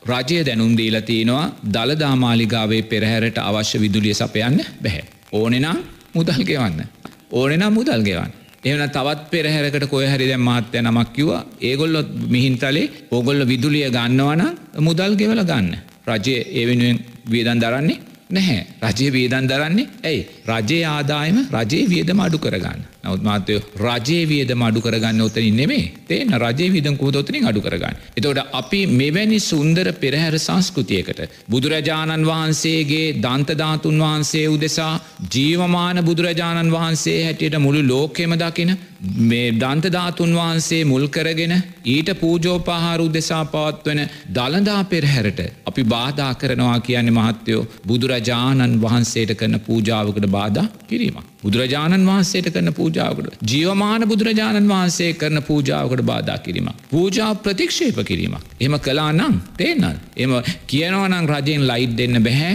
රජය 0.04 0.40
දැනුම් 0.44 0.72
දීල 0.76 1.00
තියෙනවා 1.00 1.44
දළදාමාලිගාවේ 1.66 2.82
පෙරහැරට 2.84 3.38
අවශ්‍ය 3.40 3.80
විදුලිය 3.80 4.14
සපයන්න 4.14 4.58
බැහැ. 4.82 5.04
ඕනෙනම් 5.32 5.78
මුදල් 6.14 6.42
ගෙවන්න. 6.44 6.82
ඕනෙනම් 7.30 7.72
මුදල් 7.72 8.02
ගෙවන්න. 8.02 8.32
එවන 8.64 8.90
තවත් 8.90 9.30
පෙරහැරකට 9.30 9.86
කොය 9.86 10.06
හරි 10.06 10.26
දැ 10.28 10.38
මහත්‍යය 10.38 10.82
නමක් 10.82 11.12
කිව 11.12 11.30
ඒගොල්ලො 11.60 12.00
මිහින්තලේ 12.28 12.90
ඕගොල්ල 13.10 13.46
විදුලිය 13.46 13.90
ගන්නවන 13.90 14.42
මුදල් 14.80 15.12
ගෙවල 15.14 15.42
ගන්න. 15.44 15.76
රජය 16.06 16.34
ඒ 16.52 16.66
වෙනුවෙන් 16.66 16.98
වියදන් 17.30 17.60
දරන්නේ 17.60 17.98
නැහැ 18.30 18.60
රජය 18.84 19.12
වියදන් 19.12 19.48
දරන්නේ 19.48 19.86
ඇයි 20.02 20.26
රජයේ 20.48 20.84
ආදායම 20.88 21.38
රජයේ 21.54 21.86
වියදම 21.86 22.20
අඩු 22.20 22.38
කරගන්න 22.38 22.82
නවත් 23.04 23.22
මාතයෝ 23.22 23.60
රජයේ 23.80 24.24
වියදම 24.24 24.62
අඩු 24.62 24.80
කරගන්න 24.80 25.20
ඔතනින් 25.20 25.56
නෙමේ 25.56 25.84
තේන 26.08 26.32
රජයේ 26.36 26.70
විදම් 26.70 26.96
කූදොතනින් 26.96 27.46
අඩු 27.46 27.60
කරගන්න. 27.60 27.96
එතවට 28.16 28.40
අපි 28.52 28.80
මෙවැනි 28.92 29.38
සුන්දර 29.42 29.88
පෙරහැර 29.94 30.34
සංස්කෘතියකට 30.38 31.20
බුදුරජාණන් 31.50 32.28
වහන්සේගේ 32.30 33.06
දන්තධාතුන් 33.18 33.98
වහන්සේ 33.98 34.46
උදෙසා 34.48 34.92
ජීවමාන 35.34 36.04
බුදුරජාණන් 36.04 36.74
වහන්සේ 36.76 37.18
හැටියට 37.20 37.58
මුළු 37.58 37.82
ලෝකෙම 37.84 38.34
දකින 38.36 38.76
මේ 39.22 39.48
දන්තධාතුන් 39.54 40.32
වහන්සේ 40.32 40.82
මුල් 40.84 41.06
කරගෙන 41.08 41.54
ඊට 41.86 42.10
පූජෝපාහාර 42.16 43.00
උදෙසා 43.00 43.44
පවත්වන 43.46 44.00
දළදා 44.30 44.82
පෙරහැරට 44.86 45.40
අපි 45.66 45.82
බාධා 45.86 46.32
කරනවා 46.36 46.78
කියන්නේ 46.80 47.16
මහත්තයෝ 47.18 47.66
බුදුරජාණන් 47.86 48.80
වහන්සේට 48.82 49.34
කරන 49.34 49.60
පූජාවකට 49.60 50.28
බාධා 50.36 50.66
කිරීමක්. 50.88 51.26
බුදුරජාණන් 51.42 52.06
වහන්සේට 52.06 52.48
කරන 52.50 52.72
පූජාවකට 52.72 53.42
ජීවමාන 53.44 54.08
බුදුරජාණන් 54.08 54.70
වහන්සේ 54.70 55.10
කරන 55.14 55.42
පූජාවකට 55.42 56.04
බාධා 56.04 56.38
කිරීම. 56.40 56.70
පූජා 56.90 57.32
ප්‍රතික්ෂේප 57.36 57.98
කිරීමක්. 58.04 58.46
එම 58.60 58.78
කලා 58.80 59.10
නම් 59.12 59.36
තේනල්. 59.56 59.98
එම 60.16 60.32
කියනවනං 60.66 61.28
රජයෙන් 61.28 61.68
ලයිට් 61.68 61.94
දෙන්න 61.96 62.22
බැහැ 62.22 62.54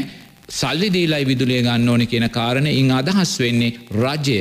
සල්ලි 0.52 0.88
දීලයි 0.90 1.26
විදුලිය 1.26 1.62
ගන්න 1.62 1.90
ඕන 1.90 2.04
කියන 2.08 2.28
කාරණ 2.30 2.68
ඉං 2.70 2.90
අදහස් 2.92 3.32
වෙන්නේ 3.40 3.72
රජය 3.98 4.40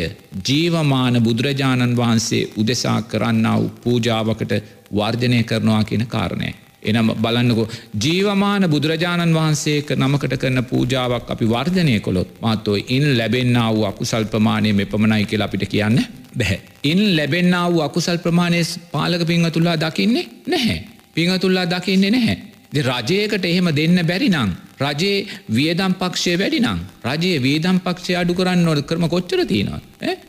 ජීවමාන 0.48 1.22
බුදුරජාණන් 1.22 1.96
වහන්සේ 1.96 2.42
උදෙසා 2.56 2.98
කරන්න 3.04 3.46
වූ 3.52 3.70
පූජාවකට 3.84 4.52
වර්ජනය 4.92 5.42
කරනවා 5.44 5.84
කියන 5.84 6.04
කාරණය. 6.08 6.50
එනම් 6.82 7.10
බලන්නකෝ 7.16 7.66
ජීවමාන 8.04 8.64
බුදුරජාණන් 8.70 9.34
වහන්සේක 9.34 9.90
නමකට 9.96 10.36
කරන 10.36 10.62
පූජාවක් 10.64 11.30
අපි 11.30 11.46
වර්ධනය 11.46 11.96
කොළොත් 12.00 12.30
මාතෝ 12.40 12.76
ඉන් 12.88 13.06
ලැබෙන්න්න 13.18 13.58
වූ 13.70 13.84
අකුසල් 13.84 14.24
ප්‍රමාණය 14.24 14.72
මෙ 14.72 14.86
පමණයි 14.86 15.26
කියලා 15.26 15.48
අපිට 15.48 15.66
කියන්න 15.68 15.98
බැහැ. 16.34 16.60
ඉන් 16.84 17.02
ලැබෙන්න්න 17.16 17.58
වූ 17.66 17.82
අකුසල් 17.82 18.18
ප්‍රමාණය 18.18 18.62
පාලක 18.92 19.26
පිංහතුල්ලා 19.26 19.76
දකින්නේ 19.76 20.26
නැහැ. 20.46 20.78
පිංහතුල්ලා 21.14 21.66
දකින්නේ 21.66 22.10
නැහැ. 22.10 22.38
රජයකට 22.80 23.44
එහෙම 23.44 23.68
දෙන්න 23.72 24.06
බැරි 24.06 24.28
නං. 24.30 24.50
රජයේ 24.80 25.26
වියදම් 25.50 25.94
පක්ෂය 25.94 26.38
වැඩිනම් 26.38 26.80
රජයේ 27.04 27.38
වේදම් 27.40 27.78
පක්ෂය 27.78 28.12
අඩු 28.14 28.34
කරන්න 28.34 28.62
නොද 28.62 28.82
කරම 28.82 29.08
කොච්චර 29.08 29.40
තියෙනවා. 29.44 29.80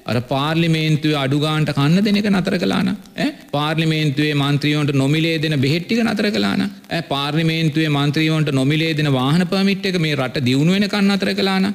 අර 0.05 0.17
පාර්ලිමේන්තුව 0.27 1.15
අඩුගාන්ට 1.17 1.71
කන්න 1.73 2.03
දෙනක 2.07 2.29
නතර 2.31 2.57
කලාන. 2.57 2.89
පාර්ලිමේන්තුවේ 3.51 4.35
මන්ත්‍රියෝන්ට 4.35 4.93
නොමිලේ 4.95 5.37
දෙන 5.37 5.55
බෙහෙට්ටික 5.59 6.01
නතර 6.03 6.27
කලාන 6.29 6.63
ඇ 6.63 7.01
පාර්ලිමේන්තුවේ 7.03 7.89
මන්ත්‍රියෝන්ට 7.89 8.51
නොමිලේ 8.51 8.93
දෙන 8.93 9.09
වාහන 9.11 9.43
පමිට් 9.45 9.85
එක 9.85 9.97
මේ 9.99 10.15
රට 10.15 10.43
දියුණුවෙන 10.43 10.87
කන්න 10.87 11.15
අතර 11.15 11.31
කලාන 11.33 11.67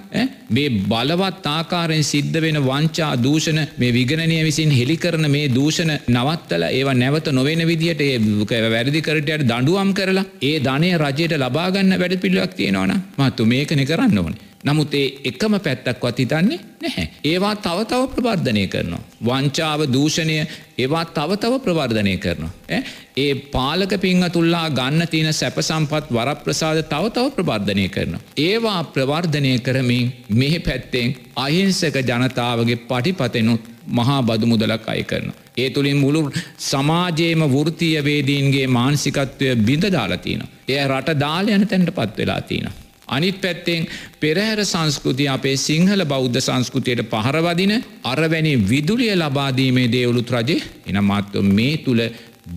මේ 0.50 0.68
බලවත් 0.84 1.46
ආකාරයෙන් 1.48 2.04
සිද්ධ 2.04 2.38
වෙන 2.40 2.60
වංචා 2.62 3.12
දූෂණ 3.18 3.60
මේ 3.76 3.92
විගණනය 3.92 4.38
විසින් 4.42 4.72
හෙළි 4.72 4.96
කරන 4.96 5.28
මේ 5.30 5.46
දූෂණ 5.50 5.92
නවත්තල 6.08 6.66
ඒවා 6.70 6.94
නැවත 6.94 7.30
නොවෙන 7.32 7.64
විදිහට 7.66 8.02
ඒ 8.02 8.62
වැරදි 8.68 9.02
කරටයට 9.02 9.46
දඩුවම් 9.46 9.92
කරලා 9.92 10.26
ඒ 10.42 10.56
ධනය 10.60 10.92
රජයට 10.96 11.36
ලබාගන්න 11.36 11.98
වැඩ 11.98 12.18
පිළිවක් 12.18 12.54
තියෙනවන 12.54 12.94
මත්තු 13.18 13.46
මේකන 13.46 13.84
කරන්න 13.84 14.18
ඕනේ. 14.18 14.42
නමුත් 14.66 14.94
ඒ 14.94 15.06
එකම 15.24 15.54
පැත්තක්වත් 15.58 16.18
හිතන්නේ 16.18 16.58
නැහැ. 16.82 17.06
ඒවා 17.24 17.54
තව 17.56 17.84
තව 17.84 18.02
ප්‍රවර්ධනය 18.14 18.64
කරනවා. 18.66 19.02
වංචාව 19.24 19.80
දූෂණය 19.92 20.36
ඒවා 20.78 21.04
තව 21.10 21.36
තව 21.36 21.60
ප්‍රවර්ධනය 21.60 22.16
කරනවා. 22.16 22.80
ඒ 23.16 23.34
පාලක 23.52 23.92
පිංහ 24.00 24.24
තුල්ලා 24.30 24.66
ගන්න 24.70 25.08
තියෙන 25.08 25.32
සැපසම්පත් 25.34 26.10
වරප්‍රසාද 26.10 26.82
තව 26.84 27.04
තව 27.10 27.26
ප්‍රවර්ධනය 27.36 27.86
කරනවා. 27.88 28.20
ඒවා 28.38 28.80
ප්‍රවර්ධනය 28.86 29.54
කරමින් 29.60 30.12
මෙහි 30.32 30.60
පැත්තෙන් 30.60 31.16
අහිංසක 31.36 31.98
ජනතාවගේ 32.02 32.82
පටිපතෙනුත් 32.84 33.72
මහා 33.90 34.22
බදු 34.22 34.46
මුදලක් 34.46 34.88
අය 34.88 35.02
කරන. 35.04 35.30
ඒ 35.56 35.68
තුළින් 35.70 35.96
මුළු 35.96 36.22
සමාජයේම 36.60 37.44
වෘතියවේදීන්ගේ 37.48 38.66
මානසිකත්වය 38.68 39.54
බිඳ 39.60 39.86
දාලතින. 39.90 40.42
එය 40.68 40.82
රට 40.86 41.16
දාල 41.18 41.48
යන 41.48 41.68
තැන්ට 41.68 41.94
පත් 41.94 42.18
වෙලා 42.18 42.40
තිනවා. 42.42 42.74
අනිත් 43.08 43.40
පැත්තෙන් 43.40 43.86
පෙරහැර 44.20 44.64
සංස්කෘතිය 44.64 45.28
අපේ 45.28 45.56
සිංහල 45.58 46.04
බෞද්ධ 46.04 46.40
සංස්කෘතියට 46.40 47.04
පහරවදින 47.10 47.74
අරවැනි 48.04 48.54
විදුලිය 48.68 49.12
ලබාදීමේ 49.16 49.92
දේවලුත් 49.92 50.30
රජේ 50.30 50.64
එනමත්ව 50.88 51.46
මේ 51.52 51.76
තුළ 51.78 52.02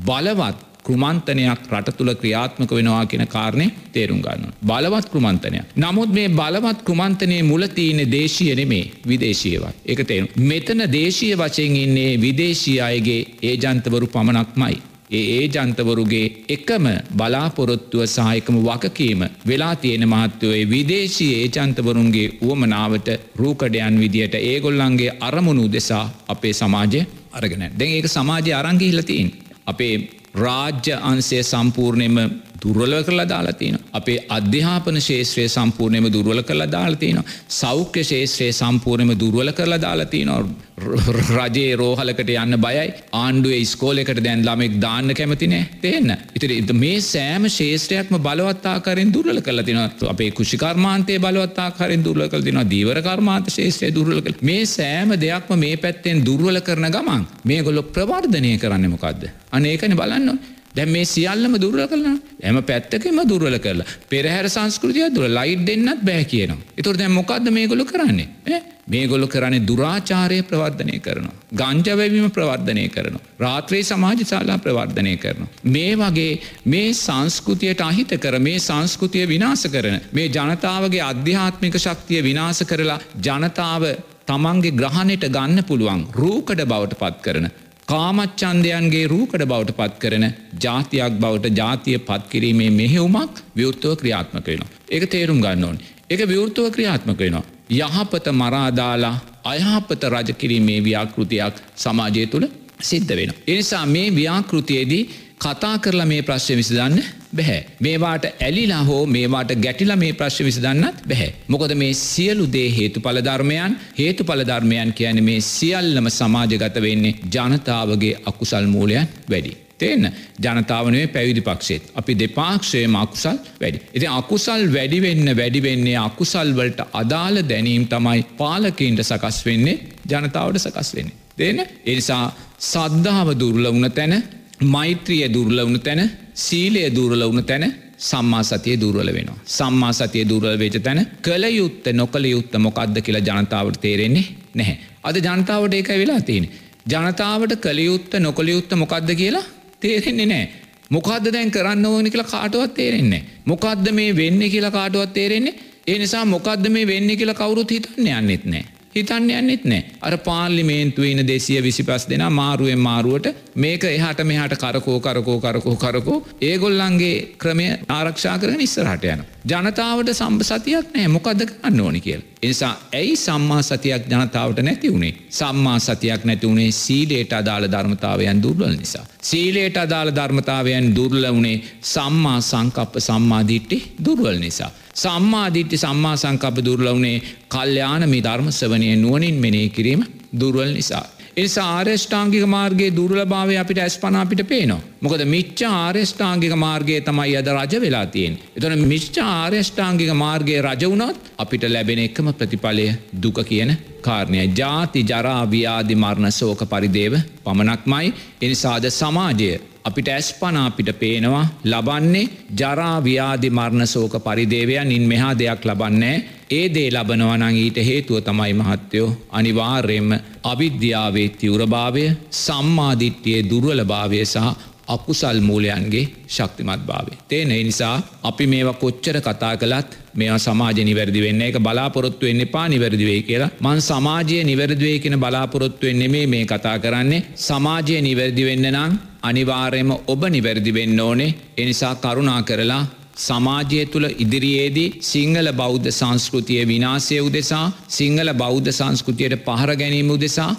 බලවත් 0.05 0.65
කෘමන්තනයක් 0.85 1.69
රට 1.69 1.95
තුළ 1.97 2.11
ක්‍රියාත්මක 2.15 2.71
වෙනවා 2.71 3.05
කියෙන 3.05 3.27
කාරණය 3.27 3.67
තේරුම් 3.93 4.21
ගන්න. 4.21 4.53
බලවත් 4.61 5.09
කෘමන්තනයක්. 5.09 5.75
නමුත් 5.75 6.11
මේ 6.11 6.29
බලවත් 6.31 6.83
කෘමන්තනය 6.83 7.41
මුලතියන 7.43 7.99
දේශය 8.11 8.55
නෙමේ 8.55 8.91
විදේශයවත්. 9.05 9.75
එක 9.85 10.03
තේරු. 10.03 10.27
මෙතන 10.43 10.85
දේශය 10.91 11.33
වචයෙන් 11.35 11.75
ඉන්නේ 11.77 12.17
විදේශී 12.17 12.79
අයගේ 12.81 13.21
ඒජන්තවරු 13.43 14.07
පමණක්මයි. 14.07 14.81
ඒ 15.09 15.21
ඒජන්තවරුගේ 15.35 16.25
එකම 16.49 16.85
බලාපොරොත්තුව 17.11 18.03
සහයකම 18.07 18.57
වකකීම 18.59 19.21
වෙලා 19.47 19.75
තියෙන 19.75 20.05
මහත්තයෝේ 20.07 20.69
විදේශී 20.69 21.31
ඒජන්තවරුන්ගේ 21.37 22.27
උවමනාවට 22.41 23.09
රූකඩයන් 23.35 23.99
විදියට 23.99 24.35
ඒගොල්ලන්ගේ 24.41 25.15
අරමුණු 25.19 25.65
දෙසා 25.67 26.05
අපේ 26.27 26.53
සමාජය 26.53 27.01
අරගෙන. 27.31 27.63
දැන් 27.71 27.91
ඒක 27.91 28.07
සමාජය 28.07 28.53
අරංගිහිලතින් 28.53 29.33
අපේ 29.65 29.95
රාජ්‍ය 30.35 30.93
අන්සය 31.03 31.43
සම්පූර්ණයම 31.43 32.17
දුර්වල 32.63 32.95
කරලා 33.03 33.27
දාලාතින. 33.27 33.77
අපේ 33.93 34.17
අධ්‍යාපන 34.29 35.01
ශේත්‍රය 35.01 35.47
සම්පූර්ණයම 35.49 36.07
දුර්වල 36.13 36.41
කරලා 36.43 36.71
දාලාතින. 36.71 37.19
සෞඛ්‍ය 37.59 38.03
ශේත්‍රයේ 38.03 38.51
සම්පූර්ණයම 38.53 39.13
දුර්වල 39.19 39.51
කරලා 39.51 39.81
දාලාතින 39.81 40.31
රජයේ 40.79 41.75
රෝහලකට 41.75 42.29
යන්න 42.33 42.57
බයයි 42.65 42.83
ආණ්ඩුවේ 43.13 43.63
ස්කෝලෙකට 43.65 44.21
දැන් 44.23 44.43
ළමෙක් 44.45 44.75
දාන්න 44.81 45.13
කැමතිනෑ 45.13 45.65
තියන්න. 45.81 46.13
ඉතිරි 46.35 46.59
මේ 46.73 46.99
සෑම 47.03 47.47
ශේෂත්‍රයක්ම 47.49 48.19
බලවත්තාකාරෙන් 48.19 49.13
දුර්ල 49.13 49.41
කල 49.41 49.63
තින 49.63 49.81
අපේ 50.09 50.29
කුෂිකර්මාන්තය 50.31 51.19
බලවත්තාකාරෙන් 51.19 52.05
දුර්ල 52.05 52.27
කල 52.29 52.45
තින 52.47 52.61
දීවර 52.73 53.01
කර්මාන්ත 53.01 53.49
ශේෂත්‍රය 53.49 53.91
දුර්ල 53.95 54.21
කළ 54.21 54.39
මේ 54.41 54.65
සෑම 54.67 55.15
දෙයක්ම 55.25 55.59
මේ 55.65 55.75
පැත්තෙන් 55.77 56.23
දුර්වල 56.25 56.61
කරන 56.61 56.91
ගමන් 56.91 57.27
මේ 57.43 57.63
ගොල්ලො 57.63 57.83
ප්‍රවර්ධනය 57.89 58.55
කරන්නමොකක්ද. 58.57 59.27
අනඒකන 59.51 59.99
බලන්න. 59.99 60.39
දැන් 60.75 60.89
මේ 60.89 61.05
සියල්ලම 61.05 61.55
දුර්ල 61.57 61.81
කරලා 61.85 62.15
හැම 62.43 62.59
පැත්තකම 62.63 63.21
දුර්වල 63.25 63.57
කරලා 63.59 63.87
පෙරහැර 64.09 64.49
සංස්කෘතිය 64.49 65.07
දුර 65.11 65.29
ලයිට් 65.29 65.63
දෙන්නත් 65.65 66.03
බෑ 66.03 66.25
කියනවා. 66.25 66.59
ඒතකොට 66.71 66.99
දැන් 66.99 67.11
මොකද්ද 67.11 67.49
මේගොල්ලෝ 67.51 67.87
කරන්නේ? 67.87 68.27
ඈ 68.47 68.61
මේගොල්ලෝ 68.87 69.27
කරන්නේ 69.27 69.61
දුරාචාරය 69.61 70.39
ප්‍රවර්ධනය 70.43 70.99
කරනවා. 70.99 71.35
ගංජා 71.53 71.97
වැවීම 71.97 72.29
ප්‍රවර්ධනය 72.31 72.85
කරනවා. 72.89 73.23
රාත්‍රී 73.39 73.83
සමාජ 73.83 74.21
ශාලා 74.25 74.59
ප්‍රවර්ධනය 74.59 75.15
කරනවා. 75.17 75.49
මේ 75.67 75.95
වගේ 75.95 76.33
මේ 76.65 76.93
සංස්කෘතියට 76.95 77.81
අහිත 77.81 78.13
කර 78.17 78.39
මේ 78.39 78.59
සංස්කෘතිය 78.59 79.25
විනාශ 79.27 79.67
කරන 79.69 79.97
මේ 80.11 80.29
ජනතාවගේ 80.29 81.03
අධ්‍යාත්මික 81.03 81.75
ශක්තිය 81.79 82.21
විනාශ 82.23 82.63
කරලා 82.65 82.99
ජනතාව 83.21 83.85
තමන්ගේ 84.27 84.71
ග්‍රහණයට 84.73 85.25
ගන්න 85.29 85.63
පුළුවන් 85.63 86.01
රූකඩ 86.15 86.61
බවට 86.63 86.99
පත් 86.99 87.25
කරන 87.25 87.47
කාමච්චන්දයන්ගේ 87.89 89.05
රූකඩ 89.07 89.43
බවට 89.51 89.73
පත් 89.77 89.95
කරන 90.01 90.25
ජාතියක් 90.63 91.13
බවට 91.21 91.57
ජාතිය 91.57 91.97
පත්කිරීමේ 91.99 92.69
මෙහෙවුමක් 92.71 93.39
විවෘත්තව 93.55 93.95
ක්‍රියාත්මක 94.01 94.47
වෙනවා. 94.47 94.69
එක 94.89 95.03
තේරුම් 95.09 95.39
ගන්න 95.41 95.63
ඕන්. 95.63 95.79
එක 96.09 96.21
විවෘත්තව 96.31 96.67
ක්‍රියාත්මක 96.75 97.19
වෙනවා. 97.19 97.43
යහපත 97.79 98.27
මරාදාලා 98.33 99.15
අයහපත 99.45 100.03
රජකිරීමේ 100.15 100.79
ව්‍යාකෘතියක් 100.83 101.55
සමාජය 101.75 102.27
තුළ 102.27 102.45
සිද්ධ 102.81 103.15
වෙන. 103.15 103.33
එනිසා 103.47 103.85
මේ 103.85 104.07
ව්‍යාකෘතියේදී 104.11 105.03
කතා 105.39 105.77
කරලා 105.79 106.05
මේ 106.05 106.21
ප්‍රශ්්‍ය 106.21 106.55
විසදන්න 106.55 106.95
බැහැ. 107.31 107.61
මේවාට 107.79 108.25
ඇලිලා 108.25 108.83
හෝ 108.83 109.05
මේවාට 109.07 109.51
ගැටිල 109.57 109.95
මේ 109.95 110.13
ප්‍රශ්්‍ය 110.13 110.43
විසදන්නත් 110.43 111.07
බැහැ. 111.07 111.31
මොකද 111.47 111.73
මේ 111.75 111.93
සියලු 111.95 112.45
දේ 112.53 112.67
හේතු 112.77 112.99
පලධර්මයන් 112.99 113.77
හේතු 113.97 114.23
පලධර්මයන් 114.23 114.93
කියන 114.93 115.23
මේ 115.23 115.39
සියල්ලම 115.43 116.09
සමාජගත 116.09 116.81
වෙන්නේ 116.81 117.15
ජනතාවගේ 117.27 118.13
අකුසල් 118.25 118.67
මූලයන් 118.67 119.07
වැඩි. 119.29 119.53
තියන්න 119.77 120.09
ජනතාවනේ 120.39 121.05
පැවිදි 121.07 121.41
පක්ෂේත් 121.41 121.91
අපි 121.95 122.17
දෙපාක්ෂයම 122.19 122.95
අකුසල් 122.95 123.37
වැඩි. 123.61 123.81
ඉති 123.93 124.07
අකුසල් 124.09 124.65
වැඩිවෙන්න 124.73 125.35
වැඩිවෙන්නේ 125.37 125.97
අකුසල්වලට 125.99 126.81
අදාළ 126.93 127.43
දැනීම් 127.49 127.87
තමයි 127.87 128.25
පාලකීන්ට 128.37 129.03
සකස් 129.03 129.39
වෙන්නේ 129.45 129.79
ජනතාවට 130.05 130.59
සකස් 130.59 130.91
වෙන්නේ. 130.95 131.15
දෙන්න 131.37 131.63
එනිසා 131.85 132.25
සද්ධාව 132.61 133.33
දුර්ල 133.39 133.65
වුණ 133.67 133.91
තැන 133.91 134.17
මෛත්‍රිය 134.61 135.27
දුර්ල 135.29 135.57
වුණු 135.57 135.79
තැන 135.79 136.01
සීලය 136.35 136.83
දුර්ල 136.89 137.21
වුණු 137.21 137.41
තැන 137.41 137.73
සම්මා 137.99 138.43
සතිය 138.43 138.77
දුර්වල 138.77 139.13
වෙනවා. 139.13 139.37
සම්මා 139.45 139.91
සතිය 139.93 140.25
දුර්වල 140.25 140.57
වෙච 140.57 140.83
තැන 140.83 141.07
කළ 141.21 141.45
යුත්ත 141.51 141.85
නොකළ 141.93 142.25
යුත්ත 142.25 142.53
මොකක්ද 142.57 143.01
කියලා 143.01 143.21
ජනතාවට 143.21 143.81
තේරෙන්නේ 143.81 144.25
නැහැ. 144.55 144.77
අද 145.03 145.15
ජනතාවට 145.17 145.73
ඒක 145.73 145.89
වෙලා 145.95 146.21
තියෙන. 146.21 146.49
ජනතාවට 146.85 147.55
කළයුත්ත 147.57 148.13
නොකළයුත්ත 148.19 148.71
මොකක්ද 148.73 149.15
කියලා 149.15 149.43
තේරෙන්නේ 149.79 150.25
නෑ. 150.25 150.49
මොකක්ද 150.89 151.31
දැන් 151.33 151.51
කරන්න 151.51 151.85
ඕනි 151.85 152.11
කියලා 152.11 152.27
කාටුවත් 152.27 152.73
තේරෙන්නේ. 152.73 153.23
මොකක්ද 153.45 153.91
මේ 153.91 154.15
වෙන්න 154.15 154.39
කියලා 154.49 154.71
කාටුවත් 154.71 155.13
තේරෙන්නේ 155.13 155.55
ඒ 155.87 155.97
නිසා 155.97 156.25
මොකක්ද 156.25 156.69
මේ 156.69 156.87
වෙන්න 156.87 157.17
කියලා 157.17 157.35
කවුරුත් 157.35 157.71
හිතන්න 157.71 158.07
යන්නෙත් 158.09 158.45
නෑ. 158.45 158.65
හිතන්න 158.95 159.29
යන්නෙත් 159.31 159.65
නෑ 159.65 159.81
අර 160.01 160.15
පාර්ලිමේන්තුවන 160.19 161.21
දෙසිය 161.27 161.59
විසි 161.61 161.83
පස් 161.83 162.07
දෙෙන 162.09 162.23
මාරුවෙන් 162.33 162.81
මාරුවට 162.81 163.27
මේක 163.55 163.83
එහට 163.85 164.23
මෙහට 164.25 164.55
කරකෝ 164.57 164.97
කරකෝ 164.99 165.37
කරකෝ 165.39 165.75
කරකෝ 165.77 166.17
ඒගොල්ලන්ගේ 166.41 167.13
ක්‍රමය 167.37 167.67
ආරක්ෂා 167.89 168.37
කරන 168.37 168.61
ඉස්සරහට 168.61 169.05
යන. 169.05 169.21
ජනතාවට 169.49 170.09
සම්බ 170.13 170.41
සතියක් 170.43 170.89
නෑ 170.93 171.07
මොකද 171.07 171.41
ගන්න 171.41 171.79
ඕනි 171.81 172.01
කියල්. 172.01 172.21
එනිසා 172.41 172.73
ඇයි 172.93 173.15
සම්මා 173.17 173.61
සතියක් 173.61 174.03
ජනතාවට 174.11 174.59
නැති 174.61 174.91
වුණේ 174.93 175.13
සම්මා 175.29 175.77
සතියක් 175.79 176.25
නැති 176.25 176.47
වුණේ 176.47 176.71
සීලේට 176.73 177.33
අදාළ 177.33 177.65
ධර්මතාවයන් 177.67 178.43
දුර්වල 178.43 178.75
නිසා. 178.75 179.05
සීලේට 179.21 179.77
අදාළ 179.77 180.11
ධර්මතාවයන් 180.15 180.95
දුර්ල 180.95 181.25
වුණේ 181.27 181.57
සම්මා 181.93 182.39
සංකප්ප 182.41 182.99
සම්මාධිට්ටි 182.99 183.77
දුර්වල් 184.05 184.39
නිසා. 184.39 184.71
සම්මාධිට්ටි 184.95 185.77
සම්මා 185.77 186.15
සංකප 186.17 186.65
දුර්ලවුනේ 186.65 187.21
කල්්‍යයාන 187.49 188.09
මේ 188.09 188.23
ධර්මස්වනය 188.23 188.95
නුවනින් 188.95 189.35
මෙනේ 189.35 189.69
කිරීම 189.69 190.03
දුර්වල් 190.39 190.73
නිසා. 190.73 191.05
එනිසා 191.37 191.67
ආර්යෂ්ඨාංගික 191.75 192.45
මාර්ගයේ 192.47 192.95
දුර්ලභාවය 192.95 193.57
අපිට 193.57 193.79
ඇස්පන 193.79 194.15
අපිට 194.15 194.43
පේනවා. 194.47 194.81
මොකද 195.01 195.23
මිච්ච 195.25 195.61
ආර්යෂ්ඨාංගික 195.69 196.55
මාර්ගය 196.55 197.01
තමයි 197.01 197.37
අද 197.37 197.51
රජ 197.55 197.81
වෙලා 197.81 198.05
තියෙන්. 198.07 198.39
එතන 198.57 198.87
මිච්ච 198.87 199.19
ආර්යෂ්ඨාංගික 199.25 200.11
මාර්ගයේ 200.15 200.61
රජවුණොත් 200.61 201.31
අපිට 201.37 201.69
ලැබෙන 201.69 201.99
එකම 201.99 202.33
ප්‍රතිඵලය 202.33 202.87
දුක 203.21 203.39
කියන 203.43 203.77
කාරණය. 203.99 204.47
ජාති 204.53 205.03
ජරාව්‍යාදි 205.03 205.95
මරණ 205.95 206.31
සෝක 206.31 206.61
පරිදේව 206.65 207.13
පමණක්මයි. 207.43 208.13
එනිසාද 208.41 208.85
සමාජය 208.91 209.51
අපිට 209.83 210.09
ඇස්පන 210.09 210.57
අපිට 210.57 210.89
පේනවා 210.95 211.45
ලබන්නේ 211.65 212.29
ජරාව්‍යාදි 212.59 213.49
මරණ 213.51 213.87
සෝක 213.87 214.13
පරිදේවයන්. 214.19 214.91
ඉන් 214.91 215.03
මෙහා 215.03 215.33
දෙයක් 215.35 215.65
ලබන්නේ 215.65 216.17
ඒ 216.49 216.65
දේ 216.69 216.89
ලබනවනං 216.89 217.55
ඊට 217.55 217.77
හේතුව 217.79 218.21
තමයි 218.21 218.53
මහත්තයෝ 218.55 219.09
අනිවාර්යෙන්ම 219.31 220.11
අවිද්‍යාවේ 220.43 221.29
තිවරභාවය 221.31 222.05
සම්මාධිට්්‍යයේ 222.37 223.47
දුර්වලභාවය 223.49 224.25
සහ 224.25 224.47
අකුසල් 224.89 225.39
මූලයන්ගේ 225.41 226.05
ශක්තිමත් 226.27 226.83
භාවේ. 226.85 227.17
තේන 227.27 227.49
නිසා 227.49 227.95
අපි 228.23 228.45
මේවා 228.47 228.73
කොච්චර 228.75 229.17
කතා 229.19 229.53
කළත් 229.57 229.89
මේ 230.15 230.37
සමාජ 230.39 230.77
නිවැරදි 230.81 231.21
වෙන්න 231.21 231.41
එක 231.41 231.57
බලාපොරොත්තු 231.59 232.25
වෙන්න 232.25 232.43
පා 232.47 232.67
නිවැරදිවේ 232.67 233.21
කියලා. 233.21 233.51
මන් 233.61 233.81
සමාජය 233.81 234.43
නිවැරදිවේ 234.43 234.99
කියෙන 234.99 235.19
බලාපොරොත්තු 235.19 235.85
වෙන්නේ 235.85 236.07
මේ 236.07 236.27
මේ 236.27 236.45
කතා 236.45 236.77
කරන්නේ. 236.79 237.25
සමාජය 237.37 238.01
නිවැරදි 238.01 238.45
වෙන්න 238.45 238.69
නම් 238.71 238.93
අනිවාර්යම 239.23 239.91
ඔබ 240.07 240.21
නිවැරදි 240.27 240.73
වෙන්න 240.73 240.99
ඕනේ. 240.99 241.35
එනිසා 241.57 241.95
කරුණා 241.97 242.41
කරලා 242.43 242.83
සමාජය 243.17 243.85
තුළ 243.85 244.07
ඉදිරියේදී 244.17 244.93
සිංහල 245.03 245.47
බෞද්ධ 245.53 245.89
සංස්කෘතිය 245.91 246.61
විනාසය 246.65 247.17
උදෙසා 247.19 247.65
සිංහල 247.89 248.29
බෞද්ධ 248.33 248.69
සංස්කෘතියට 248.71 249.35
පහර 249.45 249.71
ගැනීම 249.75 250.09
උදෙසා 250.09 250.51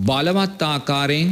බලවත් 0.00 0.62
ආකාරයෙන් 0.64 1.28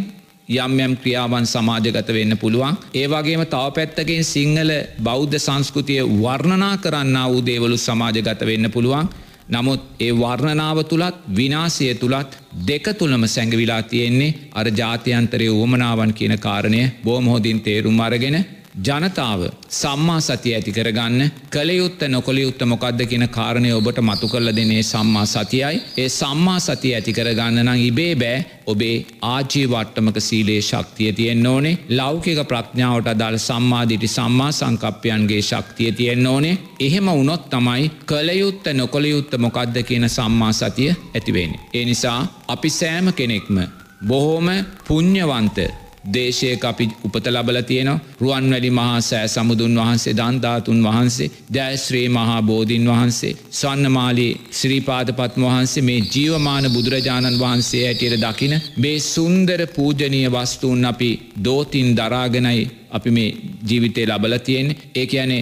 යම් 0.46 0.72
යම් 0.78 0.94
ක්‍රියාවන් 0.96 1.46
සමාජගත 1.46 2.08
වෙන්න 2.08 2.36
පුළුවන්. 2.36 2.76
ඒ 2.94 3.06
වගේම 3.06 3.42
තව 3.46 3.70
පැත්තකින් 3.70 4.24
සිංහල 4.24 4.70
බෞද්ධ 5.02 5.36
සංස්කෘතිය 5.38 6.02
වර්ණනා 6.22 6.76
කරන්න 6.76 7.16
වූ 7.24 7.40
දේවලු 7.42 7.76
සමාජගත 7.78 8.40
වෙන්න 8.42 8.70
පුළුවන්. 8.70 9.08
නමුත් 9.46 9.80
ඒ 10.00 10.12
වර්ණනාව 10.12 10.78
තුළත් 10.84 11.16
විනාසය 11.30 11.94
තුළත් 11.94 12.36
දෙක 12.66 12.86
තුළම 12.98 13.24
සැඟවිලා 13.26 13.82
තියෙන්නේ 13.84 14.34
අර 14.52 14.66
ජාතියන්තරය 14.70 15.48
ඕමනාවන් 15.50 16.12
කියන 16.12 16.36
කාරණය 16.38 16.82
බෝමහෝදින් 17.04 17.60
තේරුම් 17.60 18.00
අරගෙන 18.00 18.36
ජනතාව 18.74 19.42
සම්මා 19.70 20.20
සතිය 20.20 20.54
ඇති 20.54 20.72
කරගන්න 20.72 21.30
කළයුත්ත 21.48 22.00
නොකොළයුත්ත 22.08 22.62
මොකක්ද 22.64 23.04
කියන 23.06 23.28
කාරණය 23.28 23.70
ඔබට 23.72 24.00
මතු 24.00 24.28
කරල 24.28 24.50
දෙනේ 24.50 24.82
සම්මා 24.82 25.26
සතියයි. 25.26 25.82
ඒ 25.96 26.08
සම්මා 26.10 26.58
සතිය 26.60 26.94
ඇති 26.94 27.12
කරගන්න 27.12 27.60
නම් 27.62 27.78
ඉබේ 27.80 28.16
බෑ. 28.16 28.44
ඔබේ 28.66 28.96
ආජීවට්ටමක 29.22 30.18
සීලේ 30.20 30.60
ශක්තිය 30.60 31.12
තියෙන් 31.12 31.46
ඕනේ. 31.46 31.78
ලෞකික 31.90 32.40
ප්‍රඥාවට 32.44 33.08
අදාළ 33.08 33.38
සම්මාධිටි 33.38 34.08
සම්මා 34.08 34.50
සංකප්පයන්ගේ 34.52 35.42
ශක්තිය 35.42 35.92
තියෙන් 35.92 36.26
ඕනේ. 36.26 36.58
එහෙම 36.80 37.08
උනොත් 37.10 37.48
තමයි 37.50 37.90
කළයුත්ත 38.06 38.66
නොකොළයුත්ත 38.74 39.38
මොකක්ද 39.38 39.82
කියන 39.82 40.08
සම්මා 40.08 40.52
සතිය 40.54 40.90
ඇතිවෙන්නේ. 40.90 41.60
ඒ 41.74 41.84
නිසා 41.84 42.20
අපි 42.48 42.70
සෑම 42.70 43.12
කෙනෙක්ම 43.12 43.62
බොහෝම 44.02 44.48
පුං්ඥවන්ත 44.88 45.58
දේශයක 46.06 46.64
අපි 46.64 46.86
උපත 47.04 47.26
ලබල 47.28 47.58
තියෙන 47.62 47.90
රුවන් 48.20 48.46
වැඩි 48.50 48.70
මහා 48.72 49.00
සෑ 49.00 49.28
සමුදුන් 49.28 49.74
වහන්සේ 49.76 50.14
දන්ධාතුන් 50.14 50.80
වහන්සේ 50.82 51.30
දැශ්‍රී 51.54 52.08
මහා 52.10 52.40
බෝධීන් 52.42 52.86
වහන්සේ 52.86 53.32
ස්වන්නමාලී 53.52 54.32
ශ්‍රීපාදපත්ම 54.52 55.42
වහන්සේ 55.44 55.82
මේ 55.82 56.06
ජීවමාන 56.08 56.70
බුදුරජාණන් 56.70 57.40
වහන්සේ 57.40 57.82
ඇටියට 57.84 58.20
දකින 58.20 58.54
මේ 58.78 58.96
සුන්දර 59.06 59.66
පූජනීය 59.68 60.28
වස්තුූන් 60.30 60.84
අපි 60.84 61.10
දෝතින් 61.44 61.90
දරාගෙනයි 61.96 62.64
අපි 62.94 63.10
මේ 63.10 63.36
ජීවිතය 63.68 64.06
ලබල 64.06 64.34
තියෙන 64.38 64.68
ඒ 64.94 65.06
ඇනේ 65.14 65.40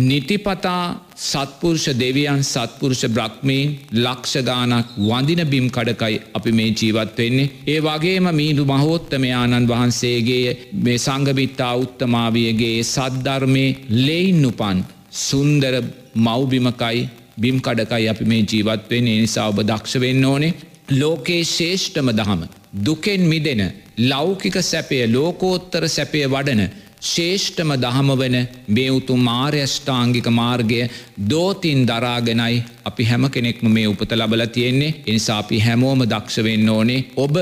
නිතිපතා 0.00 0.82
සත්පුරුෂ 1.20 1.86
දෙවියන් 1.94 2.42
සත්පුරුෂ 2.44 3.02
බ්‍රක්්මීන් 3.08 3.72
ලක්ෂගානක් 3.96 4.92
වඳින 5.00 5.42
බිම් 5.46 5.66
කඩකයි 5.68 6.20
අපි 6.34 6.52
මේ 6.52 6.70
ජීවත් 6.72 7.18
වෙන්නේ. 7.18 7.50
ඒ 7.66 7.80
වගේම 7.80 8.26
මීදු 8.32 8.64
මහෝත්තමයාණන් 8.64 9.68
වහන්සේගේ 9.68 10.56
මේ 10.80 10.98
සංගභිත්තා 10.98 11.74
උත්තමාවියගේ 11.76 12.76
සද්ධර්මය 12.84 13.66
ලෙයින් 13.98 14.46
උපන් 14.46 14.84
සුන්දර 15.20 15.74
මව්බිමකයි 16.16 17.08
බිම් 17.36 17.56
කඩකයි 17.60 18.08
අපි 18.08 18.24
මේ 18.24 18.42
ජීවත් 18.44 18.90
වෙන 18.90 19.04
නිසා 19.04 19.48
ඔබ 19.48 19.58
දක්ෂ 19.62 20.00
වෙන්න 20.00 20.24
ඕනේ. 20.24 20.54
ලෝකයේ 20.92 21.44
ශේෂ්ඨම 21.46 22.08
දහම 22.12 22.42
දුකෙන් 22.78 23.22
මිදෙන 23.22 23.62
ලෞකික 24.00 24.56
සැපය 24.62 24.98
ලෝකෝත්තර 25.08 25.84
සැපය 25.88 26.24
වඩන 26.26 26.62
ශේෂ්ඨම 27.02 27.70
දහම 27.76 28.10
වන 28.12 28.36
මේ 28.68 28.90
උතුම් 28.90 29.20
මාර්යෂ්ඨාංගික 29.24 30.28
මාර්ගය 30.32 30.80
දෝතින් 31.26 31.80
දරාගෙනයි 31.84 32.62
අපි 32.84 33.04
හැම 33.04 33.24
කෙනෙක්ම 33.28 33.66
මේ 33.70 33.86
උපත 33.86 34.12
ලබල 34.12 34.44
තියෙන්නේ 34.48 34.94
එනිසා 35.06 35.38
අපි 35.38 35.58
හැමෝම 35.58 36.04
දක්ෂවෙන්න 36.06 36.68
ඕනේ 36.68 37.00
ඔබ 37.16 37.36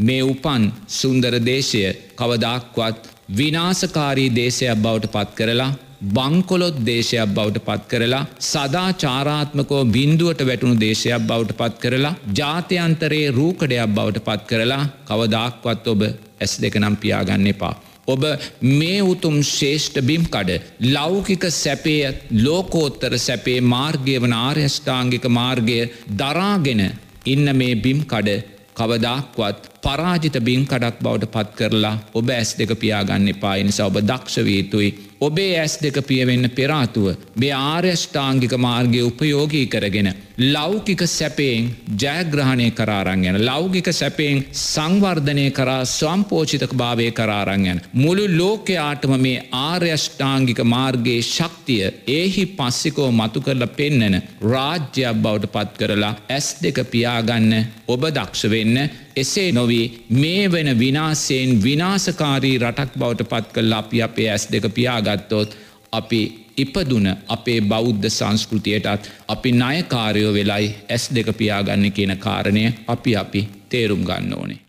මේ 0.00 0.22
උපන් 0.24 0.64
සුන්දර 0.90 1.34
දේශය 1.42 1.84
කවදක්වත් 2.14 3.08
විනාසකාරී 3.32 4.30
දේශයක් 4.32 4.82
බවට 4.82 5.12
පත් 5.12 5.30
කරලා 5.36 5.70
බංකොලොත් 6.10 6.82
දේශයක් 6.82 7.30
බවට 7.30 7.64
පත් 7.64 7.88
කරලා 7.90 8.24
සදා 8.42 8.90
චාරාත්මකෝ 8.98 9.82
බින්දුවට 9.90 10.44
වැටුණු 10.44 10.76
දේශයක් 10.80 11.22
බවට 11.22 11.58
පත් 11.60 11.74
කරලා 11.78 12.14
ජාත්‍යන්තරයේ 12.34 13.32
රූකඩයක් 13.32 13.96
බවට 13.96 14.26
පත් 14.26 14.42
කරලා 14.46 14.84
කවදක්වත් 15.06 15.84
ඔබ 15.88 16.06
ඇස් 16.06 16.60
දෙක 16.60 16.76
නම් 16.76 16.96
පියාගන්න 16.98 17.46
එපා. 17.48 17.74
ඔබ 18.06 18.24
මේ 18.72 19.00
උතුම් 19.04 19.36
ශේෂ්ඨ 19.48 20.00
බිම්කඩ 20.02 20.50
ලෞකික 20.88 21.44
සැපය 21.52 21.96
ලෝකෝත්තර 22.38 23.14
සැපේ 23.18 23.60
මාර්ගය 23.66 24.16
වන 24.18 24.34
ආර්යෂ්ඨාංගික 24.38 25.28
මාර්ගය 25.32 25.78
දරාගෙන 26.14 26.82
ඉන්න 27.26 27.46
මේ 27.56 27.80
බිම්කඩ 27.84 28.30
කවදක්වත් 28.76 29.73
පරාජිත 29.84 30.38
බින්කඩක් 30.40 31.00
බවට 31.00 31.30
පත් 31.30 31.56
කරලා 31.58 31.96
ඔබ 32.14 32.28
ඇස් 32.30 32.54
දෙක 32.58 32.72
පියාගන්න 32.76 33.28
එපා. 33.28 33.56
නිසා 33.64 33.86
ඔබ 33.86 33.98
දක්ෂවීතුයි 34.02 34.90
ඔබේ 35.20 35.58
ඇස් 35.58 35.74
දෙක 35.78 35.98
පියවෙන්න 36.02 36.48
පෙරාතුව 36.50 37.06
මේ 37.36 37.52
ආර්යෂ්ඨාංගික 37.54 38.54
මාර්ගය 38.58 39.00
උපයෝගී 39.02 39.66
කරගෙන 39.66 40.08
ලෞකික 40.46 41.02
සැපයෙන් 41.08 41.68
ජයග්‍රහණය 41.96 42.66
කරාරංයන 42.70 43.38
ලෞකික 43.40 43.88
සැපයෙන් 43.92 44.42
සංවර්ධනය 44.62 45.46
කරා 45.50 45.84
ස්වම්පෝචිතක 45.86 46.74
භාවය 46.74 47.08
කරාරංයන් 47.12 47.82
මුළු 47.94 48.26
ලෝකයාටම 48.32 49.14
මේ 49.18 49.44
ආර්යෂ්ඨාංගික 49.60 50.60
මාර්ගයේ 50.66 51.22
ශක්තිය 51.24 51.84
ඒහි 52.10 52.44
පස්සිකෝ 52.52 53.10
මතු 53.12 53.40
කරලා 53.40 53.72
පෙන්නන 53.72 54.20
රාජ්‍යයක් 54.44 55.22
බවට 55.22 55.52
පත් 55.54 55.80
කරලා 55.80 56.14
ඇස් 56.28 56.50
දෙක 56.62 56.84
පියාගන්න 56.90 57.52
ඔබ 57.88 58.02
දක්ෂ 58.10 58.50
වෙන්න 58.50 58.78
එසේ 59.16 59.52
නොවී 59.52 60.06
මේ 60.12 60.50
වෙන 60.52 60.78
විනාසයෙන් 60.78 61.62
විනාසකාරී 61.62 62.58
රටක් 62.58 62.98
බවට 62.98 63.28
පත් 63.28 63.52
කල් 63.52 63.72
අපි 63.72 64.02
අපේ 64.02 64.30
ඇස් 64.30 64.48
දෙක 64.52 64.66
පියාගත්තොත් 64.74 65.56
අපි 65.92 66.20
ඉපදුන 66.56 67.06
අපේ 67.28 67.60
බෞද්ධ 67.62 68.08
සංස්කෘතියටත් 68.08 69.10
අපි 69.28 69.52
නයකාරයෝ 69.54 70.32
වෙලයි 70.32 70.74
ඇස් 70.88 71.08
දෙක 71.14 71.32
පියාගන්න 71.36 71.92
කියන 71.92 72.16
කාරණය 72.18 72.64
අපි 72.86 73.16
අපි 73.16 73.48
තේරුම් 73.68 74.04
ගන්න 74.04 74.34
ඕනේ. 74.34 74.63